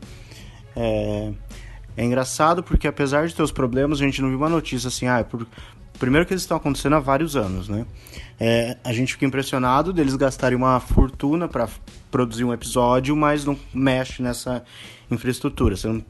É, 0.75 1.31
é 1.97 2.05
engraçado 2.05 2.63
porque 2.63 2.87
apesar 2.87 3.27
de 3.27 3.35
ter 3.35 3.41
os 3.41 3.51
problemas, 3.51 3.99
a 3.99 4.03
gente 4.05 4.21
não 4.21 4.29
viu 4.29 4.37
uma 4.37 4.47
notícia 4.47 4.87
assim, 4.87 5.07
ah, 5.07 5.19
é 5.19 5.23
por, 5.23 5.45
primeiro 5.97 6.25
que 6.25 6.33
eles 6.33 6.43
estão 6.43 6.55
acontecendo 6.55 6.95
há 6.95 6.99
vários 6.99 7.35
anos, 7.35 7.67
né? 7.67 7.85
É, 8.39 8.77
a 8.83 8.93
gente 8.93 9.13
fica 9.13 9.25
impressionado 9.25 9.91
deles 9.91 10.15
gastarem 10.15 10.55
uma 10.55 10.79
fortuna 10.79 11.47
para 11.47 11.67
produzir 12.11 12.43
um 12.43 12.53
episódio, 12.53 13.15
mas 13.15 13.43
não 13.43 13.57
mexe 13.73 14.21
nessa 14.21 14.63
infraestrutura. 15.09 15.75
Você 15.75 15.87
não 15.87 16.05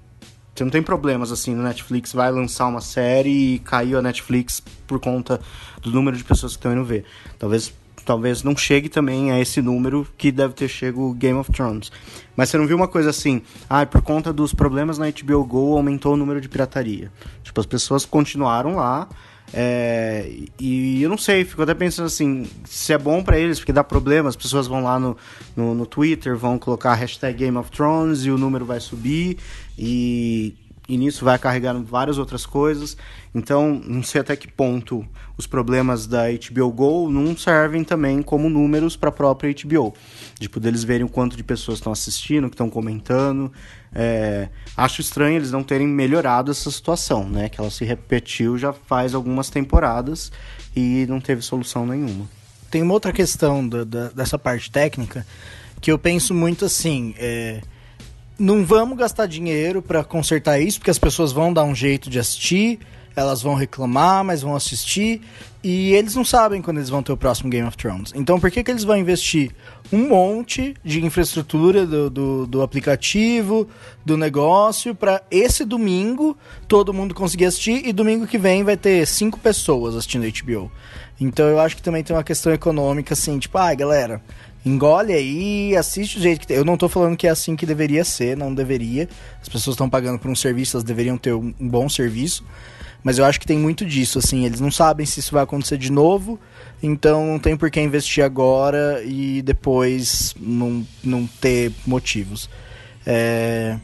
você 0.57 0.63
não 0.63 0.71
tem 0.71 0.81
problemas 0.81 1.31
assim 1.31 1.53
no 1.53 1.61
Netflix, 1.61 2.13
vai 2.13 2.31
lançar 2.31 2.65
uma 2.65 2.81
série 2.81 3.29
e 3.29 3.59
caiu 3.59 3.99
a 3.99 4.01
Netflix 4.01 4.59
por 4.87 4.99
conta 4.99 5.39
do 5.83 5.91
número 5.91 6.17
de 6.17 6.23
pessoas 6.23 6.53
que 6.53 6.57
estão 6.57 6.73
indo 6.73 6.83
ver. 6.83 7.05
Talvez 7.37 7.71
talvez 8.07 8.41
não 8.41 8.55
chegue 8.55 8.87
também 8.87 9.33
a 9.33 9.39
esse 9.39 9.61
número 9.61 10.07
que 10.17 10.31
deve 10.31 10.53
ter 10.53 10.69
chego 10.69 11.13
Game 11.13 11.37
of 11.37 11.51
Thrones. 11.51 11.91
Mas 12.37 12.49
você 12.49 12.57
não 12.57 12.65
viu 12.65 12.77
uma 12.77 12.87
coisa 12.87 13.09
assim, 13.09 13.41
ah, 13.69 13.85
por 13.85 14.01
conta 14.01 14.31
dos 14.31 14.53
problemas 14.53 14.97
na 14.97 15.11
HBO 15.11 15.43
Go 15.43 15.75
aumentou 15.75 16.13
o 16.13 16.17
número 16.17 16.39
de 16.39 16.47
pirataria. 16.47 17.11
Tipo, 17.43 17.59
as 17.59 17.65
pessoas 17.65 18.05
continuaram 18.05 18.77
lá, 18.77 19.09
é, 19.53 20.39
e 20.57 21.03
eu 21.03 21.09
não 21.09 21.17
sei, 21.17 21.43
fico 21.43 21.61
até 21.61 21.73
pensando 21.73 22.05
assim, 22.05 22.47
se 22.63 22.93
é 22.93 22.97
bom 22.97 23.21
para 23.21 23.37
eles, 23.37 23.59
porque 23.59 23.73
dá 23.73 23.83
problema, 23.83 24.29
as 24.29 24.37
pessoas 24.37 24.67
vão 24.67 24.81
lá 24.81 24.97
no, 24.97 25.17
no, 25.53 25.75
no, 25.75 25.85
Twitter, 25.85 26.37
vão 26.37 26.57
colocar 26.57 26.93
hashtag 26.93 27.37
Game 27.37 27.57
of 27.57 27.69
Thrones 27.71 28.23
e 28.23 28.31
o 28.31 28.37
número 28.37 28.65
vai 28.65 28.79
subir, 28.79 29.37
e, 29.77 30.55
e 30.87 30.97
nisso 30.97 31.25
vai 31.25 31.37
carregar 31.37 31.73
várias 31.81 32.17
outras 32.17 32.45
coisas. 32.45 32.95
Então, 33.33 33.81
não 33.85 34.01
sei 34.01 34.21
até 34.21 34.35
que 34.35 34.47
ponto 34.47 35.05
os 35.37 35.45
problemas 35.45 36.07
da 36.07 36.23
HBO 36.31 36.71
Go 36.71 37.09
não 37.11 37.37
servem 37.37 37.83
também 37.83 38.21
como 38.21 38.49
números 38.49 38.95
para 38.95 39.09
a 39.09 39.11
própria 39.11 39.53
HBO. 39.53 39.93
Tipo, 40.39 40.59
deles 40.59 40.83
verem 40.83 41.05
o 41.05 41.09
quanto 41.09 41.37
de 41.37 41.43
pessoas 41.43 41.77
estão 41.77 41.91
assistindo, 41.91 42.49
que 42.49 42.55
estão 42.55 42.69
comentando. 42.69 43.51
É, 43.93 44.49
acho 44.75 45.01
estranho 45.01 45.37
eles 45.37 45.51
não 45.51 45.63
terem 45.63 45.87
melhorado 45.87 46.51
essa 46.51 46.71
situação, 46.71 47.27
né? 47.29 47.49
Que 47.49 47.59
ela 47.59 47.69
se 47.69 47.85
repetiu 47.85 48.57
já 48.57 48.73
faz 48.73 49.13
algumas 49.13 49.49
temporadas 49.49 50.31
e 50.75 51.05
não 51.07 51.19
teve 51.19 51.41
solução 51.41 51.85
nenhuma. 51.85 52.25
Tem 52.71 52.81
uma 52.81 52.93
outra 52.93 53.13
questão 53.13 53.67
da, 53.67 53.83
da, 53.83 54.09
dessa 54.09 54.37
parte 54.37 54.71
técnica 54.71 55.25
que 55.79 55.91
eu 55.91 55.99
penso 55.99 56.33
muito 56.33 56.65
assim. 56.65 57.13
É 57.17 57.61
não 58.39 58.63
vamos 58.63 58.97
gastar 58.97 59.25
dinheiro 59.25 59.81
para 59.81 60.03
consertar 60.03 60.59
isso, 60.59 60.79
porque 60.79 60.91
as 60.91 60.99
pessoas 60.99 61.31
vão 61.31 61.51
dar 61.51 61.63
um 61.63 61.73
jeito 61.73 62.09
de 62.09 62.19
assistir, 62.19 62.79
elas 63.21 63.41
vão 63.41 63.55
reclamar, 63.55 64.23
mas 64.23 64.41
vão 64.41 64.55
assistir, 64.55 65.21
e 65.63 65.93
eles 65.93 66.15
não 66.15 66.23
sabem 66.23 66.61
quando 66.61 66.77
eles 66.77 66.89
vão 66.89 67.01
ter 67.01 67.11
o 67.11 67.17
próximo 67.17 67.49
Game 67.49 67.67
of 67.67 67.75
Thrones. 67.75 68.13
Então, 68.15 68.39
por 68.39 68.51
que, 68.51 68.63
que 68.63 68.71
eles 68.71 68.83
vão 68.83 68.95
investir 68.95 69.51
um 69.91 70.07
monte 70.07 70.75
de 70.83 71.03
infraestrutura 71.03 71.85
do, 71.85 72.09
do, 72.09 72.47
do 72.47 72.61
aplicativo, 72.61 73.67
do 74.05 74.15
negócio, 74.15 74.93
para 74.93 75.21
esse 75.31 75.65
domingo 75.65 76.37
todo 76.67 76.93
mundo 76.93 77.15
conseguir 77.15 77.45
assistir, 77.45 77.87
e 77.87 77.91
domingo 77.91 78.27
que 78.27 78.37
vem 78.37 78.63
vai 78.63 78.77
ter 78.77 79.05
cinco 79.07 79.39
pessoas 79.39 79.95
assistindo 79.95 80.27
HBO? 80.43 80.71
Então, 81.19 81.47
eu 81.47 81.59
acho 81.59 81.75
que 81.75 81.81
também 81.81 82.03
tem 82.03 82.15
uma 82.15 82.23
questão 82.23 82.53
econômica, 82.53 83.13
assim, 83.13 83.39
tipo, 83.39 83.57
ah, 83.57 83.73
galera 83.73 84.21
engole 84.67 85.13
aí, 85.13 85.75
assiste 85.75 86.17
do 86.17 86.21
jeito 86.21 86.41
que 86.41 86.47
tem. 86.47 86.57
Eu 86.57 86.65
não 86.65 86.77
tô 86.77 86.89
falando 86.89 87.15
que 87.15 87.25
é 87.25 87.29
assim 87.29 87.55
que 87.55 87.65
deveria 87.65 88.03
ser, 88.03 88.35
não 88.35 88.53
deveria. 88.53 89.07
As 89.41 89.47
pessoas 89.47 89.75
estão 89.75 89.89
pagando 89.89 90.19
por 90.19 90.29
um 90.29 90.35
serviço, 90.35 90.75
elas 90.75 90.83
deveriam 90.83 91.17
ter 91.17 91.33
um, 91.33 91.53
bom 91.59 91.87
serviço. 91.87 92.43
Mas 93.07 93.17
eu 93.17 93.23
acho 93.23 93.39
que 93.39 93.47
tem 93.47 93.57
muito 93.57 93.85
disso, 93.85 94.19
assim, 94.19 94.43
eles 94.43 94.59
não 94.59 94.69
sabem 94.69 95.05
se 95.05 95.21
isso 95.21 95.31
vai 95.31 95.41
acontecer 95.41 95.77
de 95.77 95.89
novo, 95.89 96.37
então 96.83 97.25
não 97.25 97.39
tem 97.39 97.55
por 97.55 97.71
que 97.71 97.79
investir 97.79 98.21
agora 98.21 99.01
e 99.01 99.41
depois 99.41 100.35
não, 100.37 100.85
não 101.01 101.25
ter 101.25 101.71
motivos. 101.85 102.49
É... 103.05 103.79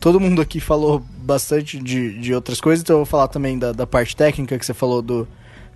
Todo 0.00 0.18
mundo 0.18 0.42
aqui 0.42 0.58
falou 0.58 0.98
bastante 0.98 1.78
de, 1.78 2.18
de 2.18 2.34
outras 2.34 2.60
coisas, 2.60 2.82
então 2.82 2.94
eu 2.94 2.98
vou 2.98 3.06
falar 3.06 3.28
também 3.28 3.56
da, 3.56 3.70
da 3.70 3.86
parte 3.86 4.16
técnica 4.16 4.58
que 4.58 4.66
você 4.66 4.74
falou 4.74 5.00
do, 5.00 5.28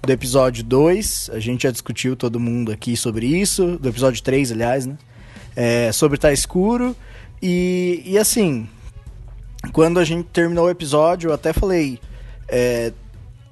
do 0.02 0.12
episódio 0.12 0.64
2. 0.64 1.30
A 1.32 1.38
gente 1.38 1.62
já 1.62 1.70
discutiu 1.70 2.16
todo 2.16 2.40
mundo 2.40 2.72
aqui 2.72 2.96
sobre 2.96 3.24
isso. 3.24 3.78
Do 3.78 3.88
episódio 3.88 4.20
3, 4.20 4.50
aliás, 4.50 4.84
né? 4.84 4.98
É, 5.54 5.92
sobre 5.92 6.18
Tá 6.18 6.32
Escuro. 6.32 6.96
E, 7.40 8.02
e 8.04 8.18
assim, 8.18 8.68
quando 9.72 10.00
a 10.00 10.04
gente 10.04 10.26
terminou 10.32 10.66
o 10.66 10.70
episódio, 10.70 11.30
eu 11.30 11.34
até 11.34 11.52
falei. 11.52 12.00
É, 12.50 12.92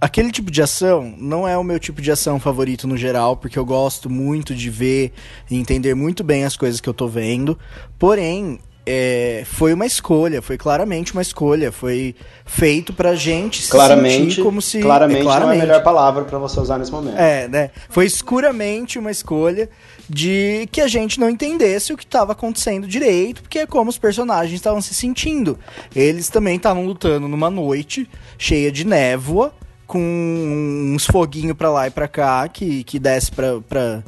aquele 0.01 0.31
tipo 0.31 0.51
de 0.51 0.63
ação 0.63 1.15
não 1.19 1.47
é 1.47 1.57
o 1.57 1.65
meu 1.65 1.79
tipo 1.79 2.01
de 2.01 2.11
ação 2.11 2.39
favorito 2.39 2.87
no 2.87 2.97
geral, 2.97 3.37
porque 3.37 3.59
eu 3.59 3.65
gosto 3.65 4.09
muito 4.11 4.55
de 4.55 4.71
ver 4.71 5.13
e 5.51 5.57
entender 5.57 5.95
muito 5.95 6.23
bem 6.23 6.45
as 6.45 6.57
coisas 6.57 6.81
que 6.81 6.89
eu 6.89 6.95
tô 6.95 7.09
vendo. 7.09 7.59
Porém, 7.99 8.59
é, 8.91 9.43
foi 9.45 9.75
uma 9.75 9.85
escolha, 9.85 10.41
foi 10.41 10.57
claramente 10.57 11.13
uma 11.13 11.21
escolha, 11.21 11.71
foi 11.71 12.15
feito 12.47 12.93
pra 12.93 13.15
gente 13.15 13.63
se 13.63 13.71
claramente, 13.71 14.31
sentir 14.31 14.43
como 14.43 14.63
se... 14.63 14.81
Claramente, 14.81 15.21
é, 15.21 15.23
claramente 15.25 15.59
não 15.59 15.63
é 15.63 15.65
a 15.65 15.67
melhor 15.67 15.85
palavra 15.85 16.25
para 16.25 16.39
você 16.39 16.59
usar 16.59 16.79
nesse 16.79 16.91
momento. 16.91 17.19
É, 17.19 17.47
né? 17.49 17.71
Foi 17.91 18.07
escuramente 18.07 18.99
uma 18.99 19.11
escolha 19.11 19.69
de 20.09 20.69
que 20.73 20.81
a 20.81 20.89
gente 20.89 21.21
não 21.21 21.29
entendesse 21.29 21.93
o 21.93 21.97
que 21.97 22.05
estava 22.05 22.33
acontecendo 22.33 22.89
direito, 22.89 23.43
porque 23.43 23.61
é 23.61 23.67
como 23.67 23.91
os 23.91 23.99
personagens 23.99 24.55
estavam 24.55 24.81
se 24.81 24.95
sentindo. 24.95 25.59
Eles 25.95 26.29
também 26.29 26.57
estavam 26.57 26.87
lutando 26.87 27.29
numa 27.29 27.51
noite 27.51 28.09
cheia 28.39 28.73
de 28.73 28.87
névoa, 28.87 29.53
com 29.87 30.93
uns 30.95 31.07
foguinhos 31.07 31.57
pra 31.57 31.71
lá 31.71 31.87
e 31.87 31.91
pra 31.91 32.09
cá, 32.09 32.47
que, 32.49 32.85
que 32.85 32.99
desce 32.99 33.33
pra, 33.33 33.61
pra, 33.61 34.03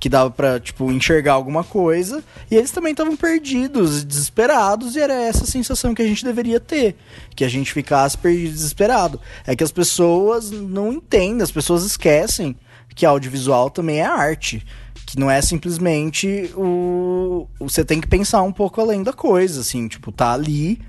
que 0.00 0.08
dava 0.08 0.30
pra, 0.30 0.58
tipo, 0.58 0.90
enxergar 0.90 1.34
alguma 1.34 1.62
coisa. 1.62 2.24
E 2.50 2.56
eles 2.56 2.72
também 2.72 2.90
estavam 2.90 3.16
perdidos, 3.16 4.04
desesperados, 4.04 4.96
e 4.96 5.00
era 5.00 5.14
essa 5.14 5.46
sensação 5.46 5.94
que 5.94 6.02
a 6.02 6.06
gente 6.06 6.24
deveria 6.24 6.58
ter. 6.58 6.96
Que 7.36 7.44
a 7.44 7.48
gente 7.48 7.72
ficasse 7.72 8.18
perdido, 8.18 8.52
desesperado. 8.52 9.20
É 9.46 9.54
que 9.54 9.62
as 9.62 9.70
pessoas 9.70 10.50
não 10.50 10.92
entendem, 10.92 11.42
as 11.42 11.52
pessoas 11.52 11.84
esquecem 11.84 12.56
que 12.94 13.06
audiovisual 13.06 13.70
também 13.70 14.00
é 14.00 14.04
arte. 14.04 14.66
Que 15.06 15.18
não 15.18 15.30
é 15.30 15.40
simplesmente 15.42 16.50
o. 16.56 17.46
Você 17.58 17.84
tem 17.84 18.00
que 18.00 18.06
pensar 18.06 18.42
um 18.42 18.52
pouco 18.52 18.80
além 18.80 19.02
da 19.02 19.12
coisa, 19.12 19.60
assim, 19.60 19.88
tipo, 19.88 20.10
tá 20.10 20.32
ali. 20.32 20.80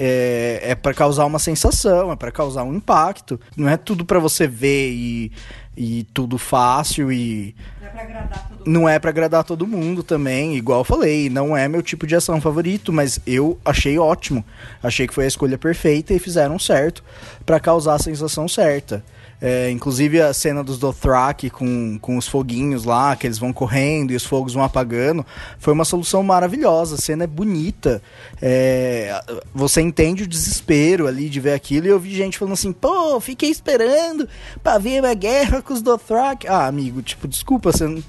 É, 0.00 0.60
é 0.62 0.74
para 0.76 0.94
causar 0.94 1.24
uma 1.24 1.40
sensação, 1.40 2.12
é 2.12 2.16
para 2.16 2.30
causar 2.30 2.62
um 2.62 2.74
impacto. 2.74 3.40
Não 3.56 3.68
é 3.68 3.76
tudo 3.76 4.04
para 4.04 4.20
você 4.20 4.46
ver 4.46 4.92
e, 4.92 5.32
e 5.76 6.04
tudo 6.14 6.38
fácil 6.38 7.10
e 7.10 7.54
Não 7.80 7.88
é 7.88 7.90
pra 7.90 8.02
agradar 8.02 8.48
todo 8.48 8.58
não 8.68 8.88
é 8.88 8.98
pra 8.98 9.10
agradar 9.10 9.44
todo 9.44 9.66
mundo 9.66 10.02
também, 10.02 10.56
igual 10.56 10.80
eu 10.80 10.84
falei, 10.84 11.30
não 11.30 11.56
é 11.56 11.66
meu 11.66 11.82
tipo 11.82 12.06
de 12.06 12.14
ação 12.14 12.40
favorito, 12.40 12.92
mas 12.92 13.18
eu 13.26 13.58
achei 13.64 13.98
ótimo. 13.98 14.44
Achei 14.82 15.06
que 15.06 15.14
foi 15.14 15.24
a 15.24 15.28
escolha 15.28 15.56
perfeita 15.56 16.12
e 16.12 16.18
fizeram 16.18 16.58
certo 16.58 17.02
pra 17.46 17.58
causar 17.58 17.94
a 17.94 17.98
sensação 17.98 18.46
certa. 18.46 19.02
É, 19.40 19.70
inclusive 19.70 20.20
a 20.20 20.34
cena 20.34 20.64
dos 20.64 20.78
Dothraki 20.78 21.48
com, 21.48 21.96
com 22.00 22.16
os 22.16 22.26
foguinhos 22.26 22.84
lá, 22.84 23.14
que 23.14 23.26
eles 23.26 23.38
vão 23.38 23.52
correndo 23.52 24.10
e 24.10 24.16
os 24.16 24.24
fogos 24.24 24.54
vão 24.54 24.64
apagando, 24.64 25.24
foi 25.58 25.72
uma 25.72 25.84
solução 25.84 26.22
maravilhosa. 26.22 26.96
A 26.96 26.98
cena 26.98 27.24
é 27.24 27.26
bonita. 27.26 28.02
É, 28.42 29.20
você 29.54 29.80
entende 29.80 30.24
o 30.24 30.26
desespero 30.26 31.06
ali 31.06 31.28
de 31.28 31.38
ver 31.38 31.54
aquilo. 31.54 31.86
E 31.86 31.90
eu 31.90 32.00
vi 32.00 32.14
gente 32.14 32.38
falando 32.38 32.54
assim: 32.54 32.72
pô, 32.72 33.20
fiquei 33.20 33.50
esperando 33.50 34.28
pra 34.62 34.78
ver 34.78 35.04
a 35.04 35.14
guerra 35.14 35.62
com 35.62 35.72
os 35.72 35.82
Dothraki. 35.82 36.48
Ah, 36.48 36.66
amigo, 36.66 37.00
tipo, 37.02 37.28
desculpa, 37.28 37.70
você 37.70 37.86
não 37.86 38.02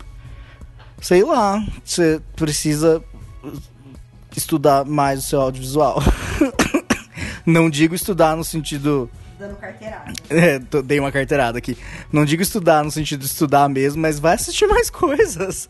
sei 1.01 1.23
lá, 1.23 1.65
você 1.83 2.21
precisa 2.35 3.03
estudar 4.35 4.85
mais 4.85 5.19
o 5.19 5.23
seu 5.23 5.41
audiovisual. 5.41 6.01
Não 7.45 7.69
digo 7.69 7.95
estudar 7.95 8.35
no 8.35 8.43
sentido. 8.43 9.09
Dando 9.39 9.55
carteirada. 9.55 10.11
É, 10.29 10.59
tô- 10.59 10.81
dei 10.81 10.99
uma 10.99 11.11
carteirada 11.11 11.57
aqui. 11.57 11.77
Não 12.11 12.25
digo 12.25 12.41
estudar 12.43 12.83
no 12.83 12.91
sentido 12.91 13.21
de 13.21 13.25
estudar 13.25 13.67
mesmo, 13.69 14.01
mas 14.01 14.19
vai 14.19 14.35
assistir 14.35 14.67
mais 14.69 14.89
coisas. 14.89 15.69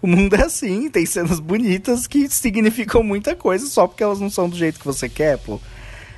O 0.00 0.06
mundo 0.06 0.36
é 0.36 0.44
assim, 0.44 0.88
tem 0.88 1.04
cenas 1.04 1.40
bonitas 1.40 2.06
que 2.06 2.28
significam 2.28 3.02
muita 3.02 3.34
coisa 3.34 3.66
só 3.66 3.86
porque 3.86 4.02
elas 4.02 4.20
não 4.20 4.30
são 4.30 4.48
do 4.48 4.56
jeito 4.56 4.78
que 4.78 4.86
você 4.86 5.08
quer, 5.08 5.36
pô. 5.38 5.60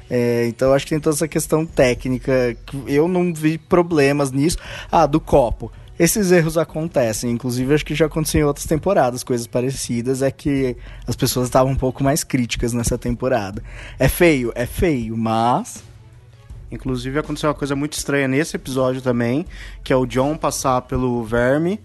É, 0.08 0.46
então 0.48 0.72
acho 0.72 0.84
que 0.84 0.90
tem 0.90 1.00
toda 1.00 1.14
essa 1.16 1.28
questão 1.28 1.64
técnica. 1.64 2.56
Eu 2.86 3.08
não 3.08 3.32
vi 3.32 3.56
problemas 3.58 4.30
nisso. 4.30 4.58
Ah, 4.90 5.06
do 5.06 5.20
copo. 5.20 5.72
Esses 5.98 6.32
erros 6.32 6.56
acontecem, 6.56 7.30
inclusive 7.30 7.74
acho 7.74 7.84
que 7.84 7.94
já 7.94 8.06
aconteceu 8.06 8.40
em 8.40 8.44
outras 8.44 8.64
temporadas, 8.66 9.22
coisas 9.22 9.46
parecidas, 9.46 10.22
é 10.22 10.30
que 10.30 10.74
as 11.06 11.14
pessoas 11.14 11.46
estavam 11.48 11.72
um 11.72 11.76
pouco 11.76 12.02
mais 12.02 12.24
críticas 12.24 12.72
nessa 12.72 12.96
temporada. 12.96 13.62
É 13.98 14.08
feio? 14.08 14.50
É 14.54 14.64
feio, 14.64 15.14
mas 15.16 15.84
Inclusive 16.70 17.18
aconteceu 17.18 17.48
uma 17.48 17.54
coisa 17.54 17.74
muito 17.74 17.94
estranha 17.94 18.28
nesse 18.28 18.56
episódio 18.56 19.02
também, 19.02 19.46
que 19.82 19.92
é 19.92 19.96
o 19.96 20.06
John 20.06 20.36
passar 20.36 20.82
pelo 20.82 21.22
verme 21.24 21.80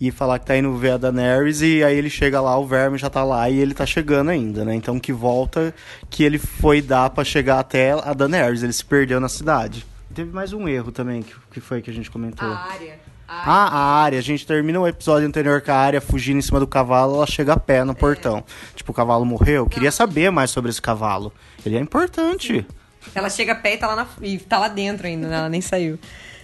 e 0.00 0.10
falar 0.10 0.38
que 0.38 0.46
tá 0.46 0.56
indo 0.56 0.72
ver 0.76 0.92
a 0.92 0.96
Daenerys 0.96 1.60
e 1.60 1.82
aí 1.82 1.96
ele 1.96 2.08
chega 2.08 2.40
lá, 2.40 2.56
o 2.56 2.66
verme 2.66 2.96
já 2.98 3.10
tá 3.10 3.24
lá 3.24 3.50
e 3.50 3.58
ele 3.58 3.74
tá 3.74 3.84
chegando 3.84 4.30
ainda, 4.30 4.64
né? 4.64 4.74
Então 4.74 4.98
que 4.98 5.12
volta 5.12 5.74
que 6.08 6.22
ele 6.22 6.38
foi 6.38 6.80
dar 6.80 7.10
pra 7.10 7.24
chegar 7.24 7.58
até 7.58 7.92
a 7.92 8.12
Daenerys, 8.12 8.62
ele 8.62 8.72
se 8.72 8.84
perdeu 8.84 9.18
na 9.18 9.28
cidade. 9.28 9.84
Teve 10.14 10.32
mais 10.32 10.52
um 10.52 10.68
erro 10.68 10.90
também, 10.90 11.22
que, 11.22 11.34
que 11.52 11.60
foi 11.60 11.82
que 11.82 11.90
a 11.90 11.94
gente 11.94 12.10
comentou. 12.10 12.48
A 12.48 12.72
área. 12.72 12.98
Ah, 13.28 13.68
a 13.68 14.02
área. 14.02 14.18
A 14.18 14.22
gente 14.22 14.46
termina 14.46 14.80
o 14.80 14.88
episódio 14.88 15.28
anterior 15.28 15.60
com 15.60 15.70
a 15.70 15.76
área 15.76 16.00
fugindo 16.00 16.38
em 16.38 16.42
cima 16.42 16.58
do 16.58 16.66
cavalo, 16.66 17.16
ela 17.16 17.26
chega 17.26 17.52
a 17.52 17.58
pé 17.58 17.84
no 17.84 17.94
portão. 17.94 18.42
Tipo, 18.74 18.90
o 18.90 18.94
cavalo 18.94 19.24
morreu. 19.24 19.64
Eu 19.64 19.66
queria 19.66 19.92
saber 19.92 20.30
mais 20.30 20.50
sobre 20.50 20.70
esse 20.70 20.80
cavalo. 20.80 21.32
Ele 21.64 21.76
é 21.76 21.80
importante. 21.80 22.66
Ela 23.14 23.30
chega 23.30 23.52
a 23.52 23.54
pé 23.54 23.74
e 23.74 23.78
tá 23.78 23.86
lá, 23.88 23.96
na- 23.96 24.08
e 24.22 24.38
tá 24.38 24.58
lá 24.58 24.68
dentro 24.68 25.06
ainda, 25.06 25.28
né? 25.28 25.36
ela 25.36 25.48
nem 25.48 25.60
saiu. 25.60 25.98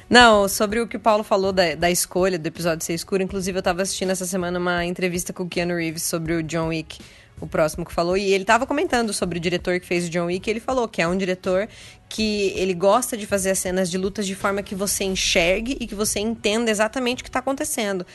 Não, 0.08 0.46
sobre 0.48 0.80
o 0.80 0.86
que 0.86 0.96
o 0.96 1.00
Paulo 1.00 1.24
falou 1.24 1.52
da, 1.52 1.74
da 1.74 1.90
escolha 1.90 2.38
do 2.38 2.46
episódio 2.46 2.84
ser 2.84 2.92
escuro, 2.94 3.22
inclusive 3.22 3.58
eu 3.58 3.62
tava 3.62 3.82
assistindo 3.82 4.10
essa 4.10 4.26
semana 4.26 4.58
uma 4.58 4.84
entrevista 4.84 5.32
com 5.32 5.44
o 5.44 5.48
Keanu 5.48 5.76
Reeves 5.76 6.02
sobre 6.02 6.34
o 6.34 6.42
John 6.42 6.68
Wick, 6.68 6.98
o 7.40 7.46
próximo 7.46 7.84
que 7.84 7.92
falou, 7.92 8.16
e 8.16 8.32
ele 8.32 8.44
tava 8.44 8.66
comentando 8.66 9.12
sobre 9.12 9.38
o 9.38 9.40
diretor 9.40 9.80
que 9.80 9.86
fez 9.86 10.06
o 10.06 10.10
John 10.10 10.26
Wick, 10.26 10.48
e 10.48 10.50
ele 10.52 10.60
falou 10.60 10.86
que 10.86 11.00
é 11.00 11.08
um 11.08 11.16
diretor 11.16 11.68
que 12.08 12.52
ele 12.54 12.74
gosta 12.74 13.16
de 13.16 13.26
fazer 13.26 13.50
as 13.50 13.58
cenas 13.58 13.90
de 13.90 13.96
lutas 13.98 14.26
de 14.26 14.34
forma 14.34 14.62
que 14.62 14.74
você 14.74 15.04
enxergue 15.04 15.76
e 15.80 15.86
que 15.86 15.94
você 15.94 16.20
entenda 16.20 16.70
exatamente 16.70 17.22
o 17.22 17.24
que 17.24 17.30
tá 17.30 17.38
acontecendo. 17.40 18.06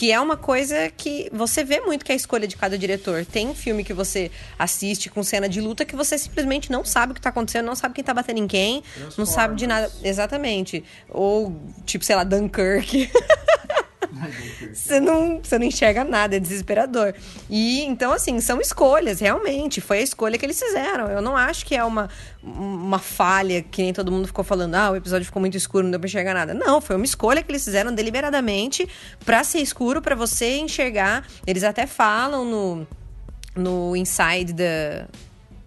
Que 0.00 0.10
é 0.10 0.18
uma 0.18 0.34
coisa 0.34 0.90
que 0.96 1.28
você 1.30 1.62
vê 1.62 1.78
muito 1.80 2.06
que 2.06 2.10
é 2.10 2.14
a 2.14 2.16
escolha 2.16 2.48
de 2.48 2.56
cada 2.56 2.78
diretor. 2.78 3.26
Tem 3.26 3.54
filme 3.54 3.84
que 3.84 3.92
você 3.92 4.30
assiste 4.58 5.10
com 5.10 5.22
cena 5.22 5.46
de 5.46 5.60
luta 5.60 5.84
que 5.84 5.94
você 5.94 6.16
simplesmente 6.16 6.72
não 6.72 6.86
sabe 6.86 7.12
o 7.12 7.14
que 7.14 7.20
tá 7.20 7.28
acontecendo, 7.28 7.66
não 7.66 7.74
sabe 7.74 7.96
quem 7.96 8.02
tá 8.02 8.14
batendo 8.14 8.38
em 8.38 8.46
quem, 8.46 8.82
não 9.18 9.26
sabe 9.26 9.56
de 9.56 9.66
nada. 9.66 9.92
Exatamente. 10.02 10.82
Ou, 11.06 11.54
tipo, 11.84 12.02
sei 12.02 12.16
lá, 12.16 12.24
Dunkirk. 12.24 13.10
Você 14.72 15.00
não, 15.00 15.40
você 15.42 15.58
não 15.58 15.66
enxerga 15.66 16.04
nada, 16.04 16.36
é 16.36 16.40
desesperador. 16.40 17.14
E 17.48 17.82
então, 17.82 18.12
assim, 18.12 18.40
são 18.40 18.60
escolhas, 18.60 19.20
realmente. 19.20 19.80
Foi 19.80 19.98
a 19.98 20.02
escolha 20.02 20.36
que 20.38 20.44
eles 20.44 20.58
fizeram. 20.58 21.08
Eu 21.08 21.22
não 21.22 21.36
acho 21.36 21.64
que 21.64 21.74
é 21.74 21.84
uma, 21.84 22.08
uma 22.42 22.98
falha, 22.98 23.62
que 23.62 23.82
nem 23.82 23.92
todo 23.92 24.10
mundo 24.10 24.26
ficou 24.26 24.44
falando, 24.44 24.74
ah, 24.74 24.90
o 24.90 24.96
episódio 24.96 25.24
ficou 25.24 25.40
muito 25.40 25.56
escuro, 25.56 25.84
não 25.84 25.90
deu 25.90 26.00
pra 26.00 26.08
enxergar 26.08 26.34
nada. 26.34 26.54
Não, 26.54 26.80
foi 26.80 26.96
uma 26.96 27.04
escolha 27.04 27.42
que 27.42 27.50
eles 27.50 27.64
fizeram 27.64 27.94
deliberadamente 27.94 28.88
pra 29.24 29.44
ser 29.44 29.60
escuro, 29.60 30.02
pra 30.02 30.14
você 30.14 30.58
enxergar. 30.58 31.26
Eles 31.46 31.64
até 31.64 31.86
falam 31.86 32.44
no, 32.44 32.86
no 33.56 33.96
Inside 33.96 34.52
da. 34.52 35.06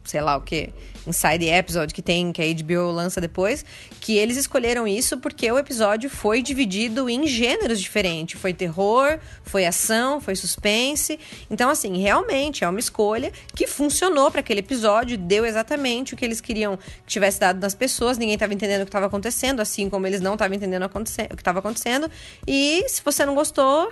sei 0.04 0.22
lá 0.22 0.36
o 0.38 0.42
que. 0.42 0.74
Inside 1.08 1.48
Episode 1.50 1.94
que 1.94 2.02
tem, 2.02 2.32
que 2.32 2.42
a 2.42 2.46
HBO 2.46 2.92
lança 2.92 3.20
depois, 3.20 3.66
que 4.00 4.18
eles 4.18 4.38
escolheram 4.38 4.88
isso 4.88 5.18
porque 5.18 5.52
o 5.52 5.58
episódio 5.58 6.10
foi 6.10 6.42
dividido 6.42 7.10
em 7.10 7.28
gêneros 7.28 7.80
diferentes. 7.80 8.40
Foi 8.40 8.54
terror, 8.54 9.20
foi 9.44 9.66
ação, 9.66 10.20
foi 10.22 10.36
suspense. 10.36 11.20
Então, 11.50 11.70
assim, 11.70 12.02
realmente 12.02 12.64
é 12.64 12.70
uma 12.70 12.80
escolha 12.80 13.32
que 13.56 13.68
funcionou 13.68 14.32
para 14.32 14.40
aquele 14.40 14.60
episódio, 14.60 15.18
deu 15.18 15.46
exatamente 15.46 16.14
o 16.14 16.18
que 16.18 16.26
eles 16.26 16.42
queriam 16.42 16.78
que 16.78 16.84
tivesse 17.08 17.40
dado 17.40 17.60
nas 17.60 17.76
pessoas, 17.76 18.18
ninguém 18.18 18.36
estava 18.36 18.54
entendendo 18.54 18.82
o 18.82 18.86
que 18.86 18.90
estava 18.90 19.06
acontecendo, 19.06 19.60
assim 19.60 19.90
como 19.90 20.08
eles 20.08 20.22
não 20.22 20.34
estavam 20.34 20.56
entendendo 20.56 20.84
o 20.86 20.90
que 20.90 21.36
estava 21.36 21.60
acontecendo. 21.60 22.10
E 22.48 22.88
se 22.88 23.02
você 23.04 23.26
não 23.26 23.36
gostou, 23.36 23.92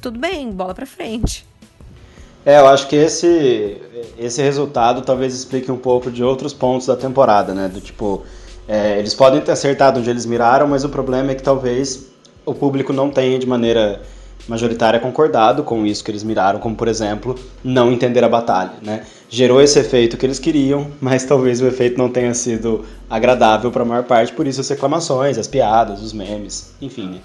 tudo 0.00 0.18
bem, 0.18 0.50
bola 0.50 0.74
pra 0.74 0.86
frente. 0.86 1.44
É, 2.46 2.60
eu 2.60 2.68
acho 2.68 2.86
que 2.86 2.94
esse, 2.94 3.76
esse 4.16 4.40
resultado 4.40 5.02
talvez 5.02 5.34
explique 5.34 5.70
um 5.72 5.76
pouco 5.76 6.12
de 6.12 6.22
outros 6.22 6.54
pontos 6.54 6.86
da 6.86 6.94
temporada, 6.94 7.52
né? 7.52 7.66
Do 7.66 7.80
tipo, 7.80 8.22
é, 8.68 9.00
eles 9.00 9.14
podem 9.14 9.40
ter 9.40 9.50
acertado 9.50 9.98
onde 9.98 10.08
eles 10.08 10.24
miraram, 10.24 10.68
mas 10.68 10.84
o 10.84 10.88
problema 10.88 11.32
é 11.32 11.34
que 11.34 11.42
talvez 11.42 12.06
o 12.44 12.54
público 12.54 12.92
não 12.92 13.10
tenha 13.10 13.36
de 13.36 13.48
maneira 13.48 14.00
majoritária 14.46 15.00
concordado 15.00 15.64
com 15.64 15.84
isso 15.84 16.04
que 16.04 16.10
eles 16.12 16.22
miraram, 16.22 16.60
como 16.60 16.76
por 16.76 16.86
exemplo, 16.86 17.34
não 17.64 17.90
entender 17.90 18.22
a 18.22 18.28
batalha, 18.28 18.74
né? 18.80 19.02
Gerou 19.28 19.60
esse 19.60 19.80
efeito 19.80 20.16
que 20.16 20.24
eles 20.24 20.38
queriam, 20.38 20.86
mas 21.02 21.24
talvez 21.24 21.60
o 21.60 21.66
efeito 21.66 21.98
não 21.98 22.08
tenha 22.08 22.32
sido 22.32 22.84
agradável 23.10 23.72
para 23.72 23.82
a 23.82 23.84
maior 23.84 24.04
parte, 24.04 24.32
por 24.32 24.46
isso 24.46 24.60
as 24.60 24.68
reclamações, 24.68 25.36
as 25.36 25.48
piadas, 25.48 26.00
os 26.00 26.12
memes, 26.12 26.72
enfim. 26.80 27.08
né? 27.08 27.18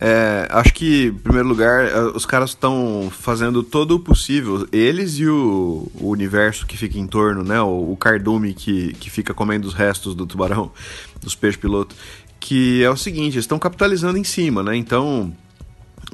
É, 0.00 0.46
acho 0.50 0.72
que, 0.74 1.06
em 1.06 1.14
primeiro 1.14 1.48
lugar, 1.48 1.86
eh, 1.86 2.00
os 2.14 2.24
caras 2.24 2.50
estão 2.50 3.10
fazendo 3.10 3.64
todo 3.64 3.96
o 3.96 4.00
possível. 4.00 4.66
Eles 4.72 5.18
e 5.18 5.26
o, 5.26 5.90
o 5.94 6.08
universo 6.08 6.66
que 6.66 6.76
fica 6.76 6.98
em 6.98 7.06
torno, 7.06 7.42
né? 7.42 7.60
O, 7.60 7.92
o 7.92 7.96
cardume 7.96 8.54
que, 8.54 8.92
que 8.94 9.10
fica 9.10 9.34
comendo 9.34 9.66
os 9.66 9.74
restos 9.74 10.14
do 10.14 10.24
tubarão, 10.24 10.70
dos 11.20 11.34
peixes 11.34 11.60
piloto. 11.60 11.96
Que 12.38 12.82
é 12.84 12.90
o 12.90 12.96
seguinte, 12.96 13.34
eles 13.34 13.44
estão 13.44 13.58
capitalizando 13.58 14.18
em 14.18 14.24
cima, 14.24 14.62
né? 14.62 14.76
Então, 14.76 15.32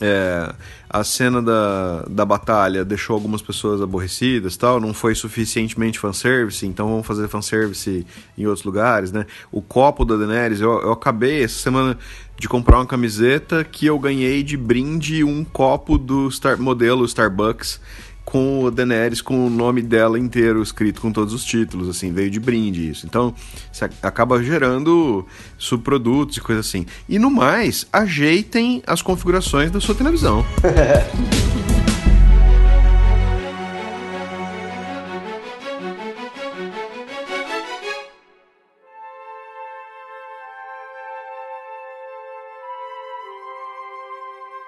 é, 0.00 0.52
a 0.90 1.04
cena 1.04 1.40
da, 1.40 2.04
da 2.08 2.24
batalha 2.24 2.84
deixou 2.84 3.14
algumas 3.14 3.40
pessoas 3.40 3.80
aborrecidas 3.80 4.56
tal, 4.56 4.80
não 4.80 4.92
foi 4.92 5.14
suficientemente 5.14 5.98
fanservice, 5.98 6.66
então 6.66 6.88
vamos 6.88 7.06
fazer 7.06 7.28
fanservice 7.28 8.06
em 8.36 8.46
outros 8.46 8.64
lugares, 8.64 9.12
né? 9.12 9.26
O 9.52 9.62
copo 9.62 10.04
da 10.04 10.16
Daenerys, 10.16 10.60
eu, 10.60 10.72
eu 10.82 10.92
acabei 10.92 11.44
essa 11.44 11.60
semana 11.60 11.96
de 12.36 12.48
comprar 12.48 12.78
uma 12.78 12.86
camiseta 12.86 13.62
que 13.62 13.86
eu 13.86 13.98
ganhei 13.98 14.42
de 14.42 14.56
brinde 14.56 15.22
um 15.22 15.44
copo 15.44 15.96
do 15.96 16.30
Star, 16.30 16.60
modelo 16.60 17.04
Starbucks, 17.04 17.80
com 18.24 18.64
o 18.64 18.70
Daenerys 18.70 19.20
com 19.20 19.46
o 19.46 19.50
nome 19.50 19.82
dela 19.82 20.18
inteiro 20.18 20.62
escrito 20.62 21.00
com 21.00 21.12
todos 21.12 21.34
os 21.34 21.44
títulos, 21.44 21.88
assim, 21.88 22.12
veio 22.12 22.30
de 22.30 22.40
brinde 22.40 22.90
isso. 22.90 23.06
Então, 23.06 23.34
você 23.70 23.84
acaba 24.02 24.42
gerando 24.42 25.26
subprodutos 25.58 26.36
e 26.36 26.40
coisa 26.40 26.60
assim. 26.60 26.86
E 27.08 27.18
no 27.18 27.30
mais, 27.30 27.86
ajeitem 27.92 28.82
as 28.86 29.02
configurações 29.02 29.70
da 29.70 29.80
sua 29.80 29.94
televisão. 29.94 30.44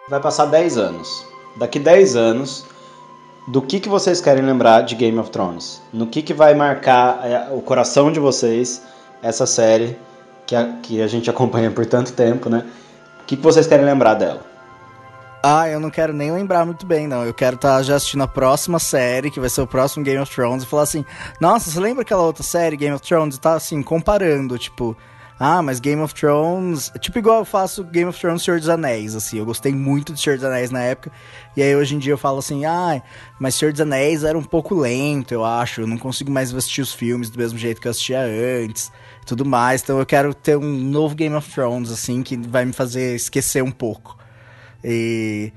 Vai 0.09 0.21
passar 0.21 0.47
10 0.47 0.79
anos. 0.79 1.27
Daqui 1.57 1.81
10 1.81 2.15
anos, 2.15 2.65
do 3.47 3.63
que, 3.63 3.79
que 3.79 3.89
vocês 3.89 4.21
querem 4.21 4.45
lembrar 4.45 4.83
de 4.83 4.95
Game 4.95 5.19
of 5.19 5.31
Thrones? 5.31 5.81
No 5.93 6.07
que, 6.07 6.23
que 6.23 6.35
vai 6.35 6.55
marcar 6.55 7.21
é, 7.25 7.49
o 7.53 7.61
coração 7.61 8.11
de 8.11 8.19
vocês 8.19 8.83
essa 9.23 9.47
série 9.47 9.97
que 10.47 10.55
a, 10.55 10.75
que 10.83 11.01
a 11.01 11.07
gente 11.07 11.31
acompanha 11.31 11.71
por 11.71 11.87
tanto 11.87 12.13
tempo, 12.13 12.49
né? 12.49 12.65
O 13.23 13.25
que, 13.25 13.37
que 13.37 13.43
vocês 13.43 13.67
querem 13.67 13.85
lembrar 13.85 14.15
dela? 14.15 14.43
Ah, 15.43 15.69
eu 15.69 15.79
não 15.79 15.91
quero 15.91 16.13
nem 16.13 16.33
lembrar 16.33 16.65
muito 16.65 16.85
bem, 16.85 17.07
não. 17.07 17.25
Eu 17.25 17.33
quero 17.33 17.57
estar 17.57 17.77
tá 17.77 17.83
já 17.83 17.97
assistindo 17.97 18.23
a 18.23 18.29
próxima 18.29 18.79
série, 18.79 19.31
que 19.31 19.39
vai 19.39 19.49
ser 19.49 19.61
o 19.61 19.67
próximo 19.67 20.05
Game 20.05 20.21
of 20.21 20.33
Thrones, 20.35 20.65
e 20.65 20.67
falar 20.67 20.83
assim: 20.83 21.05
Nossa, 21.41 21.71
você 21.71 21.79
lembra 21.79 22.03
aquela 22.03 22.23
outra 22.23 22.43
série, 22.43 22.77
Game 22.77 22.95
of 22.95 23.07
Thrones? 23.07 23.37
E 23.37 23.41
tá 23.41 23.55
assim, 23.55 23.81
comparando, 23.83 24.59
tipo 24.59 24.97
ah, 25.39 25.61
mas 25.61 25.81
Game 25.81 26.01
of 26.01 26.15
Thrones. 26.15 26.91
Tipo, 26.99 27.19
igual 27.19 27.41
eu 27.41 27.45
faço 27.45 27.85
Game 27.85 28.09
of 28.09 28.19
Thrones 28.19 28.43
Senhor 28.43 28.59
dos 28.59 28.71
Anéis, 28.71 29.15
assim. 29.15 29.39
Eu 29.39 29.45
gostei 29.45 29.73
muito 29.73 30.15
de 30.15 30.21
Senhor 30.21 30.37
dos 30.37 30.45
Anéis 30.45 30.71
na 30.71 30.81
época. 30.81 31.13
E 31.55 31.63
aí 31.63 31.77
hoje 31.77 31.95
em 31.95 31.99
dia 31.99 32.15
eu 32.15 32.19
falo 32.19 32.39
assim, 32.39 32.65
ah, 32.65 33.03
mas 33.39 33.55
Senhor 33.55 33.71
dos 33.71 33.81
Anéis 33.81 34.25
era 34.25 34.37
um 34.37 34.43
pouco 34.43 34.75
lento, 34.75 35.33
eu 35.33 35.45
acho. 35.45 35.83
Eu 35.83 35.87
não 35.87 35.99
consigo 35.99 36.31
mais 36.31 36.55
assistir 36.55 36.81
os 36.81 36.95
filmes 36.95 37.29
do 37.29 37.39
mesmo 37.39 37.59
jeito 37.59 37.81
que 37.81 37.87
eu 37.87 37.91
assistia 37.91 38.21
antes. 38.21 38.91
Tudo 39.27 39.45
mais. 39.45 39.83
Então 39.83 39.99
eu 39.99 40.07
quero 40.07 40.33
ter 40.33 40.57
um 40.57 40.73
novo 40.73 41.15
Game 41.15 41.35
of 41.35 41.53
Thrones, 41.53 41.91
assim, 41.91 42.23
que 42.23 42.37
vai 42.37 42.65
me 42.65 42.73
fazer 42.73 43.15
esquecer 43.15 43.63
um 43.63 43.73
pouco. 43.73 44.17
E 44.83 45.53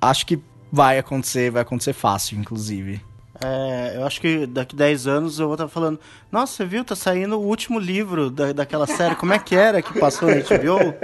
acho 0.00 0.26
que 0.26 0.40
vai 0.72 0.98
acontecer, 0.98 1.52
vai 1.52 1.62
acontecer 1.62 1.92
fácil, 1.92 2.36
inclusive. 2.36 3.00
É, 3.42 3.96
eu 3.96 4.06
acho 4.06 4.20
que 4.20 4.46
daqui 4.46 4.76
10 4.76 5.06
anos 5.06 5.38
eu 5.40 5.46
vou 5.46 5.54
estar 5.54 5.66
falando, 5.66 5.98
nossa, 6.30 6.54
você 6.54 6.64
viu, 6.64 6.84
tá 6.84 6.94
saindo 6.94 7.36
o 7.38 7.44
último 7.44 7.78
livro 7.78 8.30
da, 8.30 8.52
daquela 8.52 8.86
série, 8.86 9.16
como 9.16 9.32
é 9.32 9.38
que 9.38 9.56
era 9.56 9.82
que 9.82 9.98
passou 9.98 10.28
na 10.28 10.36
HBO? 10.36 10.94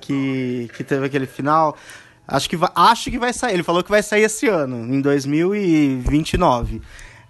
Que, 0.00 0.70
que 0.74 0.84
teve 0.84 1.06
aquele 1.06 1.26
final. 1.26 1.76
Acho 2.26 2.48
que, 2.48 2.56
vai, 2.56 2.70
acho 2.74 3.10
que 3.10 3.18
vai 3.18 3.32
sair. 3.32 3.54
Ele 3.54 3.62
falou 3.62 3.82
que 3.82 3.90
vai 3.90 4.02
sair 4.02 4.22
esse 4.22 4.46
ano, 4.48 4.94
em 4.94 5.00
2029. 5.00 6.80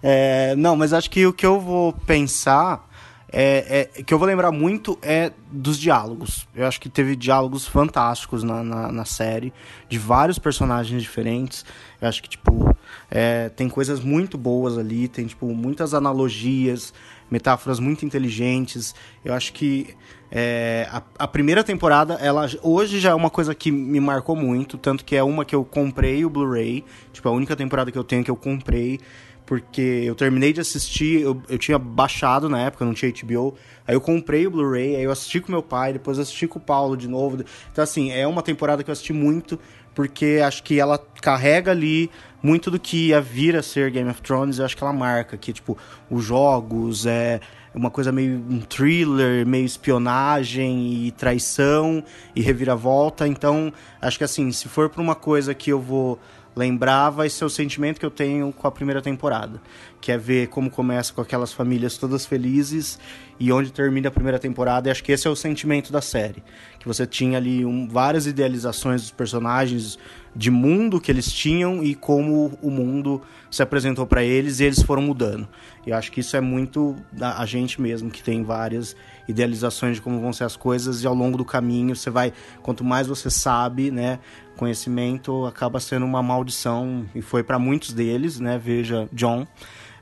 É, 0.01 0.55
não, 0.55 0.75
mas 0.75 0.93
acho 0.93 1.09
que 1.09 1.25
o 1.25 1.33
que 1.33 1.45
eu 1.45 1.59
vou 1.59 1.93
pensar 1.93 2.87
é, 3.35 3.89
é, 3.97 4.03
que 4.03 4.13
eu 4.13 4.19
vou 4.19 4.27
lembrar 4.27 4.51
muito 4.51 4.99
é 5.01 5.31
dos 5.51 5.79
diálogos. 5.79 6.47
Eu 6.55 6.67
acho 6.67 6.79
que 6.79 6.87
teve 6.87 7.15
diálogos 7.15 7.65
fantásticos 7.65 8.43
na, 8.43 8.63
na, 8.63 8.91
na 8.91 9.05
série, 9.05 9.51
de 9.89 9.97
vários 9.97 10.37
personagens 10.37 11.01
diferentes. 11.01 11.65
Eu 11.99 12.07
acho 12.07 12.21
que, 12.21 12.29
tipo, 12.29 12.72
é, 13.09 13.49
tem 13.49 13.69
coisas 13.69 13.99
muito 13.99 14.37
boas 14.37 14.77
ali, 14.77 15.07
tem, 15.07 15.25
tipo, 15.25 15.47
muitas 15.47 15.93
analogias, 15.93 16.93
metáforas 17.29 17.79
muito 17.79 18.05
inteligentes. 18.05 18.93
Eu 19.23 19.33
acho 19.33 19.53
que 19.53 19.95
é, 20.31 20.87
a, 20.91 21.01
a, 21.19 21.27
primeira 21.27 21.63
temporada, 21.63 22.15
ela 22.15 22.47
hoje 22.61 22.99
já 22.99 23.11
é 23.11 23.13
uma 23.13 23.29
coisa 23.29 23.53
que 23.53 23.71
me 23.71 23.99
marcou 23.99 24.35
muito, 24.35 24.77
tanto 24.77 25.05
que 25.05 25.15
é 25.15 25.23
uma 25.23 25.45
que 25.45 25.55
eu 25.55 25.63
comprei 25.63 26.25
o 26.25 26.29
Blu-ray, 26.29 26.83
tipo, 27.11 27.29
a 27.29 27.31
única 27.31 27.55
temporada 27.55 27.91
que 27.91 27.97
eu 27.97 28.03
tenho 28.03 28.23
que 28.23 28.31
eu 28.31 28.35
comprei 28.35 28.99
porque 29.45 30.03
eu 30.05 30.15
terminei 30.15 30.53
de 30.53 30.61
assistir, 30.61 31.21
eu, 31.21 31.41
eu 31.49 31.57
tinha 31.57 31.77
baixado 31.77 32.47
na 32.47 32.61
época, 32.61 32.85
não 32.85 32.93
tinha 32.93 33.11
HBO, 33.11 33.55
aí 33.85 33.93
eu 33.93 34.01
comprei 34.01 34.47
o 34.47 34.51
Blu-ray, 34.51 34.95
aí 34.95 35.03
eu 35.03 35.11
assisti 35.11 35.39
com 35.39 35.51
meu 35.51 35.61
pai, 35.61 35.93
depois 35.93 36.17
assisti 36.17 36.47
com 36.47 36.59
o 36.59 36.61
Paulo 36.61 36.95
de 36.95 37.07
novo. 37.07 37.43
Então, 37.71 37.83
assim, 37.83 38.11
é 38.11 38.25
uma 38.25 38.41
temporada 38.41 38.83
que 38.83 38.89
eu 38.89 38.93
assisti 38.93 39.13
muito, 39.13 39.59
porque 39.93 40.41
acho 40.43 40.63
que 40.63 40.79
ela 40.79 40.97
carrega 40.97 41.71
ali 41.71 42.09
muito 42.43 42.69
do 42.69 42.77
que 42.77 43.07
ia 43.07 43.21
vir 43.21 43.55
a 43.55 43.63
ser 43.63 43.89
Game 43.89 44.09
of 44.09 44.21
Thrones, 44.21 44.59
eu 44.59 44.65
acho 44.65 44.75
que 44.75 44.83
ela 44.83 44.91
marca, 44.91 45.37
que, 45.37 45.53
tipo, 45.53 45.77
os 46.11 46.25
jogos, 46.25 47.05
é 47.05 47.39
uma 47.73 47.89
coisa 47.89 48.11
meio 48.11 48.35
um 48.49 48.59
thriller, 48.59 49.47
meio 49.47 49.65
espionagem 49.65 51.05
e 51.05 51.11
traição 51.11 52.03
e 52.35 52.41
reviravolta, 52.41 53.25
então, 53.25 53.71
acho 54.01 54.17
que, 54.17 54.25
assim, 54.25 54.51
se 54.51 54.67
for 54.67 54.89
pra 54.89 55.01
uma 55.01 55.15
coisa 55.15 55.53
que 55.53 55.71
eu 55.71 55.79
vou 55.79 56.19
lembrar 56.55 57.09
vai 57.09 57.29
ser 57.29 57.45
o 57.45 57.49
sentimento 57.49 57.99
que 57.99 58.05
eu 58.05 58.11
tenho 58.11 58.51
com 58.53 58.67
a 58.67 58.71
primeira 58.71 59.01
temporada, 59.01 59.61
que 59.99 60.11
é 60.11 60.17
ver 60.17 60.47
como 60.47 60.69
começa 60.69 61.11
com 61.13 61.21
aquelas 61.21 61.51
famílias 61.51 61.97
todas 61.97 62.25
felizes 62.25 62.99
e 63.39 63.51
onde 63.51 63.71
termina 63.71 64.09
a 64.09 64.11
primeira 64.11 64.37
temporada. 64.37 64.87
E 64.87 64.91
acho 64.91 65.03
que 65.03 65.11
esse 65.11 65.27
é 65.27 65.31
o 65.31 65.35
sentimento 65.35 65.91
da 65.91 66.01
série, 66.01 66.43
que 66.79 66.87
você 66.87 67.05
tinha 67.05 67.37
ali 67.37 67.65
um, 67.65 67.87
várias 67.87 68.27
idealizações 68.27 69.01
dos 69.01 69.11
personagens, 69.11 69.97
de 70.35 70.49
mundo 70.49 70.99
que 70.99 71.11
eles 71.11 71.31
tinham 71.31 71.83
e 71.83 71.93
como 71.93 72.57
o 72.61 72.71
mundo 72.71 73.21
se 73.51 73.61
apresentou 73.61 74.05
para 74.07 74.23
eles 74.23 74.59
e 74.59 74.63
eles 74.63 74.81
foram 74.81 75.01
mudando. 75.01 75.47
E 75.85 75.91
eu 75.91 75.97
acho 75.97 76.11
que 76.11 76.21
isso 76.21 76.35
é 76.35 76.41
muito 76.41 76.95
a 77.21 77.45
gente 77.45 77.79
mesmo 77.79 78.09
que 78.09 78.23
tem 78.23 78.43
várias 78.43 78.95
idealizações 79.27 79.95
de 79.95 80.01
como 80.01 80.19
vão 80.19 80.33
ser 80.33 80.43
as 80.43 80.55
coisas 80.55 81.03
e 81.03 81.07
ao 81.07 81.13
longo 81.13 81.37
do 81.37 81.45
caminho 81.45 81.95
você 81.95 82.09
vai 82.09 82.33
quanto 82.61 82.83
mais 82.83 83.07
você 83.07 83.29
sabe, 83.29 83.91
né, 83.91 84.19
conhecimento 84.57 85.45
acaba 85.45 85.79
sendo 85.79 86.05
uma 86.05 86.23
maldição 86.23 87.05
e 87.13 87.21
foi 87.21 87.43
para 87.43 87.59
muitos 87.59 87.93
deles, 87.93 88.39
né? 88.39 88.57
Veja 88.57 89.07
John. 89.13 89.47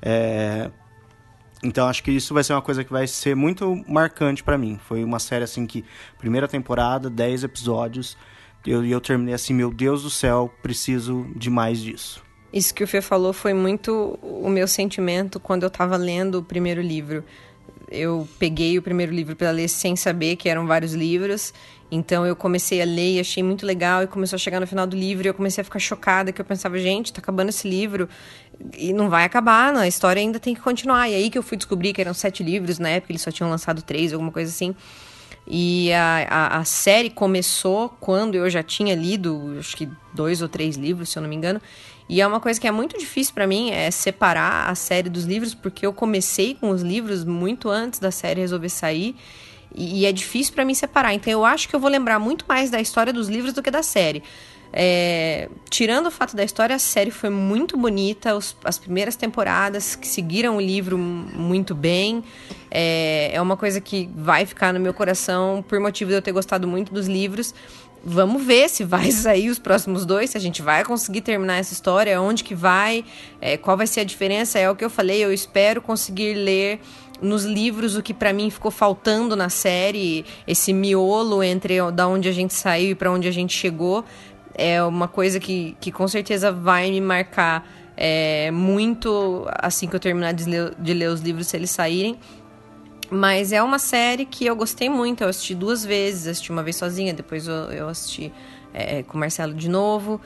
É... 0.02 0.72
Então 1.64 1.88
acho 1.88 2.02
que 2.04 2.12
isso 2.12 2.34
vai 2.34 2.44
ser 2.44 2.54
uma 2.54 2.62
coisa 2.62 2.84
que 2.84 2.92
vai 2.92 3.06
ser 3.06 3.36
muito 3.36 3.84
marcante 3.88 4.44
para 4.44 4.58
mim. 4.58 4.80
Foi 4.84 5.04
uma 5.04 5.20
série 5.20 5.44
assim 5.44 5.68
que 5.68 5.86
primeira 6.18 6.48
temporada, 6.48 7.10
10 7.10 7.44
episódios, 7.44 8.18
e 8.66 8.72
eu, 8.72 8.86
eu 8.86 9.02
terminei 9.02 9.34
assim, 9.34 9.54
meu 9.54 9.72
Deus 9.72 10.04
do 10.04 10.10
céu, 10.10 10.52
preciso 10.62 11.26
de 11.36 11.50
mais 11.50 11.80
disso. 11.80 12.24
Isso 12.54 12.74
que 12.74 12.84
o 12.84 12.88
Fê 12.88 13.02
falou 13.02 13.32
foi 13.32 13.54
muito 13.54 14.20
o 14.22 14.50
meu 14.50 14.68
sentimento 14.68 15.40
quando 15.40 15.64
eu 15.64 15.68
estava 15.68 15.96
lendo 15.96 16.40
o 16.40 16.44
primeiro 16.44 16.82
livro. 16.82 17.24
Eu 17.90 18.28
peguei 18.40 18.78
o 18.78 18.82
primeiro 18.82 19.14
livro 19.14 19.36
para 19.36 19.52
ler 19.52 19.68
sem 19.68 19.96
saber 19.96 20.36
que 20.36 20.50
eram 20.50 20.68
vários 20.68 20.94
livros 20.94 21.54
então 21.92 22.26
eu 22.26 22.38
comecei 22.38 22.82
a 22.82 22.86
ler 22.86 23.16
e 23.16 23.20
achei 23.20 23.44
muito 23.44 23.66
legal 23.66 24.02
e 24.02 24.08
começou 24.08 24.38
a 24.38 24.40
chegar 24.40 24.62
no 24.62 24.66
final 24.66 24.88
do 24.88 24.96
livro 24.96 25.28
e 25.28 25.30
eu 25.30 25.34
comecei 25.34 25.62
a 25.62 25.66
ficar 25.66 25.78
chocada 25.78 26.32
que 26.32 26.40
eu 26.40 26.46
pensava, 26.46 26.80
gente, 26.80 27.12
tá 27.12 27.20
acabando 27.20 27.50
esse 27.50 27.68
livro 27.68 28.08
e 28.78 28.94
não 28.94 29.10
vai 29.10 29.26
acabar, 29.26 29.74
não, 29.74 29.82
a 29.82 29.88
história 29.88 30.22
ainda 30.22 30.40
tem 30.40 30.56
que 30.56 30.62
continuar. 30.62 31.10
E 31.10 31.16
aí 31.16 31.30
que 31.30 31.38
eu 31.38 31.44
fui 31.44 31.58
descobrir 31.58 31.92
que 31.92 32.00
eram 32.00 32.14
sete 32.14 32.42
livros, 32.42 32.80
na 32.80 32.88
época 32.88 33.12
eles 33.12 33.22
só 33.22 33.30
tinham 33.30 33.50
lançado 33.50 33.82
três, 33.82 34.14
alguma 34.14 34.32
coisa 34.32 34.50
assim. 34.50 34.74
E 35.54 35.92
a, 35.92 36.28
a, 36.30 36.58
a 36.60 36.64
série 36.64 37.10
começou 37.10 37.90
quando 38.00 38.36
eu 38.36 38.50
já 38.50 38.64
tinha 38.64 38.96
lido, 38.96 39.58
acho 39.60 39.76
que 39.76 39.90
dois 40.14 40.42
ou 40.42 40.48
três 40.48 40.78
livros, 40.78 41.10
se 41.10 41.18
eu 41.18 41.22
não 41.22 41.28
me 41.30 41.36
engano. 41.36 41.62
E 42.08 42.22
é 42.22 42.26
uma 42.26 42.40
coisa 42.40 42.58
que 42.58 42.66
é 42.66 42.72
muito 42.72 42.98
difícil 42.98 43.34
para 43.34 43.46
mim, 43.46 43.70
é 43.70 43.92
separar 43.92 44.70
a 44.70 44.76
série 44.76 45.10
dos 45.10 45.26
livros, 45.26 45.54
porque 45.54 45.86
eu 45.86 45.92
comecei 45.92 46.56
com 46.56 46.70
os 46.70 46.82
livros 46.82 47.26
muito 47.26 47.68
antes 47.68 48.00
da 48.00 48.12
série 48.12 48.40
resolver 48.40 48.70
sair. 48.70 49.14
E, 49.76 50.00
e 50.02 50.06
é 50.06 50.12
difícil 50.14 50.54
para 50.54 50.64
mim 50.64 50.74
separar. 50.74 51.14
Então 51.14 51.34
eu 51.34 51.44
acho 51.44 51.68
que 51.68 51.76
eu 51.76 51.82
vou 51.82 51.90
lembrar 51.90 52.18
muito 52.18 52.46
mais 52.48 52.70
da 52.70 52.80
história 52.80 53.12
dos 53.12 53.28
livros 53.28 53.52
do 53.52 53.62
que 53.62 53.70
da 53.70 53.84
série. 53.84 54.24
É, 54.74 55.50
tirando 55.70 56.08
o 56.08 56.12
fato 56.12 56.36
da 56.36 56.44
história, 56.44 56.76
a 56.76 56.80
série 56.80 57.12
foi 57.12 57.30
muito 57.30 57.78
bonita. 57.78 58.36
Os, 58.36 58.56
as 58.64 58.78
primeiras 58.78 59.16
temporadas 59.16 59.96
que 59.96 60.08
seguiram 60.08 60.58
o 60.58 60.62
livro 60.62 60.98
muito 60.98 61.76
bem. 61.76 62.24
É, 62.70 63.32
é 63.34 63.42
uma 63.42 63.58
coisa 63.58 63.82
que 63.82 64.10
vai 64.16 64.46
ficar 64.46 64.74
no 64.74 64.80
meu 64.80 64.94
coração 64.94 65.64
por 65.68 65.80
motivo 65.80 66.10
de 66.10 66.18
eu 66.18 66.22
ter 66.22 66.32
gostado 66.32 66.68
muito 66.68 66.94
dos 66.94 67.08
livros. 67.08 67.54
Vamos 68.04 68.44
ver 68.44 68.70
se 68.70 68.84
vai 68.84 69.12
sair 69.12 69.50
os 69.50 69.60
próximos 69.60 70.06
dois, 70.06 70.32
se 70.32 70.38
a 70.38 70.42
gente 70.42 70.62
vai 70.62 70.84
conseguir 70.84 71.22
terminar 71.22 71.58
essa 71.58 71.74
história, 71.74 72.20
onde 72.22 72.44
que 72.44 72.56
vai, 72.56 73.04
é, 73.40 73.58
qual 73.58 73.76
vai 73.76 73.86
ser 73.86 74.00
a 74.00 74.04
diferença. 74.04 74.58
É 74.58 74.70
o 74.70 74.76
que 74.76 74.86
eu 74.86 74.90
falei, 74.90 75.24
eu 75.24 75.34
espero 75.34 75.82
conseguir 75.82 76.34
ler 76.34 76.80
nos 77.22 77.46
livros 77.46 77.96
o 77.96 78.02
que 78.02 78.14
para 78.14 78.34
mim 78.34 78.50
ficou 78.50 78.72
faltando 78.72 79.36
na 79.36 79.48
série, 79.48 80.26
esse 80.48 80.74
miolo 80.74 81.44
entre 81.44 81.80
da 81.92 82.08
onde 82.08 82.28
a 82.28 82.32
gente 82.32 82.54
saiu 82.54 82.92
e 82.92 82.96
para 82.96 83.12
onde 83.12 83.28
a 83.28 83.32
gente 83.32 83.56
chegou, 83.56 84.04
é 84.62 84.84
uma 84.84 85.08
coisa 85.08 85.40
que, 85.40 85.76
que 85.80 85.92
com 85.92 86.08
certeza 86.08 86.52
vai 86.52 86.92
me 86.92 87.02
marcar 87.02 87.68
é, 87.98 88.52
muito 88.52 89.46
assim 89.62 89.88
que 89.88 89.96
eu 89.96 90.00
terminar 90.00 90.34
de 90.34 90.46
ler, 90.46 90.76
de 90.78 90.94
ler 90.94 91.10
os 91.10 91.22
livros 91.22 91.48
se 91.48 91.58
eles 91.58 91.72
saírem. 91.72 92.18
Mas 93.10 93.52
é 93.52 93.62
uma 93.62 93.78
série 93.78 94.26
que 94.26 94.46
eu 94.46 94.56
gostei 94.56 94.90
muito. 94.90 95.22
Eu 95.22 95.28
assisti 95.28 95.54
duas 95.54 95.84
vezes, 95.84 96.28
assisti 96.28 96.52
uma 96.52 96.64
vez 96.64 96.78
sozinha, 96.78 97.14
depois 97.14 97.48
eu, 97.48 97.72
eu 97.72 97.90
assisti 97.90 98.32
é, 98.74 99.04
com 99.04 99.18
o 99.18 99.20
Marcelo 99.20 99.54
de 99.54 99.70
novo 99.70 100.22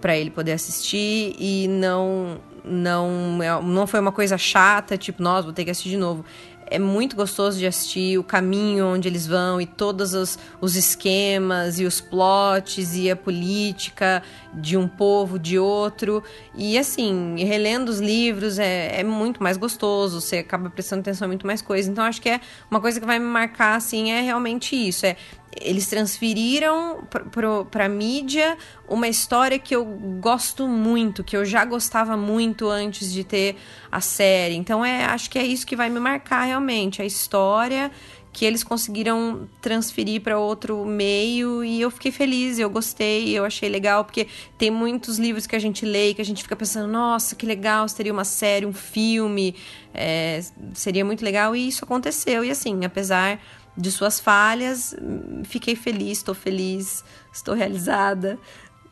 para 0.00 0.16
ele 0.16 0.30
poder 0.30 0.52
assistir 0.52 1.34
e 1.38 1.66
não 1.68 2.38
não, 2.66 3.38
é, 3.40 3.62
não 3.62 3.86
foi 3.86 4.00
uma 4.00 4.10
coisa 4.10 4.36
chata, 4.36 4.98
tipo, 4.98 5.22
nós 5.22 5.44
vou 5.44 5.54
ter 5.54 5.64
que 5.64 5.70
assistir 5.70 5.90
de 5.90 5.96
novo. 5.96 6.24
É 6.68 6.78
muito 6.78 7.14
gostoso 7.16 7.58
de 7.58 7.66
assistir 7.66 8.18
o 8.18 8.24
caminho 8.24 8.86
onde 8.86 9.08
eles 9.08 9.26
vão 9.26 9.60
e 9.60 9.66
todos 9.66 10.14
os, 10.14 10.38
os 10.60 10.76
esquemas 10.76 11.78
e 11.78 11.84
os 11.84 12.00
plots 12.00 12.94
e 12.96 13.10
a 13.10 13.16
política 13.16 14.22
de 14.52 14.76
um 14.76 14.88
povo, 14.88 15.38
de 15.38 15.58
outro. 15.58 16.22
E 16.54 16.76
assim, 16.76 17.36
relendo 17.44 17.88
os 17.88 18.00
livros 18.00 18.58
é, 18.58 19.00
é 19.00 19.04
muito 19.04 19.42
mais 19.42 19.56
gostoso, 19.56 20.20
você 20.20 20.38
acaba 20.38 20.68
prestando 20.68 21.00
atenção 21.00 21.26
em 21.26 21.30
muito 21.30 21.46
mais 21.46 21.62
coisas. 21.62 21.90
Então 21.90 22.04
acho 22.04 22.20
que 22.20 22.28
é 22.28 22.40
uma 22.70 22.80
coisa 22.80 22.98
que 22.98 23.06
vai 23.06 23.18
me 23.18 23.26
marcar 23.26 23.76
assim 23.76 24.10
é 24.10 24.20
realmente 24.20 24.74
isso. 24.74 25.06
É 25.06 25.16
eles 25.60 25.86
transferiram 25.86 27.06
para 27.70 27.88
mídia 27.88 28.56
uma 28.88 29.08
história 29.08 29.58
que 29.58 29.74
eu 29.74 29.84
gosto 30.20 30.68
muito, 30.68 31.24
que 31.24 31.36
eu 31.36 31.44
já 31.44 31.64
gostava 31.64 32.16
muito 32.16 32.68
antes 32.68 33.12
de 33.12 33.24
ter 33.24 33.56
a 33.90 34.00
série. 34.00 34.54
Então 34.54 34.84
é, 34.84 35.04
acho 35.04 35.30
que 35.30 35.38
é 35.38 35.44
isso 35.44 35.66
que 35.66 35.76
vai 35.76 35.88
me 35.88 36.00
marcar 36.00 36.44
realmente, 36.44 37.02
a 37.02 37.04
história 37.04 37.90
que 38.36 38.44
eles 38.44 38.62
conseguiram 38.62 39.48
transferir 39.62 40.20
para 40.20 40.38
outro 40.38 40.84
meio 40.84 41.64
e 41.64 41.80
eu 41.80 41.90
fiquei 41.90 42.12
feliz, 42.12 42.58
eu 42.58 42.68
gostei, 42.68 43.30
eu 43.30 43.46
achei 43.46 43.66
legal, 43.66 44.04
porque 44.04 44.26
tem 44.58 44.70
muitos 44.70 45.18
livros 45.18 45.46
que 45.46 45.56
a 45.56 45.58
gente 45.58 45.86
lê 45.86 46.12
que 46.12 46.20
a 46.20 46.24
gente 46.24 46.42
fica 46.42 46.54
pensando, 46.54 46.86
nossa, 46.86 47.34
que 47.34 47.46
legal, 47.46 47.88
seria 47.88 48.12
uma 48.12 48.26
série, 48.26 48.66
um 48.66 48.74
filme, 48.74 49.54
é, 49.94 50.44
seria 50.74 51.02
muito 51.02 51.24
legal, 51.24 51.56
e 51.56 51.66
isso 51.66 51.82
aconteceu. 51.82 52.44
E 52.44 52.50
assim, 52.50 52.84
apesar 52.84 53.40
de 53.76 53.90
suas 53.90 54.18
falhas. 54.18 54.94
Fiquei 55.44 55.76
feliz, 55.76 56.18
estou 56.18 56.34
feliz, 56.34 57.04
estou 57.32 57.54
realizada, 57.54 58.38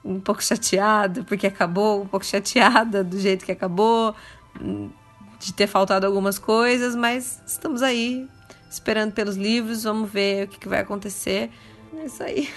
um 0.05 0.21
pouco 0.21 0.43
chateada 0.43 1.25
porque 1.25 1.47
acabou, 1.47 2.03
um 2.03 2.07
pouco 2.07 2.27
chateada 2.27 3.03
do 3.03 3.19
jeito 3.19 3.45
que 3.45 3.53
acabou, 3.53 4.15
de 5.39 5.53
ter 5.55 5.67
faltado 5.67 6.07
algumas 6.07 6.39
coisas, 6.39 6.95
mas 6.95 7.41
estamos 7.47 7.83
aí 7.83 8.29
esperando 8.69 9.13
pelos 9.13 9.37
livros, 9.37 9.85
vamos 9.85 10.11
ver 10.11 10.45
o 10.45 10.49
que, 10.49 10.59
que 10.59 10.69
vai 10.69 10.81
acontecer. 10.81 11.51
É 11.97 12.07
isso 12.07 12.23
aí. 12.23 12.49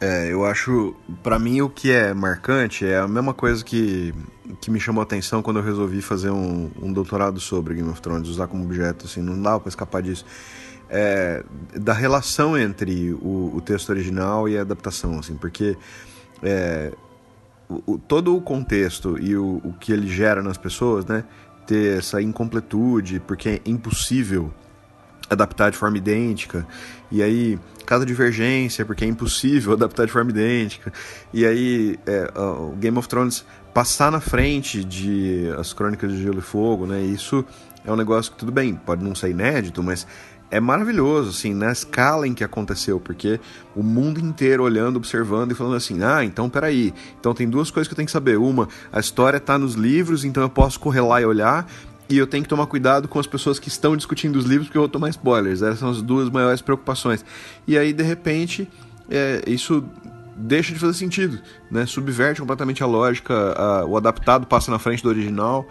É, 0.00 0.32
eu 0.32 0.44
acho, 0.44 0.94
para 1.24 1.40
mim 1.40 1.60
o 1.60 1.68
que 1.68 1.90
é 1.90 2.14
marcante 2.14 2.86
é 2.86 2.98
a 2.98 3.08
mesma 3.08 3.34
coisa 3.34 3.64
que, 3.64 4.14
que 4.60 4.70
me 4.70 4.78
chamou 4.78 5.00
a 5.00 5.04
atenção 5.04 5.42
quando 5.42 5.58
eu 5.58 5.62
resolvi 5.62 6.00
fazer 6.00 6.30
um, 6.30 6.70
um 6.80 6.92
doutorado 6.92 7.40
sobre 7.40 7.74
Game 7.74 7.88
of 7.88 8.00
Thrones, 8.00 8.28
usar 8.28 8.46
como 8.46 8.62
objeto, 8.62 9.06
assim, 9.06 9.20
não 9.20 9.40
dava 9.42 9.58
pra 9.58 9.68
escapar 9.68 10.00
disso 10.00 10.24
é, 10.90 11.44
da 11.74 11.92
relação 11.92 12.56
entre 12.56 13.12
o, 13.12 13.52
o, 13.56 13.60
texto 13.60 13.90
original 13.90 14.48
e 14.48 14.56
a 14.56 14.62
adaptação, 14.62 15.18
assim, 15.18 15.36
porque 15.36 15.76
é, 16.42 16.92
o, 17.68 17.98
todo 17.98 18.34
o 18.34 18.40
contexto 18.40 19.18
e 19.18 19.36
o, 19.36 19.74
que 19.78 19.92
ele 19.92 20.08
gera 20.08 20.42
nas 20.42 20.56
pessoas, 20.56 21.04
né, 21.04 21.24
ter 21.66 21.98
essa 21.98 22.22
incompletude, 22.22 23.20
porque 23.20 23.48
é 23.48 23.60
impossível 23.66 24.52
adaptar 25.28 25.70
de 25.70 25.76
forma 25.76 25.98
idêntica, 25.98 26.66
e 27.10 27.22
aí 27.22 27.58
cada 27.84 28.06
divergência, 28.06 28.84
porque 28.84 29.04
é 29.04 29.08
impossível 29.08 29.72
adaptar 29.74 30.06
de 30.06 30.12
forma 30.12 30.30
idêntica, 30.30 30.90
e 31.34 31.44
aí 31.44 31.98
é, 32.06 32.32
o 32.34 32.74
Game 32.76 32.96
of 32.96 33.06
Thrones 33.06 33.44
passar 33.74 34.10
na 34.10 34.20
frente 34.20 34.82
de 34.82 35.52
as 35.58 35.74
Crônicas 35.74 36.10
de 36.10 36.22
Gelo 36.22 36.38
e 36.38 36.42
Fogo, 36.42 36.86
né, 36.86 37.02
isso 37.02 37.44
é 37.84 37.92
um 37.92 37.96
negócio 37.96 38.32
que 38.32 38.38
tudo 38.38 38.50
bem, 38.50 38.74
pode 38.74 39.04
não 39.04 39.14
ser 39.14 39.30
inédito, 39.30 39.82
mas 39.82 40.06
é 40.50 40.60
maravilhoso, 40.60 41.30
assim, 41.30 41.52
na 41.52 41.70
escala 41.70 42.26
em 42.26 42.32
que 42.32 42.42
aconteceu, 42.42 42.98
porque 42.98 43.38
o 43.76 43.82
mundo 43.82 44.18
inteiro 44.18 44.62
olhando, 44.62 44.96
observando 44.96 45.52
e 45.52 45.54
falando 45.54 45.76
assim: 45.76 46.02
ah, 46.02 46.24
então 46.24 46.48
peraí. 46.48 46.94
Então 47.20 47.34
tem 47.34 47.48
duas 47.48 47.70
coisas 47.70 47.86
que 47.86 47.92
eu 47.92 47.96
tenho 47.96 48.06
que 48.06 48.12
saber. 48.12 48.38
Uma, 48.38 48.68
a 48.90 48.98
história 48.98 49.36
está 49.36 49.58
nos 49.58 49.74
livros, 49.74 50.24
então 50.24 50.42
eu 50.42 50.48
posso 50.48 50.80
correr 50.80 51.02
lá 51.02 51.20
e 51.20 51.26
olhar. 51.26 51.66
E 52.10 52.16
eu 52.16 52.26
tenho 52.26 52.42
que 52.42 52.48
tomar 52.48 52.66
cuidado 52.66 53.06
com 53.06 53.18
as 53.18 53.26
pessoas 53.26 53.58
que 53.58 53.68
estão 53.68 53.94
discutindo 53.94 54.36
os 54.36 54.46
livros, 54.46 54.68
porque 54.68 54.78
eu 54.78 54.82
vou 54.82 54.88
tomar 54.88 55.10
spoilers. 55.10 55.60
Essas 55.60 55.80
são 55.80 55.90
as 55.90 56.00
duas 56.00 56.30
maiores 56.30 56.62
preocupações. 56.62 57.22
E 57.66 57.76
aí, 57.76 57.92
de 57.92 58.02
repente, 58.02 58.66
é, 59.10 59.42
isso 59.46 59.84
deixa 60.34 60.72
de 60.72 60.78
fazer 60.78 60.94
sentido, 60.94 61.38
né? 61.70 61.84
Subverte 61.84 62.40
completamente 62.40 62.82
a 62.82 62.86
lógica, 62.86 63.34
a, 63.34 63.84
o 63.84 63.96
adaptado 63.98 64.46
passa 64.46 64.70
na 64.70 64.78
frente 64.78 65.02
do 65.02 65.10
original. 65.10 65.68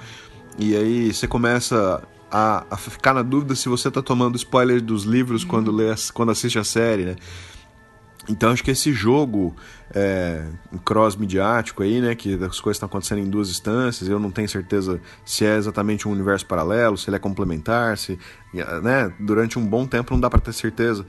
E 0.60 0.76
aí 0.76 1.12
você 1.12 1.28
começa 1.28 2.04
a, 2.32 2.66
a 2.70 2.78
ficar 2.78 3.14
na 3.14 3.22
dúvida 3.22 3.56
se 3.56 3.70
você 3.70 3.88
está 3.88 4.02
tomando 4.02 4.36
spoiler 4.36 4.82
dos 4.82 5.04
livros 5.04 5.44
uhum. 5.44 5.50
quando, 5.50 5.72
lê, 5.72 5.94
quando 6.14 6.32
assiste 6.32 6.60
a 6.60 6.64
série, 6.64 7.06
né? 7.06 7.16
Então 8.30 8.52
acho 8.52 8.64
que 8.64 8.72
esse 8.72 8.92
jogo 8.92 9.56
é, 9.94 10.46
cross-midiático 10.84 11.82
aí, 11.82 12.02
né, 12.02 12.14
que 12.14 12.34
as 12.34 12.60
coisas 12.60 12.76
estão 12.76 12.88
acontecendo 12.88 13.20
em 13.20 13.30
duas 13.30 13.50
instâncias, 13.50 14.10
eu 14.10 14.20
não 14.20 14.32
tenho 14.32 14.50
certeza 14.50 15.00
se 15.26 15.46
é 15.46 15.56
exatamente 15.56 16.08
um 16.08 16.12
universo 16.12 16.46
paralelo, 16.46 16.98
se 16.98 17.10
ele 17.10 17.16
é 17.16 17.20
complementar, 17.20 17.98
se, 17.98 18.20
né, 18.84 19.14
durante 19.20 19.58
um 19.58 19.66
bom 19.66 19.88
tempo 19.88 20.14
não 20.14 20.20
dá 20.20 20.30
para 20.30 20.40
ter 20.40 20.54
certeza. 20.54 21.06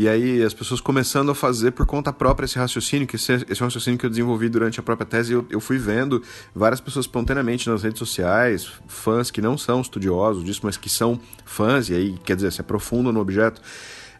E 0.00 0.08
aí 0.08 0.44
as 0.44 0.54
pessoas 0.54 0.80
começando 0.80 1.32
a 1.32 1.34
fazer 1.34 1.72
por 1.72 1.84
conta 1.84 2.12
própria 2.12 2.44
esse 2.44 2.56
raciocínio, 2.56 3.04
que 3.04 3.16
esse, 3.16 3.32
esse 3.32 3.60
raciocínio 3.60 3.98
que 3.98 4.06
eu 4.06 4.10
desenvolvi 4.10 4.48
durante 4.48 4.78
a 4.78 4.82
própria 4.82 5.04
tese, 5.04 5.32
eu, 5.32 5.44
eu 5.50 5.58
fui 5.58 5.76
vendo 5.76 6.22
várias 6.54 6.80
pessoas 6.80 7.04
espontaneamente 7.06 7.68
nas 7.68 7.82
redes 7.82 7.98
sociais, 7.98 8.70
fãs 8.86 9.28
que 9.28 9.42
não 9.42 9.58
são 9.58 9.80
estudiosos 9.80 10.44
disso, 10.44 10.60
mas 10.62 10.76
que 10.76 10.88
são 10.88 11.18
fãs, 11.44 11.90
e 11.90 11.94
aí, 11.94 12.14
quer 12.24 12.36
dizer, 12.36 12.52
se 12.52 12.60
aprofundam 12.60 13.12
no 13.12 13.18
objeto, 13.18 13.60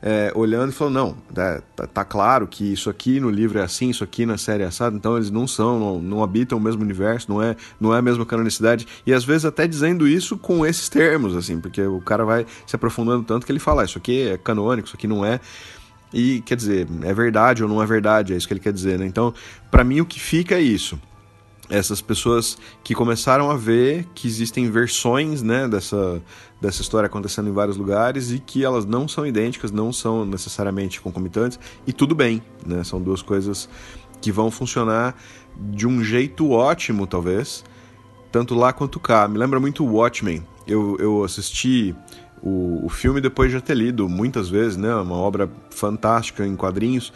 é, 0.02 0.32
olhando 0.34 0.70
e 0.70 0.74
falando, 0.74 0.94
não, 0.94 1.12
tá, 1.34 1.62
tá, 1.74 1.86
tá, 1.86 2.04
claro 2.04 2.46
que 2.46 2.72
isso 2.72 2.88
aqui 2.88 3.18
no 3.18 3.30
livro 3.30 3.58
é 3.58 3.62
assim, 3.62 3.90
isso 3.90 4.04
aqui 4.04 4.24
na 4.24 4.38
série 4.38 4.62
é 4.62 4.66
assado, 4.66 4.96
então 4.96 5.16
eles 5.16 5.30
não 5.30 5.46
são, 5.46 5.78
não, 5.78 5.98
não, 6.00 6.22
habitam 6.22 6.58
o 6.58 6.60
mesmo 6.60 6.82
universo, 6.82 7.28
não 7.28 7.42
é, 7.42 7.56
não 7.80 7.94
é 7.94 7.98
a 7.98 8.02
mesma 8.02 8.24
canonicidade, 8.24 8.86
e 9.06 9.12
às 9.12 9.24
vezes 9.24 9.44
até 9.44 9.66
dizendo 9.66 10.06
isso 10.06 10.38
com 10.38 10.64
esses 10.64 10.88
termos, 10.88 11.36
assim, 11.36 11.60
porque 11.60 11.82
o 11.82 12.00
cara 12.00 12.24
vai 12.24 12.46
se 12.66 12.76
aprofundando 12.76 13.24
tanto 13.24 13.44
que 13.44 13.52
ele 13.52 13.58
fala, 13.58 13.82
ah, 13.82 13.84
isso 13.84 13.98
aqui 13.98 14.28
é 14.28 14.38
canônico, 14.38 14.86
isso 14.86 14.96
aqui 14.96 15.08
não 15.08 15.24
é, 15.24 15.40
e 16.12 16.40
quer 16.42 16.56
dizer, 16.56 16.86
é 17.02 17.12
verdade 17.12 17.62
ou 17.62 17.68
não 17.68 17.82
é 17.82 17.86
verdade, 17.86 18.32
é 18.32 18.36
isso 18.36 18.46
que 18.46 18.54
ele 18.54 18.60
quer 18.60 18.72
dizer, 18.72 18.98
né? 18.98 19.06
Então, 19.06 19.34
para 19.70 19.84
mim 19.84 20.00
o 20.00 20.06
que 20.06 20.18
fica 20.18 20.54
é 20.54 20.60
isso. 20.60 20.98
Essas 21.70 22.00
pessoas 22.00 22.56
que 22.82 22.94
começaram 22.94 23.50
a 23.50 23.56
ver 23.56 24.06
que 24.14 24.26
existem 24.26 24.70
versões 24.70 25.42
né, 25.42 25.68
dessa, 25.68 26.22
dessa 26.60 26.82
história 26.82 27.06
acontecendo 27.06 27.48
em 27.48 27.52
vários 27.52 27.76
lugares 27.76 28.32
e 28.32 28.38
que 28.38 28.64
elas 28.64 28.84
não 28.84 29.06
são 29.06 29.26
idênticas, 29.26 29.70
não 29.70 29.92
são 29.92 30.24
necessariamente 30.24 31.00
concomitantes, 31.00 31.58
e 31.86 31.92
tudo 31.92 32.14
bem, 32.14 32.42
né? 32.66 32.82
São 32.82 33.00
duas 33.00 33.22
coisas 33.22 33.68
que 34.20 34.32
vão 34.32 34.50
funcionar 34.50 35.14
de 35.56 35.86
um 35.86 36.02
jeito 36.02 36.50
ótimo, 36.50 37.06
talvez, 37.06 37.64
tanto 38.32 38.54
lá 38.54 38.72
quanto 38.72 38.98
cá. 38.98 39.28
Me 39.28 39.38
lembra 39.38 39.60
muito 39.60 39.84
o 39.84 39.94
Watchmen. 39.94 40.44
Eu, 40.66 40.96
eu 40.98 41.24
assisti 41.24 41.94
o, 42.42 42.84
o 42.84 42.88
filme 42.88 43.20
depois 43.20 43.50
de 43.50 43.60
ter 43.60 43.74
lido 43.74 44.08
muitas 44.08 44.48
vezes, 44.48 44.76
né? 44.76 44.94
Uma 44.94 45.16
obra 45.16 45.48
fantástica 45.70 46.46
em 46.46 46.56
quadrinhos. 46.56 47.12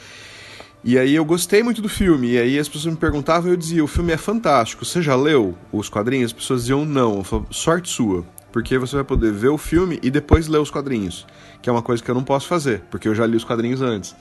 E 0.84 0.98
aí 0.98 1.14
eu 1.14 1.24
gostei 1.24 1.62
muito 1.62 1.80
do 1.80 1.88
filme, 1.88 2.32
e 2.32 2.38
aí 2.38 2.58
as 2.58 2.68
pessoas 2.68 2.92
me 2.92 2.98
perguntavam 2.98 3.48
e 3.48 3.52
eu 3.52 3.56
dizia, 3.56 3.84
o 3.84 3.86
filme 3.86 4.12
é 4.12 4.16
fantástico, 4.16 4.84
você 4.84 5.00
já 5.00 5.14
leu 5.14 5.56
os 5.70 5.88
quadrinhos? 5.88 6.32
As 6.32 6.32
pessoas 6.32 6.62
diziam 6.62 6.84
não, 6.84 7.18
eu 7.18 7.24
falava, 7.24 7.46
sorte 7.52 7.88
sua, 7.88 8.24
porque 8.52 8.78
você 8.78 8.96
vai 8.96 9.04
poder 9.04 9.32
ver 9.32 9.48
o 9.48 9.58
filme 9.58 9.98
e 10.02 10.10
depois 10.10 10.46
ler 10.46 10.58
os 10.58 10.70
quadrinhos, 10.70 11.26
que 11.60 11.68
é 11.68 11.72
uma 11.72 11.82
coisa 11.82 12.02
que 12.02 12.10
eu 12.10 12.14
não 12.14 12.22
posso 12.22 12.46
fazer, 12.46 12.82
porque 12.90 13.08
eu 13.08 13.14
já 13.14 13.26
li 13.26 13.36
os 13.36 13.44
quadrinhos 13.44 13.80
antes. 13.80 14.14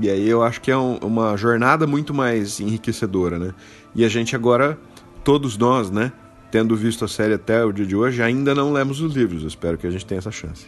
E 0.00 0.08
aí 0.10 0.28
eu 0.28 0.42
acho 0.42 0.60
que 0.60 0.70
é 0.70 0.76
um, 0.76 0.96
uma 0.96 1.36
jornada 1.36 1.86
muito 1.86 2.12
mais 2.12 2.60
enriquecedora, 2.60 3.38
né? 3.38 3.54
E 3.94 4.04
a 4.04 4.08
gente 4.08 4.34
agora, 4.34 4.78
todos 5.22 5.56
nós, 5.56 5.90
né, 5.90 6.12
tendo 6.50 6.74
visto 6.74 7.04
a 7.04 7.08
série 7.08 7.34
até 7.34 7.64
o 7.64 7.72
dia 7.72 7.86
de 7.86 7.94
hoje, 7.94 8.22
ainda 8.22 8.54
não 8.54 8.72
lemos 8.72 9.00
os 9.00 9.14
livros, 9.14 9.42
eu 9.42 9.48
espero 9.48 9.76
que 9.76 9.86
a 9.86 9.90
gente 9.90 10.04
tenha 10.04 10.18
essa 10.18 10.30
chance. 10.30 10.66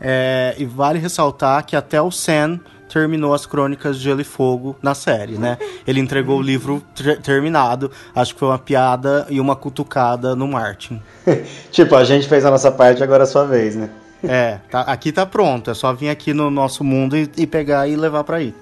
É, 0.00 0.54
e 0.58 0.64
vale 0.64 0.98
ressaltar 0.98 1.64
que 1.64 1.74
até 1.74 2.00
o 2.00 2.10
Sam 2.10 2.60
terminou 2.94 3.34
as 3.34 3.44
Crônicas 3.44 3.98
de 3.98 4.04
Gelo 4.04 4.20
e 4.20 4.24
Fogo 4.24 4.76
na 4.80 4.94
série, 4.94 5.36
né? 5.36 5.58
Ele 5.84 5.98
entregou 5.98 6.38
o 6.38 6.42
livro 6.42 6.80
terminado. 7.24 7.90
Acho 8.14 8.34
que 8.34 8.38
foi 8.38 8.48
uma 8.48 8.58
piada 8.58 9.26
e 9.28 9.40
uma 9.40 9.56
cutucada 9.56 10.36
no 10.36 10.46
Martin. 10.46 11.02
tipo, 11.72 11.96
a 11.96 12.04
gente 12.04 12.28
fez 12.28 12.44
a 12.44 12.50
nossa 12.52 12.70
parte, 12.70 13.02
agora 13.02 13.24
é 13.24 13.26
a 13.26 13.26
sua 13.26 13.44
vez, 13.44 13.74
né? 13.74 13.90
É, 14.22 14.60
tá, 14.70 14.82
aqui 14.82 15.10
tá 15.10 15.26
pronto. 15.26 15.72
É 15.72 15.74
só 15.74 15.92
vir 15.92 16.08
aqui 16.08 16.32
no 16.32 16.50
nosso 16.50 16.84
mundo 16.84 17.16
e, 17.16 17.28
e 17.36 17.46
pegar 17.48 17.88
e 17.88 17.96
levar 17.96 18.22
para 18.22 18.36
aí. 18.36 18.54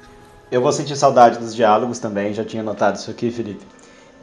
Eu 0.50 0.62
vou 0.62 0.72
sentir 0.72 0.96
saudade 0.96 1.38
dos 1.38 1.54
diálogos 1.54 1.98
também, 1.98 2.32
já 2.32 2.44
tinha 2.44 2.62
notado 2.62 2.96
isso 2.96 3.10
aqui, 3.10 3.30
Felipe. 3.30 3.64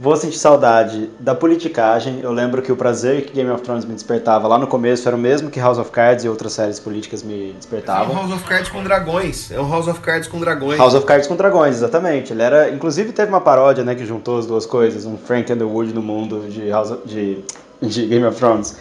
Vou 0.02 0.16
sentir 0.16 0.38
saudade 0.38 1.10
da 1.20 1.36
politicagem. 1.36 2.22
Eu 2.22 2.32
lembro 2.32 2.62
que 2.62 2.72
o 2.72 2.76
prazer 2.78 3.26
que 3.26 3.34
Game 3.34 3.50
of 3.50 3.62
Thrones 3.62 3.84
me 3.84 3.94
despertava 3.94 4.48
lá 4.48 4.58
no 4.58 4.66
começo 4.66 5.06
era 5.06 5.14
o 5.14 5.20
mesmo 5.20 5.52
que 5.52 5.60
House 5.60 5.78
of 5.78 5.92
Cards 5.92 6.24
e 6.24 6.30
outras 6.30 6.54
séries 6.54 6.80
políticas 6.80 7.22
me 7.22 7.52
despertavam. 7.52 8.16
É 8.16 8.18
um 8.18 8.22
House 8.22 8.32
of 8.32 8.46
Cards 8.46 8.70
com 8.70 8.82
dragões. 8.82 9.52
É 9.52 9.60
um 9.60 9.70
House 9.70 9.90
of 9.90 10.00
Cards 10.00 10.30
com 10.30 10.40
dragões. 10.40 10.80
House 10.80 10.94
of 10.94 11.06
Cards 11.06 11.28
com 11.28 11.36
dragões, 11.36 11.76
exatamente. 11.76 12.32
Ele 12.32 12.42
era, 12.42 12.70
inclusive 12.70 13.12
teve 13.12 13.28
uma 13.28 13.42
paródia, 13.42 13.84
né, 13.84 13.94
que 13.94 14.06
juntou 14.06 14.40
as 14.40 14.46
duas 14.46 14.66
coisas, 14.66 15.06
um 15.06 15.18
Frank 15.18 15.52
Underwood 15.52 15.94
no 15.94 16.02
mundo 16.02 16.48
de 16.48 16.70
House 16.70 16.92
of, 16.92 17.06
de, 17.06 17.44
de 17.82 18.06
Game 18.08 18.26
of 18.26 18.38
Thrones. 18.38 18.78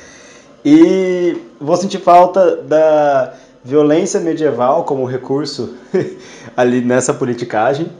E 0.65 1.37
vou 1.61 1.77
sentir 1.77 1.99
falta 1.99 2.59
da 2.63 3.35
violência 3.65 4.21
medieval 4.21 4.85
como 4.85 5.05
recurso 5.05 5.75
ali 6.57 6.81
nessa 6.81 7.13
politicagem 7.13 7.91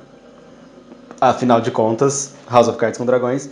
afinal 1.21 1.61
de 1.61 1.71
contas, 1.71 2.35
House 2.51 2.69
of 2.69 2.79
Cards 2.79 2.99
com 2.99 3.07
dragões. 3.07 3.49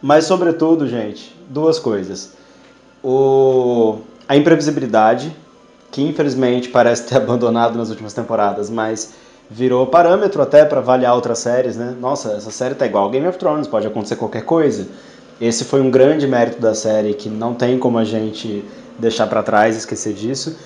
Mas, 0.00 0.24
sobretudo, 0.24 0.88
gente, 0.88 1.34
duas 1.48 1.78
coisas. 1.78 2.32
O, 3.02 3.98
a 4.28 4.36
imprevisibilidade, 4.36 5.34
que 5.90 6.02
infelizmente 6.02 6.68
parece 6.68 7.04
ter 7.04 7.16
abandonado 7.18 7.76
nas 7.76 7.90
últimas 7.90 8.12
temporadas, 8.12 8.70
mas 8.70 9.12
virou 9.50 9.86
parâmetro 9.86 10.40
até 10.40 10.64
para 10.64 10.78
avaliar 10.78 11.14
outras 11.14 11.40
séries, 11.40 11.76
né? 11.76 11.96
Nossa, 12.00 12.32
essa 12.32 12.50
série 12.50 12.74
tá 12.74 12.86
igual 12.86 13.10
Game 13.10 13.26
of 13.26 13.38
Thrones, 13.38 13.66
pode 13.66 13.86
acontecer 13.86 14.16
qualquer 14.16 14.44
coisa. 14.44 14.86
Esse 15.40 15.64
foi 15.64 15.80
um 15.80 15.90
grande 15.90 16.26
mérito 16.26 16.60
da 16.60 16.74
série 16.74 17.14
que 17.14 17.28
não 17.28 17.54
tem 17.54 17.78
como 17.78 17.98
a 17.98 18.04
gente 18.04 18.64
deixar 18.98 19.26
para 19.26 19.42
trás, 19.42 19.76
esquecer 19.76 20.12
disso. 20.12 20.56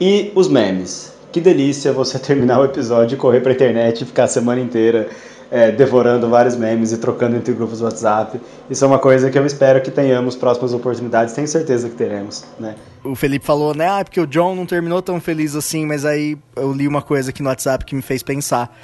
E 0.00 0.30
os 0.34 0.46
memes. 0.48 1.17
Que 1.32 1.40
delícia 1.40 1.92
você 1.92 2.18
terminar 2.20 2.60
o 2.60 2.64
episódio 2.64 3.14
e 3.14 3.18
correr 3.18 3.40
pra 3.40 3.52
internet 3.52 4.02
e 4.02 4.04
ficar 4.04 4.24
a 4.24 4.28
semana 4.28 4.60
inteira 4.60 5.08
é, 5.50 5.70
devorando 5.70 6.28
vários 6.28 6.56
memes 6.56 6.92
e 6.92 6.98
trocando 6.98 7.36
entre 7.36 7.52
grupos 7.54 7.78
do 7.78 7.84
WhatsApp. 7.84 8.40
Isso 8.68 8.84
é 8.84 8.88
uma 8.88 8.98
coisa 8.98 9.30
que 9.30 9.38
eu 9.38 9.46
espero 9.46 9.80
que 9.80 9.90
tenhamos 9.90 10.36
próximas 10.36 10.74
oportunidades, 10.74 11.34
tenho 11.34 11.48
certeza 11.48 11.88
que 11.88 11.96
teremos, 11.96 12.44
né? 12.58 12.74
O 13.02 13.14
Felipe 13.14 13.46
falou, 13.46 13.74
né, 13.74 13.88
ah, 13.88 14.04
porque 14.04 14.20
o 14.20 14.26
John 14.26 14.54
não 14.54 14.66
terminou 14.66 15.00
tão 15.00 15.20
feliz 15.20 15.54
assim, 15.54 15.86
mas 15.86 16.04
aí 16.04 16.36
eu 16.54 16.72
li 16.72 16.86
uma 16.86 17.00
coisa 17.00 17.30
aqui 17.30 17.42
no 17.42 17.48
WhatsApp 17.48 17.84
que 17.84 17.94
me 17.94 18.02
fez 18.02 18.22
pensar 18.22 18.76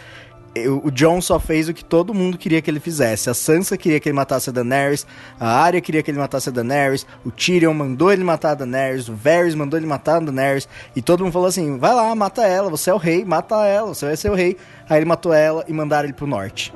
o 0.84 0.90
John 0.90 1.20
só 1.20 1.40
fez 1.40 1.68
o 1.68 1.74
que 1.74 1.84
todo 1.84 2.14
mundo 2.14 2.38
queria 2.38 2.62
que 2.62 2.70
ele 2.70 2.80
fizesse. 2.80 3.28
A 3.28 3.34
Sansa 3.34 3.76
queria 3.76 3.98
que 3.98 4.08
ele 4.08 4.16
matasse 4.16 4.50
a 4.50 4.52
Daenerys, 4.52 5.06
a 5.38 5.48
Arya 5.48 5.80
queria 5.80 6.02
que 6.02 6.10
ele 6.10 6.18
matasse 6.18 6.48
a 6.48 6.52
Daenerys, 6.52 7.06
o 7.24 7.30
Tyrion 7.30 7.74
mandou 7.74 8.12
ele 8.12 8.22
matar 8.22 8.52
a 8.52 8.54
Daenerys, 8.54 9.08
o 9.08 9.14
Varys 9.14 9.54
mandou 9.54 9.78
ele 9.78 9.86
matar 9.86 10.16
a 10.16 10.20
Daenerys, 10.20 10.68
e 10.94 11.02
todo 11.02 11.24
mundo 11.24 11.32
falou 11.32 11.48
assim: 11.48 11.76
vai 11.78 11.94
lá, 11.94 12.14
mata 12.14 12.46
ela, 12.46 12.70
você 12.70 12.90
é 12.90 12.94
o 12.94 12.98
rei, 12.98 13.24
mata 13.24 13.66
ela, 13.66 13.88
você 13.88 14.06
vai 14.06 14.16
ser 14.16 14.30
o 14.30 14.34
rei. 14.34 14.56
Aí 14.88 14.98
ele 14.98 15.06
matou 15.06 15.32
ela 15.32 15.64
e 15.66 15.72
mandaram 15.72 16.04
ele 16.04 16.12
pro 16.12 16.26
norte. 16.26 16.72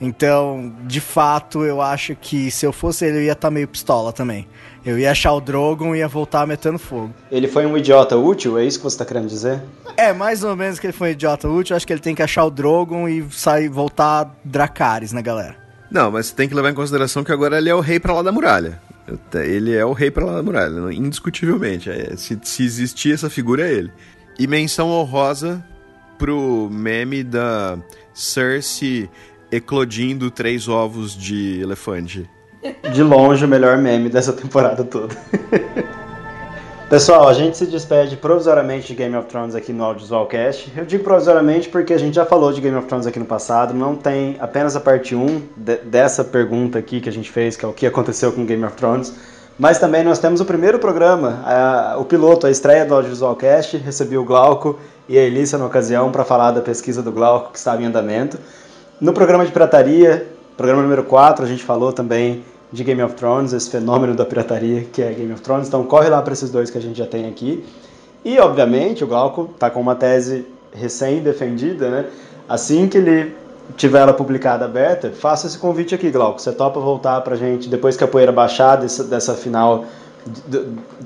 Então, 0.00 0.72
de 0.84 1.00
fato, 1.00 1.64
eu 1.64 1.80
acho 1.80 2.16
que 2.16 2.50
se 2.50 2.66
eu 2.66 2.72
fosse 2.72 3.04
ele, 3.04 3.18
eu 3.18 3.22
ia 3.22 3.32
estar 3.32 3.48
tá 3.48 3.50
meio 3.50 3.68
pistola 3.68 4.12
também. 4.12 4.48
Eu 4.84 4.98
ia 4.98 5.12
achar 5.12 5.32
o 5.32 5.40
Drogon 5.40 5.94
e 5.94 5.98
ia 5.98 6.08
voltar 6.08 6.46
metendo 6.46 6.78
fogo. 6.78 7.14
Ele 7.30 7.46
foi 7.46 7.64
um 7.66 7.76
idiota 7.76 8.16
útil? 8.16 8.58
É 8.58 8.64
isso 8.64 8.78
que 8.78 8.84
você 8.84 8.94
está 8.94 9.04
querendo 9.04 9.28
dizer? 9.28 9.62
É, 9.96 10.12
mais 10.12 10.42
ou 10.42 10.56
menos 10.56 10.78
que 10.78 10.86
ele 10.86 10.92
foi 10.92 11.10
um 11.10 11.12
idiota 11.12 11.48
útil. 11.48 11.76
Acho 11.76 11.86
que 11.86 11.92
ele 11.92 12.00
tem 12.00 12.14
que 12.14 12.22
achar 12.22 12.44
o 12.44 12.50
Drogon 12.50 13.08
e 13.08 13.24
sair, 13.30 13.68
voltar 13.68 14.34
Dracarys, 14.44 15.12
né, 15.12 15.22
galera? 15.22 15.56
Não, 15.90 16.10
mas 16.10 16.26
você 16.26 16.34
tem 16.34 16.48
que 16.48 16.54
levar 16.54 16.70
em 16.70 16.74
consideração 16.74 17.22
que 17.22 17.30
agora 17.30 17.58
ele 17.58 17.68
é 17.68 17.74
o 17.74 17.80
rei 17.80 18.00
pra 18.00 18.14
lá 18.14 18.22
da 18.22 18.32
muralha. 18.32 18.80
Ele 19.34 19.74
é 19.74 19.84
o 19.84 19.92
rei 19.92 20.10
pra 20.10 20.24
lá 20.24 20.36
da 20.36 20.42
muralha, 20.42 20.92
indiscutivelmente. 20.92 21.90
É, 21.90 22.16
se, 22.16 22.38
se 22.42 22.64
existir 22.64 23.12
essa 23.12 23.28
figura, 23.28 23.68
é 23.68 23.72
ele. 23.72 23.92
E 24.38 24.46
menção 24.46 24.88
honrosa 24.88 25.62
pro 26.18 26.68
meme 26.70 27.22
da 27.22 27.78
Cersei 28.14 29.08
eclodindo 29.50 30.30
três 30.30 30.66
ovos 30.66 31.16
de 31.16 31.60
elefante. 31.60 32.28
De 32.92 33.02
longe, 33.02 33.44
o 33.44 33.48
melhor 33.48 33.76
meme 33.76 34.08
dessa 34.08 34.32
temporada 34.32 34.84
toda. 34.84 35.16
Pessoal, 36.88 37.26
a 37.26 37.32
gente 37.32 37.56
se 37.56 37.66
despede 37.66 38.16
provisoriamente 38.16 38.88
de 38.88 38.94
Game 38.94 39.16
of 39.16 39.26
Thrones 39.26 39.54
aqui 39.54 39.72
no 39.72 39.82
Audiovisualcast. 39.82 40.70
Eu 40.76 40.84
digo 40.84 41.02
provisoriamente 41.02 41.70
porque 41.70 41.94
a 41.94 41.98
gente 41.98 42.14
já 42.14 42.26
falou 42.26 42.52
de 42.52 42.60
Game 42.60 42.76
of 42.76 42.86
Thrones 42.86 43.06
aqui 43.06 43.18
no 43.18 43.24
passado, 43.24 43.72
não 43.72 43.96
tem 43.96 44.36
apenas 44.38 44.76
a 44.76 44.80
parte 44.80 45.14
1 45.14 45.42
de, 45.56 45.76
dessa 45.78 46.22
pergunta 46.22 46.78
aqui 46.78 47.00
que 47.00 47.08
a 47.08 47.12
gente 47.12 47.30
fez, 47.30 47.56
que 47.56 47.64
é 47.64 47.68
o 47.68 47.72
que 47.72 47.86
aconteceu 47.86 48.30
com 48.30 48.44
Game 48.44 48.62
of 48.62 48.76
Thrones, 48.76 49.14
mas 49.58 49.78
também 49.78 50.04
nós 50.04 50.18
temos 50.18 50.40
o 50.42 50.44
primeiro 50.44 50.78
programa, 50.78 51.42
a, 51.46 51.96
o 51.98 52.04
piloto, 52.04 52.46
a 52.46 52.50
estreia 52.50 52.84
do 52.84 52.94
Audiovisualcast, 52.94 53.78
recebi 53.78 54.18
o 54.18 54.24
Glauco 54.24 54.78
e 55.08 55.18
a 55.18 55.22
Elícia 55.22 55.56
na 55.56 55.64
ocasião 55.64 56.12
para 56.12 56.24
falar 56.24 56.50
da 56.50 56.60
pesquisa 56.60 57.02
do 57.02 57.10
Glauco 57.10 57.52
que 57.52 57.58
estava 57.58 57.82
em 57.82 57.86
andamento. 57.86 58.38
No 59.00 59.14
programa 59.14 59.46
de 59.46 59.50
pirataria, 59.50 60.28
programa 60.58 60.82
número 60.82 61.04
4, 61.04 61.42
a 61.42 61.48
gente 61.48 61.64
falou 61.64 61.90
também 61.90 62.44
de 62.72 62.82
Game 62.82 63.02
of 63.02 63.14
Thrones, 63.14 63.52
esse 63.52 63.68
fenômeno 63.68 64.14
da 64.14 64.24
pirataria 64.24 64.84
que 64.90 65.02
é 65.02 65.12
Game 65.12 65.32
of 65.32 65.42
Thrones. 65.42 65.68
Então 65.68 65.84
corre 65.84 66.08
lá 66.08 66.22
para 66.22 66.32
esses 66.32 66.50
dois 66.50 66.70
que 66.70 66.78
a 66.78 66.80
gente 66.80 66.98
já 66.98 67.06
tem 67.06 67.28
aqui. 67.28 67.64
E 68.24 68.38
obviamente 68.38 69.04
o 69.04 69.06
Glauco 69.06 69.50
está 69.52 69.68
com 69.68 69.80
uma 69.80 69.94
tese 69.94 70.46
recém-defendida, 70.72 71.90
né? 71.90 72.06
Assim 72.48 72.88
que 72.88 72.96
ele 72.98 73.34
tiver 73.76 74.00
ela 74.00 74.12
publicada 74.12 74.64
aberta, 74.64 75.10
faça 75.10 75.46
esse 75.46 75.58
convite 75.58 75.94
aqui, 75.94 76.10
Glauco. 76.10 76.40
Você 76.40 76.52
topa 76.52 76.80
voltar 76.80 77.20
pra 77.20 77.36
gente 77.36 77.68
depois 77.68 77.96
que 77.96 78.04
a 78.04 78.08
poeira 78.08 78.32
baixar 78.32 78.76
dessa, 78.76 79.04
dessa 79.04 79.34
final. 79.34 79.84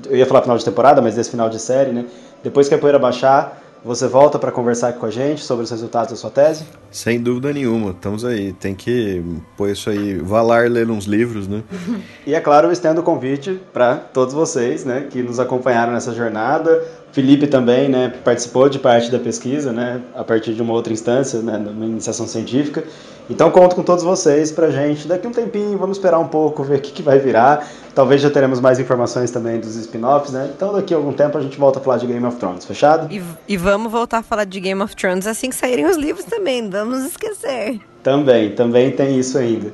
Eu 0.05 0.15
ia 0.15 0.25
falar 0.25 0.43
final 0.43 0.57
de 0.57 0.63
temporada, 0.63 1.01
mas 1.01 1.15
desse 1.15 1.31
final 1.31 1.49
de 1.49 1.59
série, 1.59 1.91
né? 1.91 2.05
Depois 2.43 2.69
que 2.69 2.75
a 2.75 2.77
poeira 2.77 2.99
baixar, 2.99 3.61
você 3.83 4.07
volta 4.07 4.37
para 4.39 4.51
conversar 4.51 4.93
com 4.93 5.05
a 5.05 5.09
gente 5.09 5.43
sobre 5.43 5.63
os 5.63 5.71
resultados 5.71 6.11
da 6.11 6.15
sua 6.15 6.29
tese? 6.29 6.65
Sem 6.91 7.21
dúvida 7.21 7.53
nenhuma, 7.53 7.91
estamos 7.91 8.25
aí. 8.25 8.53
Tem 8.53 8.73
que 8.75 9.23
pôr 9.55 9.69
isso 9.69 9.89
aí, 9.89 10.17
valar 10.17 10.69
ler 10.69 10.89
uns 10.89 11.05
livros, 11.05 11.47
né? 11.47 11.63
e 12.25 12.33
é 12.33 12.39
claro, 12.39 12.67
eu 12.67 12.71
estendo 12.71 13.01
o 13.01 13.03
convite 13.03 13.61
para 13.71 13.95
todos 13.95 14.33
vocês, 14.33 14.83
né, 14.83 15.07
que 15.09 15.21
nos 15.21 15.39
acompanharam 15.39 15.93
nessa 15.93 16.13
jornada. 16.13 16.83
Felipe 17.17 17.47
também, 17.47 17.89
né, 17.89 18.13
participou 18.23 18.69
de 18.69 18.77
parte 18.77 19.09
da 19.09 19.17
pesquisa, 19.17 19.71
né, 19.71 20.01
a 20.13 20.23
partir 20.23 20.53
de 20.53 20.61
uma 20.61 20.71
outra 20.71 20.93
instância, 20.93 21.39
né, 21.39 21.57
numa 21.57 21.83
iniciação 21.83 22.27
científica. 22.27 22.83
Então 23.27 23.49
conto 23.49 23.75
com 23.75 23.81
todos 23.81 24.03
vocês 24.03 24.51
pra 24.51 24.69
gente. 24.69 25.07
Daqui 25.07 25.25
um 25.25 25.31
tempinho, 25.31 25.75
vamos 25.79 25.97
esperar 25.97 26.19
um 26.19 26.27
pouco, 26.27 26.63
ver 26.63 26.77
o 26.77 26.79
que, 26.79 26.91
que 26.91 27.01
vai 27.01 27.17
virar. 27.17 27.67
Talvez 27.95 28.21
já 28.21 28.29
teremos 28.29 28.59
mais 28.59 28.79
informações 28.79 29.31
também 29.31 29.59
dos 29.59 29.75
spin-offs, 29.77 30.31
né? 30.31 30.51
Então 30.55 30.71
daqui 30.71 30.93
a 30.93 30.97
algum 30.97 31.11
tempo 31.11 31.39
a 31.39 31.41
gente 31.41 31.57
volta 31.57 31.79
a 31.79 31.81
falar 31.81 31.97
de 31.97 32.05
Game 32.05 32.23
of 32.23 32.37
Thrones, 32.37 32.65
fechado? 32.65 33.11
E, 33.11 33.19
e 33.47 33.57
vamos 33.57 33.91
voltar 33.91 34.19
a 34.19 34.23
falar 34.23 34.43
de 34.43 34.59
Game 34.59 34.79
of 34.83 34.95
Thrones 34.95 35.25
assim 35.25 35.49
que 35.49 35.55
saírem 35.55 35.87
os 35.87 35.97
livros 35.97 36.23
também, 36.23 36.69
vamos 36.69 37.03
esquecer. 37.03 37.81
Também, 38.03 38.51
também 38.51 38.91
tem 38.91 39.17
isso 39.17 39.39
ainda. 39.39 39.73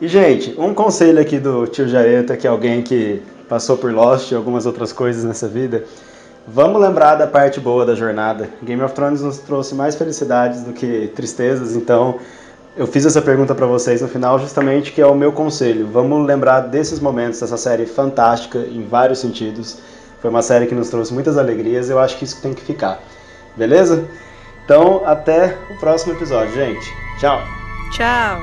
E, 0.00 0.06
gente, 0.06 0.54
um 0.56 0.72
conselho 0.72 1.20
aqui 1.20 1.40
do 1.40 1.66
tio 1.66 1.88
Jareta, 1.88 2.36
que 2.36 2.46
é 2.46 2.50
alguém 2.50 2.80
que 2.80 3.20
passou 3.48 3.76
por 3.76 3.92
Lost 3.92 4.30
e 4.30 4.36
algumas 4.36 4.66
outras 4.66 4.92
coisas 4.92 5.24
nessa 5.24 5.48
vida. 5.48 5.82
Vamos 6.48 6.80
lembrar 6.80 7.16
da 7.16 7.26
parte 7.26 7.58
boa 7.58 7.84
da 7.84 7.96
jornada. 7.96 8.48
Game 8.62 8.80
of 8.80 8.94
Thrones 8.94 9.20
nos 9.20 9.38
trouxe 9.38 9.74
mais 9.74 9.96
felicidades 9.96 10.62
do 10.62 10.72
que 10.72 11.08
tristezas, 11.08 11.74
então 11.74 12.20
eu 12.76 12.86
fiz 12.86 13.04
essa 13.04 13.20
pergunta 13.20 13.52
para 13.52 13.66
vocês 13.66 14.00
no 14.00 14.06
final 14.06 14.38
justamente 14.38 14.92
que 14.92 15.00
é 15.00 15.06
o 15.06 15.14
meu 15.14 15.32
conselho. 15.32 15.88
Vamos 15.88 16.24
lembrar 16.24 16.60
desses 16.60 17.00
momentos 17.00 17.40
dessa 17.40 17.56
série 17.56 17.84
fantástica 17.84 18.58
em 18.58 18.86
vários 18.86 19.18
sentidos. 19.18 19.78
Foi 20.20 20.30
uma 20.30 20.42
série 20.42 20.66
que 20.66 20.74
nos 20.74 20.88
trouxe 20.88 21.12
muitas 21.12 21.36
alegrias. 21.36 21.90
Eu 21.90 21.98
acho 21.98 22.16
que 22.16 22.24
isso 22.24 22.40
tem 22.40 22.54
que 22.54 22.62
ficar. 22.62 23.00
Beleza? 23.56 24.08
Então, 24.64 25.02
até 25.04 25.56
o 25.70 25.80
próximo 25.80 26.12
episódio, 26.12 26.52
gente. 26.54 26.86
Tchau. 27.18 27.40
Tchau. 27.90 28.40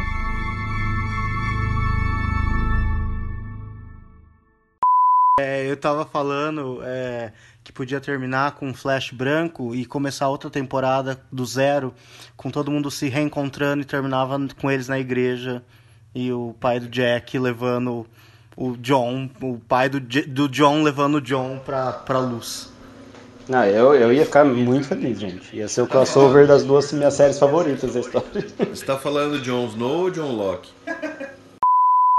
É, 5.39 5.69
eu 5.69 5.77
tava 5.77 6.05
falando 6.05 6.79
é, 6.83 7.31
podia 7.73 7.99
terminar 7.99 8.53
com 8.53 8.67
um 8.67 8.73
flash 8.73 9.11
branco 9.11 9.73
e 9.73 9.85
começar 9.85 10.29
outra 10.29 10.49
temporada 10.49 11.19
do 11.31 11.45
zero, 11.45 11.93
com 12.37 12.49
todo 12.49 12.71
mundo 12.71 12.91
se 12.91 13.09
reencontrando 13.09 13.81
e 13.81 13.85
terminava 13.85 14.39
com 14.59 14.69
eles 14.69 14.87
na 14.87 14.99
igreja 14.99 15.63
e 16.13 16.31
o 16.31 16.55
pai 16.59 16.79
do 16.79 16.87
Jack 16.87 17.37
levando 17.37 18.05
o 18.55 18.77
John, 18.77 19.29
o 19.41 19.57
pai 19.57 19.89
do, 19.89 19.99
do 19.99 20.47
John 20.47 20.83
levando 20.83 21.15
o 21.15 21.21
John 21.21 21.59
pra, 21.65 21.91
pra 21.91 22.19
luz. 22.19 22.71
Ah, 23.51 23.67
eu, 23.67 23.93
eu 23.93 24.13
ia 24.13 24.25
ficar 24.25 24.45
muito 24.45 24.87
feliz, 24.87 25.19
gente. 25.19 25.53
Ia 25.55 25.67
ser 25.67 25.81
o 25.81 25.87
crossover 25.87 26.47
das 26.47 26.63
duas 26.63 26.91
minhas 26.93 27.13
séries 27.13 27.37
favoritas 27.37 27.93
da 27.93 27.99
história. 27.99 28.45
Você 28.69 28.85
tá 28.85 28.97
falando 28.97 29.41
Jon 29.41 29.65
Snow 29.67 30.03
ou 30.03 30.09
John 30.09 30.31
Locke? 30.31 30.71